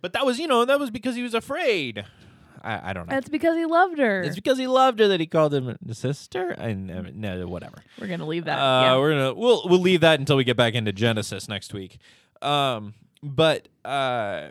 but 0.00 0.14
that 0.14 0.24
was, 0.24 0.38
you 0.38 0.46
know, 0.46 0.64
that 0.64 0.80
was 0.80 0.90
because 0.90 1.16
he 1.16 1.22
was 1.22 1.34
afraid. 1.34 2.02
I, 2.62 2.90
I 2.90 2.92
don't 2.94 3.06
know. 3.06 3.14
That's 3.14 3.28
because 3.28 3.56
he 3.58 3.66
loved 3.66 3.98
her. 3.98 4.22
It's 4.22 4.36
because 4.36 4.56
he 4.56 4.66
loved 4.66 5.00
her 5.00 5.08
that 5.08 5.20
he 5.20 5.26
called 5.26 5.52
him 5.52 5.76
the 5.82 5.94
sister. 5.94 6.48
And 6.52 6.90
uh, 6.90 7.02
no, 7.12 7.46
whatever. 7.46 7.82
We're 8.00 8.06
gonna 8.06 8.26
leave 8.26 8.46
that. 8.46 8.58
Uh, 8.58 8.82
yeah. 8.84 8.96
We're 8.96 9.10
gonna 9.10 9.34
we'll 9.34 9.68
we'll 9.68 9.80
leave 9.82 10.00
that 10.00 10.18
until 10.18 10.36
we 10.36 10.44
get 10.44 10.56
back 10.56 10.72
into 10.74 10.90
Genesis 10.92 11.46
next 11.46 11.74
week. 11.74 11.98
Um, 12.40 12.94
but 13.22 13.68
uh, 13.84 14.48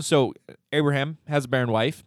so 0.00 0.34
Abraham 0.72 1.18
has 1.28 1.44
a 1.44 1.48
barren 1.48 1.70
wife. 1.70 2.04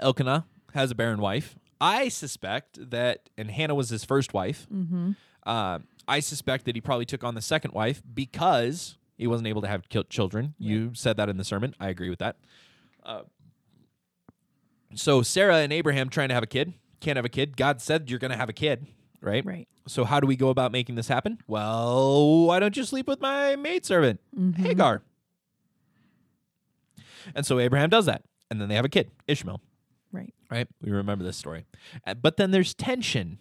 Elkanah 0.00 0.46
has 0.72 0.90
a 0.90 0.94
barren 0.94 1.20
wife. 1.20 1.56
I 1.84 2.08
suspect 2.08 2.90
that, 2.90 3.28
and 3.36 3.50
Hannah 3.50 3.74
was 3.74 3.90
his 3.90 4.04
first 4.04 4.32
wife. 4.32 4.66
Mm-hmm. 4.72 5.12
Uh, 5.44 5.80
I 6.08 6.20
suspect 6.20 6.64
that 6.64 6.74
he 6.74 6.80
probably 6.80 7.04
took 7.04 7.22
on 7.22 7.34
the 7.34 7.42
second 7.42 7.72
wife 7.72 8.02
because 8.14 8.96
he 9.16 9.26
wasn't 9.26 9.48
able 9.48 9.62
to 9.62 9.68
have 9.68 9.82
children. 10.08 10.54
You 10.58 10.92
said 10.94 11.16
that 11.18 11.28
in 11.28 11.36
the 11.36 11.44
sermon. 11.44 11.74
I 11.78 11.88
agree 11.88 12.10
with 12.10 12.18
that. 12.20 12.36
Uh, 13.04 13.22
so 14.94 15.22
Sarah 15.22 15.58
and 15.58 15.72
Abraham 15.72 16.08
trying 16.08 16.28
to 16.28 16.34
have 16.34 16.42
a 16.42 16.48
kid 16.48 16.74
can't 17.04 17.16
have 17.16 17.24
a 17.24 17.30
kid. 17.30 17.56
God 17.56 17.80
said 17.80 18.08
you're 18.08 18.18
going 18.18 18.30
to 18.30 18.36
have 18.36 18.48
a 18.48 18.52
kid, 18.54 18.86
right? 19.20 19.44
Right. 19.44 19.68
So 19.86 20.04
how 20.04 20.20
do 20.20 20.26
we 20.26 20.36
go 20.36 20.48
about 20.48 20.72
making 20.72 20.94
this 20.94 21.08
happen? 21.08 21.38
Well, 21.46 22.46
why 22.46 22.58
don't 22.58 22.76
you 22.76 22.84
sleep 22.84 23.06
with 23.06 23.20
my 23.20 23.56
maidservant, 23.56 24.20
Mm-hmm. 24.36 24.62
Hagar? 24.62 25.02
And 27.34 27.44
so 27.46 27.58
Abraham 27.58 27.90
does 27.90 28.06
that, 28.06 28.22
and 28.50 28.60
then 28.60 28.68
they 28.68 28.74
have 28.74 28.84
a 28.84 28.88
kid, 28.88 29.10
Ishmael. 29.26 29.60
Right. 30.14 30.32
Right? 30.50 30.68
We 30.80 30.92
remember 30.92 31.24
this 31.24 31.36
story. 31.36 31.66
Uh, 32.06 32.14
But 32.14 32.36
then 32.36 32.50
there's 32.52 32.72
tension 32.74 33.38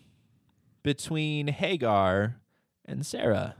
between 0.81 1.47
Hagar 1.47 2.37
and 2.85 3.05
Sarah. 3.05 3.55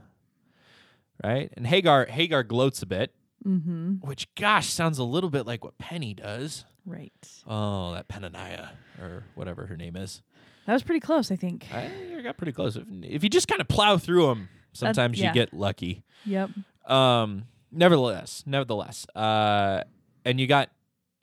Right? 1.22 1.50
And 1.56 1.66
Hagar 1.66 2.06
Hagar 2.06 2.42
gloats 2.42 2.82
a 2.82 2.86
bit, 2.86 3.14
Mm-hmm. 3.46 3.96
which 4.06 4.34
gosh 4.36 4.70
sounds 4.70 4.98
a 4.98 5.04
little 5.04 5.28
bit 5.30 5.46
like 5.46 5.62
what 5.64 5.76
Penny 5.78 6.14
does. 6.14 6.64
Right. 6.86 7.12
Oh, 7.46 7.92
that 7.92 8.08
Penaniah 8.08 8.70
or 9.00 9.24
whatever 9.34 9.66
her 9.66 9.76
name 9.76 9.96
is. 9.96 10.22
That 10.66 10.72
was 10.72 10.82
pretty 10.82 11.00
close, 11.00 11.30
I 11.30 11.36
think. 11.36 11.66
I 11.72 11.90
I 12.18 12.22
got 12.22 12.36
pretty 12.38 12.52
close. 12.52 12.76
If, 12.76 12.84
if 13.02 13.22
you 13.22 13.28
just 13.30 13.48
kind 13.48 13.60
of 13.60 13.68
plow 13.68 13.98
through 13.98 14.26
them, 14.28 14.48
sometimes 14.72 15.20
yeah. 15.20 15.28
you 15.28 15.34
get 15.34 15.52
lucky. 15.52 16.04
Yep. 16.24 16.50
Um, 16.86 17.44
nevertheless, 17.70 18.42
nevertheless, 18.46 19.06
uh, 19.14 19.82
and 20.24 20.40
you 20.40 20.46
got 20.46 20.70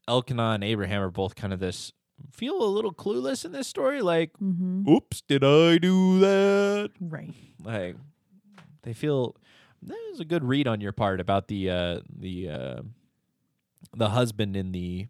Elkanah 0.07 0.51
and 0.51 0.63
Abraham 0.63 1.01
are 1.01 1.11
both 1.11 1.35
kind 1.35 1.53
of 1.53 1.59
this 1.59 1.91
feel 2.31 2.61
a 2.63 2.65
little 2.69 2.93
clueless 2.93 3.45
in 3.45 3.51
this 3.51 3.67
story. 3.67 4.01
Like, 4.01 4.31
Mm-hmm. 4.41 4.87
oops, 4.89 5.21
did 5.21 5.43
I 5.43 5.77
do 5.79 6.19
that? 6.19 6.91
Right. 6.99 7.33
Like, 7.63 7.95
they 8.83 8.93
feel 8.93 9.35
that 9.83 9.97
was 10.11 10.19
a 10.19 10.25
good 10.25 10.43
read 10.43 10.67
on 10.67 10.81
your 10.81 10.91
part 10.91 11.19
about 11.19 11.47
the 11.47 11.69
uh, 11.69 11.99
the 12.15 12.49
uh, 12.49 12.81
the 13.95 14.09
husband 14.09 14.55
in 14.55 14.71
the 14.71 15.07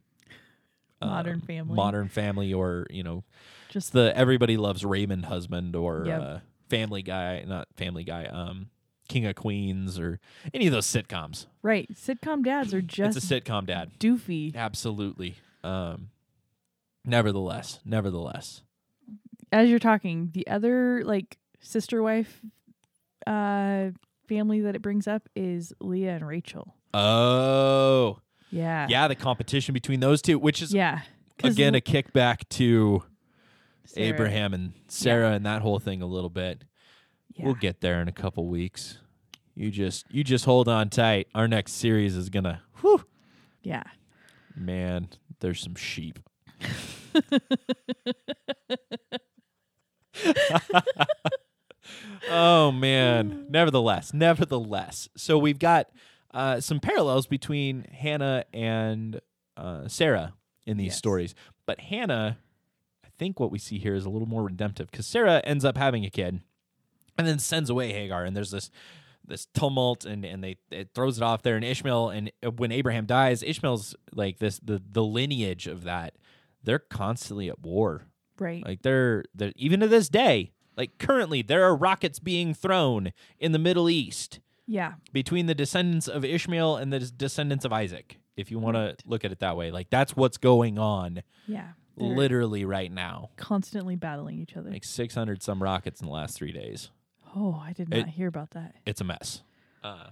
uh, 1.02 1.06
Modern 1.08 1.42
Family. 1.42 1.76
modern 1.76 2.08
family, 2.08 2.54
or 2.54 2.88
you 2.90 3.04
know, 3.04 3.24
Just 3.70 3.92
the 3.94 4.16
everybody 4.16 4.56
loves 4.58 4.86
Raymond 4.86 5.26
husband 5.26 5.76
or 5.76 6.06
Yep. 6.06 6.22
uh, 6.22 6.40
Family 6.70 7.02
Guy, 7.02 7.44
not 7.48 7.68
Family 7.76 8.04
Guy, 8.06 8.26
um, 8.26 8.70
King 9.12 9.26
of 9.26 9.36
Queens 9.36 10.00
or 10.00 10.20
any 10.54 10.68
of 10.68 10.74
those 10.74 10.88
sitcoms. 10.88 11.46
right. 11.62 11.90
Sitcom 11.94 12.44
dads 12.44 12.74
are 12.74 12.82
just 12.82 13.18
it's 13.18 13.32
a 13.32 13.42
sitcom, 13.42 13.66
Dad. 13.68 13.92
doofy. 14.00 14.56
Absolutely. 14.56 15.36
Um, 15.64 16.10
nevertheless, 17.06 17.80
nevertheless, 17.86 18.62
As 19.52 19.70
you're 19.70 19.80
talking, 19.80 20.30
the 20.34 20.48
other 20.48 21.04
like 21.04 21.38
sister 21.60 22.02
wife 22.02 22.42
uh 23.28 23.90
family 24.28 24.62
that 24.62 24.76
it 24.76 24.82
brings 24.82 25.08
up 25.08 25.28
is 25.36 25.74
Leah 25.82 26.16
and 26.16 26.26
Rachel. 26.28 26.74
oh 26.94 28.20
Yeah. 28.50 28.88
yeah, 28.90 29.08
the 29.08 29.16
competition 29.16 29.74
between 29.74 30.00
those 30.00 30.22
two, 30.22 30.40
which 30.40 30.62
is 30.62 30.74
Yeah. 30.74 31.02
again 31.44 31.76
a 31.76 31.82
kickback 31.82 32.48
to 32.50 33.04
Sarah- 33.86 34.08
Abraham 34.08 34.54
and 34.54 34.74
Sarah 34.88 35.32
and 35.34 35.46
that 35.46 35.62
whole 35.62 35.80
thing 35.80 36.02
a 36.02 36.06
little 36.06 36.30
bit. 36.30 36.64
Yeah. 37.42 37.46
We'll 37.48 37.56
get 37.56 37.82
there 37.82 38.02
in 38.02 38.08
a 38.08 38.12
couple 38.14 38.48
weeks. 38.48 39.00
You 39.56 39.70
just 39.72 40.06
you 40.10 40.24
just 40.24 40.46
hold 40.46 40.68
on 40.68 40.90
tight. 40.90 41.28
Our 41.36 41.48
next 41.48 41.74
series 41.74 42.16
is 42.16 42.30
gonna. 42.30 42.62
Whew, 42.82 43.04
yeah. 43.64 43.84
Man, 44.56 45.10
there's 45.40 45.62
some 45.62 45.76
sheep. 45.76 46.20
oh 52.30 52.72
man. 52.72 53.46
Nevertheless, 53.50 54.14
nevertheless. 54.14 55.10
So 55.16 55.38
we've 55.38 55.60
got 55.60 55.90
uh, 56.34 56.60
some 56.60 56.80
parallels 56.80 57.28
between 57.28 57.86
Hannah 57.92 58.46
and 58.54 59.20
uh, 59.58 59.88
Sarah 59.88 60.34
in 60.66 60.78
these 60.78 60.88
Yes. 60.88 60.98
stories, 60.98 61.36
but 61.66 61.80
Hannah, 61.82 62.38
I 63.04 63.08
think 63.18 63.40
what 63.40 63.52
we 63.52 63.60
see 63.60 63.80
here 63.80 63.96
is 63.96 64.06
a 64.06 64.10
little 64.10 64.28
more 64.28 64.44
redemptive 64.44 64.90
because 64.92 65.08
Sarah 65.08 65.42
ends 65.44 65.66
up 65.66 65.78
having 65.78 66.06
a 66.06 66.10
kid, 66.10 66.42
and 67.18 67.28
then 67.28 67.40
sends 67.40 67.70
away 67.70 67.92
Hagar, 67.94 68.24
and 68.26 68.36
there's 68.36 68.52
this 68.52 68.70
this 69.26 69.46
tumult 69.54 70.04
and 70.04 70.26
and 70.26 70.44
they 70.44 70.58
it 70.72 70.90
throws 70.96 71.18
it 71.18 71.24
off 71.24 71.44
there 71.44 71.56
and 71.56 71.64
Ishmael 71.64 72.10
and 72.10 72.32
uh, 72.44 72.50
when 72.52 72.72
Abraham 72.72 73.06
dies 73.06 73.44
Ishmael's 73.44 73.96
like 74.14 74.40
this 74.40 74.60
the 74.60 74.82
the 74.92 75.04
lineage 75.04 75.68
of 75.68 75.84
that 75.84 76.16
they're 76.64 76.80
constantly 76.80 77.48
at 77.48 77.60
war 77.62 78.08
Right. 78.40 78.66
like 78.66 78.82
they're 78.82 79.24
they're 79.36 79.54
even 79.56 79.80
to 79.82 79.88
this 79.88 80.10
day 80.10 80.52
Like 80.76 80.98
currently, 80.98 81.44
there 81.44 81.64
are 81.64 81.76
rockets 81.76 82.18
being 82.20 82.54
thrown 82.56 83.14
in 83.40 83.52
the 83.52 83.60
Middle 83.60 83.90
East 83.92 84.40
Yeah. 84.66 84.94
between 85.14 85.46
the 85.46 85.56
descendants 85.56 86.08
of 86.08 86.26
Ishmael 86.26 86.78
and 86.78 86.92
the 86.92 87.00
descendants 87.00 87.64
of 87.64 87.72
Isaac. 87.72 88.18
If 88.36 88.50
you 88.50 88.58
want 88.58 88.76
to 88.76 88.96
look 89.06 89.24
at 89.24 89.32
it 89.32 89.40
that 89.40 89.56
way, 89.56 89.70
like 89.70 89.92
that's 89.92 90.16
what's 90.16 90.38
going 90.38 90.80
on 90.80 91.22
Yeah. 91.48 91.70
Literally 91.96 92.66
right 92.66 92.92
now. 92.92 93.30
constantly 93.38 93.96
battling 93.96 94.40
each 94.40 94.58
other. 94.58 94.72
Like 94.72 94.84
600 94.84 95.44
some 95.44 95.62
rockets 95.62 96.02
in 96.02 96.08
the 96.08 96.14
last 96.14 96.36
three 96.36 96.52
days. 96.52 96.90
Oh, 97.36 97.62
I 97.64 97.74
did 97.74 97.94
it- 97.94 97.98
not 98.00 98.10
hear 98.10 98.28
about 98.28 98.52
that. 98.52 98.76
It's 98.86 99.02
a 99.02 99.04
mess. 99.04 99.42
Uh, 99.84 100.08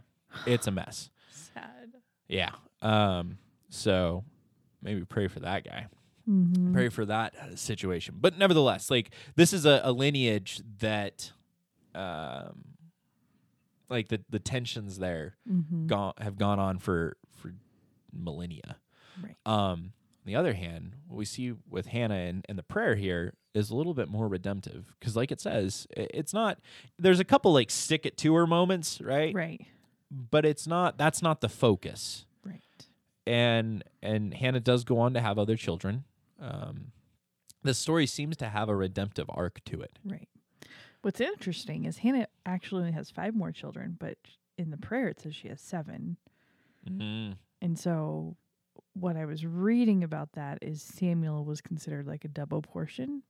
it's 0.45 0.67
a 0.67 0.71
mess. 0.71 1.09
Sad. 1.31 1.93
Yeah. 2.27 2.51
Um. 2.81 3.37
So 3.69 4.23
maybe 4.81 5.03
pray 5.05 5.27
for 5.27 5.39
that 5.41 5.63
guy. 5.63 5.87
Mm-hmm. 6.29 6.73
Pray 6.73 6.89
for 6.89 7.05
that 7.05 7.33
uh, 7.41 7.55
situation. 7.55 8.15
But 8.19 8.37
nevertheless, 8.37 8.89
like 8.91 9.11
this 9.35 9.51
is 9.53 9.65
a, 9.65 9.81
a 9.83 9.91
lineage 9.91 10.61
that, 10.79 11.31
um, 11.95 12.63
like 13.89 14.09
the 14.09 14.21
the 14.29 14.39
tensions 14.39 14.99
there 14.99 15.35
Mm-hmm. 15.51 15.87
gone 15.87 16.13
have 16.19 16.37
gone 16.37 16.59
on 16.59 16.77
for 16.79 17.17
for 17.37 17.51
millennia. 18.13 18.77
Right. 19.23 19.35
Um. 19.45 19.93
On 20.29 20.31
the 20.31 20.39
other 20.39 20.53
hand, 20.53 20.93
what 21.07 21.17
we 21.17 21.25
see 21.25 21.55
with 21.67 21.87
Hannah 21.87 22.13
and, 22.13 22.45
and 22.47 22.55
the 22.55 22.61
prayer 22.61 22.93
here 22.93 23.33
is 23.55 23.71
a 23.71 23.75
little 23.75 23.95
bit 23.95 24.09
more 24.09 24.27
redemptive 24.27 24.93
because, 24.99 25.15
like 25.15 25.31
it 25.31 25.41
says, 25.41 25.87
it's 25.97 26.35
not. 26.35 26.59
There's 26.99 27.19
a 27.19 27.23
couple 27.23 27.51
like 27.51 27.71
stick 27.71 28.05
it 28.05 28.15
to 28.17 28.35
her 28.35 28.45
moments, 28.45 29.01
right? 29.01 29.33
Right. 29.33 29.65
But 30.11 30.45
it's 30.45 30.67
not. 30.67 30.99
That's 30.99 31.23
not 31.23 31.41
the 31.41 31.49
focus. 31.49 32.27
Right. 32.45 32.61
and 33.25 33.83
and 34.03 34.35
Hannah 34.35 34.59
does 34.59 34.83
go 34.83 34.99
on 34.99 35.15
to 35.15 35.19
have 35.19 35.39
other 35.39 35.55
children. 35.55 36.03
Um, 36.39 36.91
the 37.63 37.73
story 37.73 38.05
seems 38.05 38.37
to 38.37 38.49
have 38.49 38.69
a 38.69 38.75
redemptive 38.75 39.25
arc 39.29 39.63
to 39.65 39.81
it. 39.81 39.97
Right. 40.05 40.29
What's 41.01 41.19
interesting 41.19 41.85
is 41.85 41.97
Hannah 41.97 42.27
actually 42.45 42.81
only 42.81 42.91
has 42.93 43.09
five 43.09 43.33
more 43.33 43.51
children, 43.51 43.97
but 43.99 44.19
in 44.59 44.69
the 44.69 44.77
prayer 44.77 45.07
it 45.07 45.21
says 45.21 45.33
she 45.33 45.47
has 45.47 45.59
seven. 45.59 46.17
Mm. 46.87 47.37
And 47.63 47.79
so 47.79 48.35
what 48.93 49.15
I 49.17 49.25
was 49.25 49.45
reading 49.45 50.03
about 50.03 50.31
that 50.33 50.59
is 50.61 50.81
Samuel 50.81 51.45
was 51.45 51.61
considered 51.61 52.07
like 52.07 52.25
a 52.25 52.27
double 52.27 52.61
portion 52.61 53.23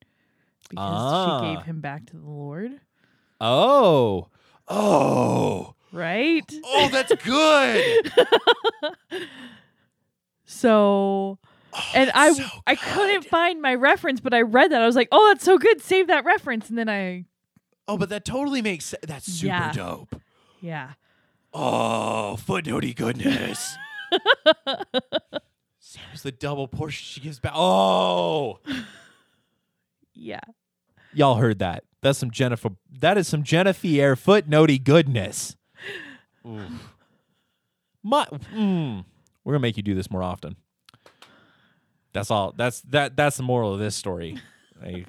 because 0.69 0.85
she 0.85 1.31
Ah. 1.31 1.55
gave 1.55 1.65
him 1.65 1.81
back 1.81 2.05
to 2.07 2.17
the 2.17 2.25
Lord. 2.25 2.79
Oh, 3.41 4.27
oh, 4.67 5.75
Right? 5.91 6.51
oh! 6.65 6.89
That's 6.91 7.13
good. 7.23 8.11
So 10.45 11.37
and 11.93 12.11
I 12.15 12.29
Oh, 12.29 12.33
so 12.33 12.43
I 12.65 12.75
couldn't 12.75 13.25
find 13.25 13.61
my 13.61 13.75
reference, 13.75 14.19
but 14.19 14.33
I 14.33 14.41
read 14.41 14.71
that. 14.71 14.81
I 14.81 14.85
was 14.87 14.95
like, 14.95 15.07
"Oh, 15.11 15.27
that's 15.29 15.43
so 15.43 15.57
good. 15.59 15.81
Save 15.81 16.07
that 16.07 16.25
reference." 16.25 16.69
And 16.69 16.77
then 16.77 16.89
I 16.89 17.25
oh, 17.87 17.97
but 17.97 18.09
that 18.09 18.25
totally 18.25 18.61
makes 18.61 18.85
sense. 18.85 19.03
That's 19.07 19.25
super 19.31 19.47
Yeah. 19.47 19.71
dope. 19.71 20.15
yeah. 20.61 20.93
Oh, 21.53 22.35
footnotey 22.39 22.95
goodness. 22.95 23.75
Sam's 25.89 26.21
the 26.21 26.31
double 26.31 26.67
portion 26.67 27.03
she 27.03 27.19
gives 27.19 27.39
back. 27.39 27.53
Oh, 27.55 28.59
Yeah. 30.13 30.41
y'all 31.13 31.33
heard 31.35 31.57
that? 31.59 31.83
That's 32.03 32.19
some 32.19 32.29
Jennifer. 32.29 32.69
That 32.99 33.17
is 33.17 33.27
some 33.27 33.41
Jennifer 33.41 33.87
footnotey 34.15 34.83
goodness. 34.83 35.55
Oof. 36.47 36.61
My, 38.03 38.25
mm, 38.53 39.03
we're 39.43 39.53
gonna 39.53 39.61
make 39.63 39.77
you 39.77 39.83
do 39.83 39.95
this 39.95 40.11
more 40.11 40.21
often. 40.21 40.57
That's 42.13 42.29
all. 42.29 42.53
That's 42.55 42.81
that. 42.81 43.15
That's 43.15 43.37
the 43.37 43.43
moral 43.43 43.73
of 43.73 43.79
this 43.79 43.95
story. 43.95 44.37
Like, 44.81 45.07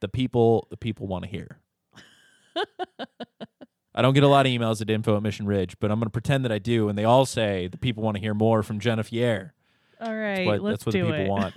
the 0.00 0.08
people, 0.08 0.66
the 0.70 0.78
people 0.78 1.06
want 1.08 1.24
to 1.24 1.30
hear. 1.30 1.58
I 3.98 4.02
don't 4.02 4.14
get 4.14 4.22
a 4.22 4.28
lot 4.28 4.46
of 4.46 4.52
emails 4.52 4.80
at 4.80 4.88
info 4.88 5.16
at 5.16 5.24
Mission 5.24 5.44
Ridge, 5.44 5.76
but 5.80 5.90
I'm 5.90 5.98
gonna 5.98 6.08
pretend 6.08 6.44
that 6.44 6.52
I 6.52 6.60
do, 6.60 6.88
and 6.88 6.96
they 6.96 7.02
all 7.02 7.26
say 7.26 7.66
the 7.66 7.76
people 7.76 8.04
want 8.04 8.14
to 8.16 8.20
hear 8.20 8.32
more 8.32 8.62
from 8.62 8.78
Jennifer. 8.78 9.52
All 10.00 10.06
That's 10.06 10.16
right, 10.16 10.46
what, 10.46 10.60
let's 10.62 10.84
that's 10.84 10.86
what 10.86 10.92
do 10.92 11.04
the 11.06 11.10
people 11.10 11.24
it. 11.24 11.28
want. 11.28 11.54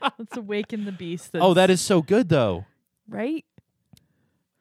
Let's 0.18 0.36
awaken 0.36 0.84
the 0.84 0.92
beast. 0.92 1.30
oh, 1.34 1.54
that's- 1.54 1.80
so 1.80 2.02
good 2.02 2.28
though. 2.28 2.66
right. 3.08 3.44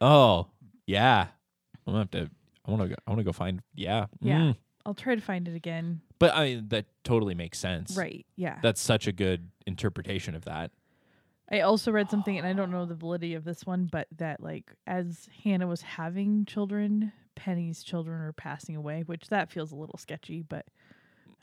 Oh, 0.01 0.47
yeah. 0.87 1.27
I'm 1.85 1.93
gonna 1.93 1.99
have 1.99 2.11
to. 2.11 2.29
I 2.65 2.71
want 2.71 2.83
to. 2.83 2.89
go 2.89 2.95
I 3.05 3.11
want 3.11 3.19
to 3.19 3.23
go 3.23 3.31
find. 3.31 3.61
Yeah. 3.75 4.07
Yeah. 4.19 4.37
Mm. 4.37 4.55
I'll 4.85 4.93
try 4.93 5.15
to 5.15 5.21
find 5.21 5.47
it 5.47 5.55
again. 5.55 6.01
But 6.19 6.33
I 6.33 6.45
mean, 6.45 6.67
that 6.69 6.85
totally 7.03 7.35
makes 7.35 7.59
sense. 7.59 7.95
Right. 7.95 8.25
Yeah. 8.35 8.59
That's 8.63 8.81
such 8.81 9.05
a 9.07 9.11
good 9.11 9.49
interpretation 9.67 10.33
of 10.35 10.45
that. 10.45 10.71
I 11.51 11.59
also 11.61 11.91
read 11.91 12.09
something, 12.09 12.37
and 12.37 12.47
I 12.47 12.53
don't 12.53 12.71
know 12.71 12.85
the 12.85 12.95
validity 12.95 13.35
of 13.35 13.43
this 13.43 13.65
one, 13.65 13.87
but 13.91 14.07
that 14.17 14.41
like 14.41 14.71
as 14.87 15.27
Hannah 15.43 15.67
was 15.67 15.81
having 15.81 16.45
children, 16.45 17.11
Penny's 17.35 17.83
children 17.83 18.21
are 18.21 18.31
passing 18.33 18.75
away, 18.75 19.03
which 19.05 19.27
that 19.29 19.51
feels 19.51 19.71
a 19.71 19.75
little 19.75 19.97
sketchy, 19.97 20.41
but 20.41 20.65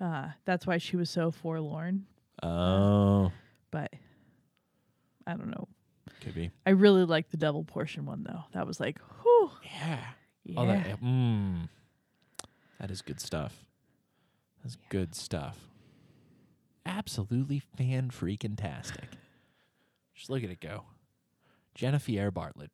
uh, 0.00 0.28
that's 0.46 0.66
why 0.66 0.78
she 0.78 0.96
was 0.96 1.10
so 1.10 1.30
forlorn. 1.30 2.06
Oh, 2.42 3.30
But 3.70 3.92
I 5.26 5.34
don't 5.36 5.50
know. 5.50 5.68
could 6.22 6.34
be. 6.34 6.50
I 6.66 6.70
really 6.70 7.04
like 7.04 7.30
the 7.30 7.36
double 7.36 7.64
portion 7.64 8.06
one 8.06 8.22
though. 8.24 8.44
That 8.52 8.66
was 8.66 8.80
like, 8.80 8.98
whew, 9.22 9.50
Yeah. 9.62 9.98
yeah, 10.44 10.54
Oh, 10.60 10.66
that. 10.66 11.00
Mm, 11.02 11.68
that 12.80 12.90
is 12.90 13.02
good 13.02 13.20
stuff. 13.20 13.64
That's 14.62 14.76
good 14.88 15.14
stuff. 15.14 15.58
Absolutely 16.86 17.60
fan 17.76 18.10
freaking 18.10 18.56
tastic. 18.56 19.08
Just 20.20 20.28
look 20.28 20.44
at 20.44 20.50
it 20.50 20.60
go. 20.60 20.84
Jennifer 21.74 22.30
Bartlett. 22.30 22.70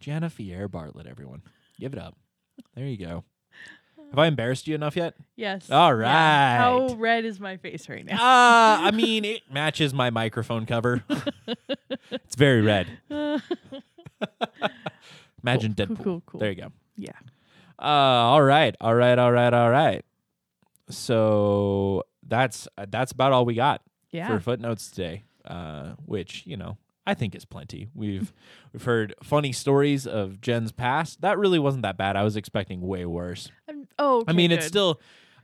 Jennifer 0.00 0.68
Bartlett, 0.68 1.06
everyone. 1.06 1.42
Give 1.78 1.92
it 1.92 1.98
up. 1.98 2.16
There 2.74 2.86
you 2.86 2.96
go. 2.96 3.24
Have 4.08 4.18
I 4.18 4.26
embarrassed 4.26 4.66
you 4.66 4.74
enough 4.74 4.96
yet? 4.96 5.12
yes. 5.36 5.70
All 5.70 5.94
right. 5.94 6.08
Yeah. 6.08 6.58
How 6.60 6.94
red 6.94 7.26
is 7.26 7.38
my 7.38 7.58
face 7.58 7.90
right 7.90 8.06
now? 8.06 8.14
Uh, 8.14 8.78
I 8.84 8.90
mean, 8.90 9.26
it 9.26 9.42
matches 9.52 9.92
my 9.92 10.08
microphone 10.08 10.64
cover. 10.64 11.04
it's 12.10 12.36
very 12.36 12.62
red. 12.62 12.86
Imagine 15.42 15.74
Cool, 15.74 15.86
Deadpool. 15.86 15.96
cool, 15.96 16.04
cool, 16.04 16.22
cool. 16.26 16.40
There 16.40 16.48
you 16.50 16.56
go. 16.56 16.72
yeah. 16.96 17.10
Uh, 17.78 17.84
all 17.84 18.42
right, 18.42 18.74
all 18.80 18.94
right, 18.94 19.18
all 19.18 19.32
right, 19.32 19.52
all 19.52 19.68
right. 19.70 20.04
So 20.88 22.04
that's 22.26 22.66
uh, 22.78 22.86
that's 22.88 23.12
about 23.12 23.32
all 23.32 23.44
we 23.44 23.52
got 23.54 23.82
Yeah. 24.10 24.28
for 24.28 24.40
footnotes 24.40 24.90
today. 24.90 25.24
Uh, 25.44 25.94
which 26.06 26.44
you 26.46 26.56
know 26.56 26.76
I 27.06 27.14
think 27.14 27.34
is 27.34 27.44
plenty. 27.44 27.88
We've 27.94 28.32
we've 28.72 28.84
heard 28.84 29.14
funny 29.22 29.52
stories 29.52 30.06
of 30.06 30.40
Jen's 30.40 30.72
past. 30.72 31.20
That 31.20 31.38
really 31.38 31.58
wasn't 31.58 31.82
that 31.82 31.96
bad. 31.96 32.16
I 32.16 32.22
was 32.22 32.36
expecting 32.36 32.80
way 32.80 33.04
worse. 33.06 33.50
I'm- 33.68 33.88
oh, 33.98 34.24
I 34.28 34.32
mean, 34.32 34.52
okay, 34.52 34.58
it's 34.58 34.66
still. 34.68 35.00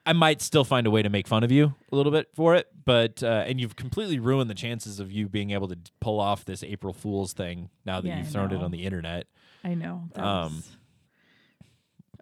I 0.07 0.15
might 0.15 0.41
still 0.41 0.65
find 0.65 0.87
a 0.87 0.91
way 0.91 1.03
to 1.03 1.11
make 1.11 1.29
fun 1.29 1.45
of 1.45 1.53
you 1.53 1.75
a 1.93 1.97
little 1.97 2.13
bit 2.13 2.29
for 2.35 2.55
it, 2.55 2.69
but 2.87 3.23
uh, 3.23 3.45
and 3.47 3.61
you've 3.61 3.77
completely 3.77 4.19
ruined 4.19 4.49
the 4.49 4.55
chances 4.55 5.01
of 5.01 5.13
you 5.13 5.29
being 5.29 5.51
able 5.51 5.69
to 5.69 5.77
pull 6.01 6.19
off 6.19 6.47
this 6.47 6.63
April 6.63 6.95
Fool's 6.95 7.35
thing 7.35 7.69
now 7.85 8.01
that 8.01 8.09
Yeah, 8.09 8.19
you've 8.21 8.29
thrown 8.31 8.51
it 8.53 8.63
on 8.63 8.71
the 8.71 8.85
internet. 8.87 9.27
I 9.63 9.75
know. 9.75 10.09
Um, 10.15 10.55
was- 10.55 10.77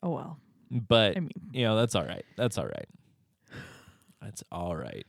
oh 0.02 0.10
well. 0.10 0.38
But 0.68 1.16
I 1.16 1.20
mean, 1.20 1.30
you 1.52 1.62
know 1.64 1.76
that's 1.76 1.94
all 1.94 2.04
right. 2.04 2.24
That's 2.36 2.58
all 2.58 2.66
right. 2.66 2.88
That's 4.20 4.42
all 4.50 4.74
right. 4.74 5.06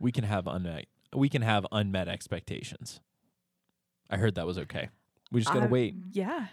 We 0.00 0.10
can 0.10 0.24
have 0.24 0.48
unmet. 0.48 0.86
We 1.16 1.28
can 1.28 1.42
have 1.42 1.66
unmet 1.72 2.06
expectations. 2.08 3.00
I 4.10 4.16
heard 4.18 4.34
that 4.36 4.46
was 4.46 4.58
okay. 4.58 4.90
We 5.32 5.40
just 5.40 5.52
gotta 5.52 5.66
I- 5.66 5.70
wait. 5.70 5.94
Yeah. 6.12 6.46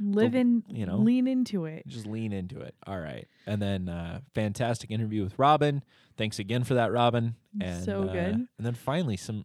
Live 0.00 0.34
in, 0.34 0.64
you 0.68 0.86
know. 0.86 0.96
lean 0.96 1.28
into 1.28 1.66
it. 1.66 1.86
Just 1.86 2.04
lean 2.06 2.32
into 2.32 2.58
it. 2.60 2.74
All 2.84 2.98
right. 2.98 3.28
And 3.46 3.62
then 3.62 3.88
uh, 3.88 4.20
fantastic 4.34 4.90
interview 4.90 5.22
with 5.22 5.38
Robin. 5.38 5.84
Thanks 6.16 6.40
again 6.40 6.64
for 6.64 6.74
that, 6.74 6.90
Robin. 6.90 7.36
And, 7.60 7.84
So 7.84 8.02
uh, 8.02 8.12
good. 8.12 8.34
and 8.34 8.48
then 8.58 8.74
finally 8.74 9.16
some 9.16 9.44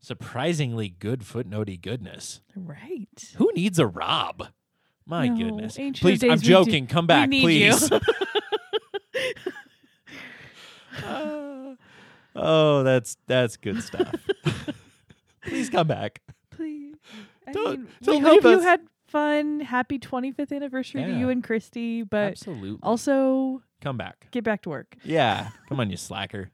surprisingly 0.00 0.88
good 0.88 1.20
footnotey 1.20 1.80
goodness. 1.80 2.40
Right. 2.56 3.06
Who 3.36 3.52
needs 3.54 3.78
a 3.78 3.86
Rob? 3.86 4.48
My 5.06 5.28
No, 5.28 5.36
goodness. 5.36 5.76
Please, 5.76 6.24
I'm 6.24 6.30
we 6.30 6.36
do- 6.36 6.40
joking. 6.40 6.88
Come 6.88 7.06
back, 7.06 7.30
please. 7.30 7.88
Uh, 11.04 11.53
oh, 12.34 12.82
that's 12.82 13.16
that's 13.26 13.56
good 13.56 13.82
stuff. 13.82 14.14
please 15.42 15.70
come 15.70 15.86
back. 15.86 16.20
Please. 16.50 16.94
I 17.46 17.52
Don't- 17.52 17.78
mean, 17.80 17.88
don't 18.02 18.22
we 18.22 18.28
hope 18.28 18.44
leave 18.44 18.52
you 18.52 18.58
us. 18.58 18.64
had 18.64 18.80
fun. 19.08 19.60
Happy 19.60 19.98
25th 19.98 20.52
anniversary 20.54 21.04
to 21.04 21.10
Yeah. 21.10 21.18
you 21.18 21.28
and 21.28 21.42
Christy, 21.44 22.02
but 22.02 22.32
Absolutely. 22.32 22.78
also 22.82 23.62
come 23.80 23.96
back. 23.96 24.28
get 24.30 24.44
back 24.44 24.62
to 24.62 24.70
work. 24.70 24.96
Yeah. 25.04 25.50
Come 25.68 25.78
on, 25.80 25.90
you 25.90 25.96
slacker. 25.96 26.50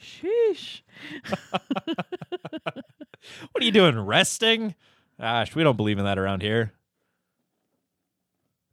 Sheesh. 0.00 0.82
What 3.50 3.62
are 3.62 3.64
you 3.66 3.72
doing? 3.72 3.98
Resting? 3.98 4.74
Gosh, 5.20 5.54
we 5.56 5.64
don't 5.64 5.76
believe 5.76 5.98
in 5.98 6.04
that 6.04 6.18
around 6.18 6.40
here. 6.42 6.72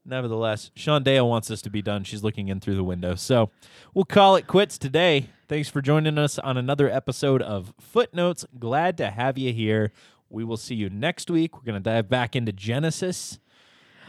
Nevertheless, 0.05 0.69
Sean 0.75 1.01
Dale 1.01 1.27
wants 1.27 1.49
us 1.49 1.63
to 1.63 1.69
be 1.71 1.81
done. 1.81 2.03
She's 2.03 2.23
looking 2.23 2.47
in 2.47 2.59
through 2.59 2.75
the 2.75 2.83
window. 2.83 3.15
So 3.15 3.49
we'll 3.95 4.05
call 4.05 4.35
it 4.35 4.45
quits 4.45 4.77
today. 4.77 5.29
Thanks 5.47 5.69
for 5.69 5.81
joining 5.81 6.17
us 6.17 6.39
on 6.39 6.57
another 6.57 6.89
episode 6.89 7.41
of 7.41 7.73
Footnotes. 7.79 8.45
Glad 8.57 8.97
to 8.97 9.11
have 9.11 9.37
you 9.37 9.53
here. 9.53 9.91
We 10.29 10.43
will 10.43 10.57
see 10.57 10.73
you 10.73 10.89
next 10.89 11.29
week. 11.29 11.55
We're 11.55 11.63
going 11.63 11.81
to 11.81 11.89
dive 11.89 12.09
back 12.09 12.35
into 12.35 12.51
Genesis. 12.51 13.39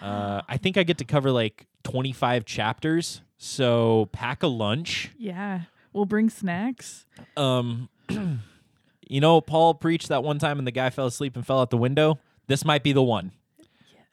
Uh, 0.01 0.41
I 0.49 0.57
think 0.57 0.79
I 0.79 0.83
get 0.83 0.97
to 0.99 1.05
cover 1.05 1.31
like 1.31 1.67
25 1.85 2.47
chapters. 2.47 3.21
So 3.37 4.09
pack 4.13 4.43
a 4.43 4.47
lunch. 4.47 5.11
Yeah. 5.19 5.63
We'll 5.93 6.07
bring 6.07 6.31
snacks. 6.31 7.05
Um, 7.37 7.91
you 8.09 9.21
know, 9.21 9.43
Paul 9.43 9.75
preached 9.75 10.09
that 10.09 10.23
one 10.25 10.39
time 10.39 10.59
and 10.59 10.67
the 10.67 10.73
guy 10.73 10.89
fell 10.89 11.07
asleep 11.07 11.37
and 11.37 11.47
fell 11.47 11.61
out 11.61 11.69
the 11.69 11.77
window. 11.77 12.19
This 12.47 12.65
might 12.65 12.83
be 12.83 12.93
the 12.93 13.03
one. 13.03 13.33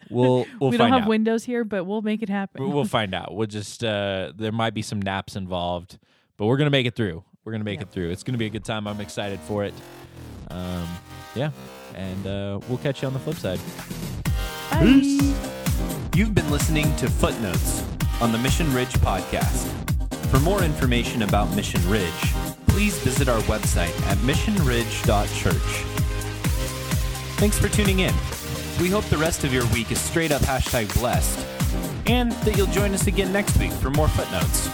We'll 0.09 0.45
we'll 0.59 0.71
we 0.71 0.77
don't 0.77 0.91
have 0.91 1.03
out. 1.03 1.07
windows 1.07 1.45
here, 1.45 1.63
but 1.63 1.85
we'll 1.85 2.01
make 2.01 2.21
it 2.21 2.27
happen. 2.29 2.63
We'll- 2.63 2.73
we'll 2.73 2.85
find 2.99 3.13
out. 3.15 3.33
We'll 3.33 3.47
just 3.47 3.81
uh, 3.81 4.33
there 4.35 4.51
might 4.51 4.73
be 4.73 4.81
some 4.81 5.01
naps 5.01 5.37
involved, 5.37 5.97
but 6.43 6.47
we're 6.47 6.57
gonna 6.57 6.69
make 6.69 6.85
it 6.85 6.93
through. 6.93 7.23
We're 7.45 7.53
gonna 7.53 7.63
make 7.63 7.79
it 7.79 7.89
through. 7.89 8.09
It's 8.09 8.21
gonna 8.21 8.37
be 8.37 8.47
a 8.47 8.49
good 8.49 8.65
time. 8.65 8.85
I'm 8.85 8.99
excited 8.99 9.39
for 9.39 9.63
it. 9.63 9.73
Um, 10.51 10.85
yeah, 11.35 11.51
and 11.95 12.27
uh, 12.27 12.59
we'll 12.67 12.79
catch 12.79 13.01
you 13.01 13.07
on 13.07 13.13
the 13.13 13.19
flip 13.19 13.37
side. 13.37 13.61
Bye. 14.69 15.33
You've 16.13 16.35
been 16.35 16.51
listening 16.51 16.93
to 16.97 17.09
Footnotes 17.09 17.85
on 18.19 18.33
the 18.33 18.37
Mission 18.39 18.73
Ridge 18.73 18.91
podcast. 18.95 19.71
For 20.31 20.39
more 20.41 20.63
information 20.63 21.21
about 21.21 21.55
Mission 21.55 21.79
Ridge, 21.89 22.33
please 22.67 22.99
visit 22.99 23.29
our 23.29 23.39
website 23.43 23.97
at 24.07 24.17
missionridge.church. 24.17 25.85
Thanks 27.39 27.57
for 27.57 27.69
tuning 27.69 27.99
in. 27.99 28.13
We 28.81 28.89
hope 28.89 29.05
the 29.05 29.17
rest 29.17 29.45
of 29.45 29.53
your 29.53 29.65
week 29.67 29.93
is 29.93 30.01
straight 30.01 30.33
up 30.33 30.41
hashtag 30.41 30.93
blessed, 30.99 31.39
and 32.05 32.33
that 32.33 32.57
you'll 32.57 32.67
join 32.67 32.93
us 32.93 33.07
again 33.07 33.31
next 33.31 33.57
week 33.59 33.71
for 33.71 33.91
more 33.91 34.09
footnotes. 34.09 34.69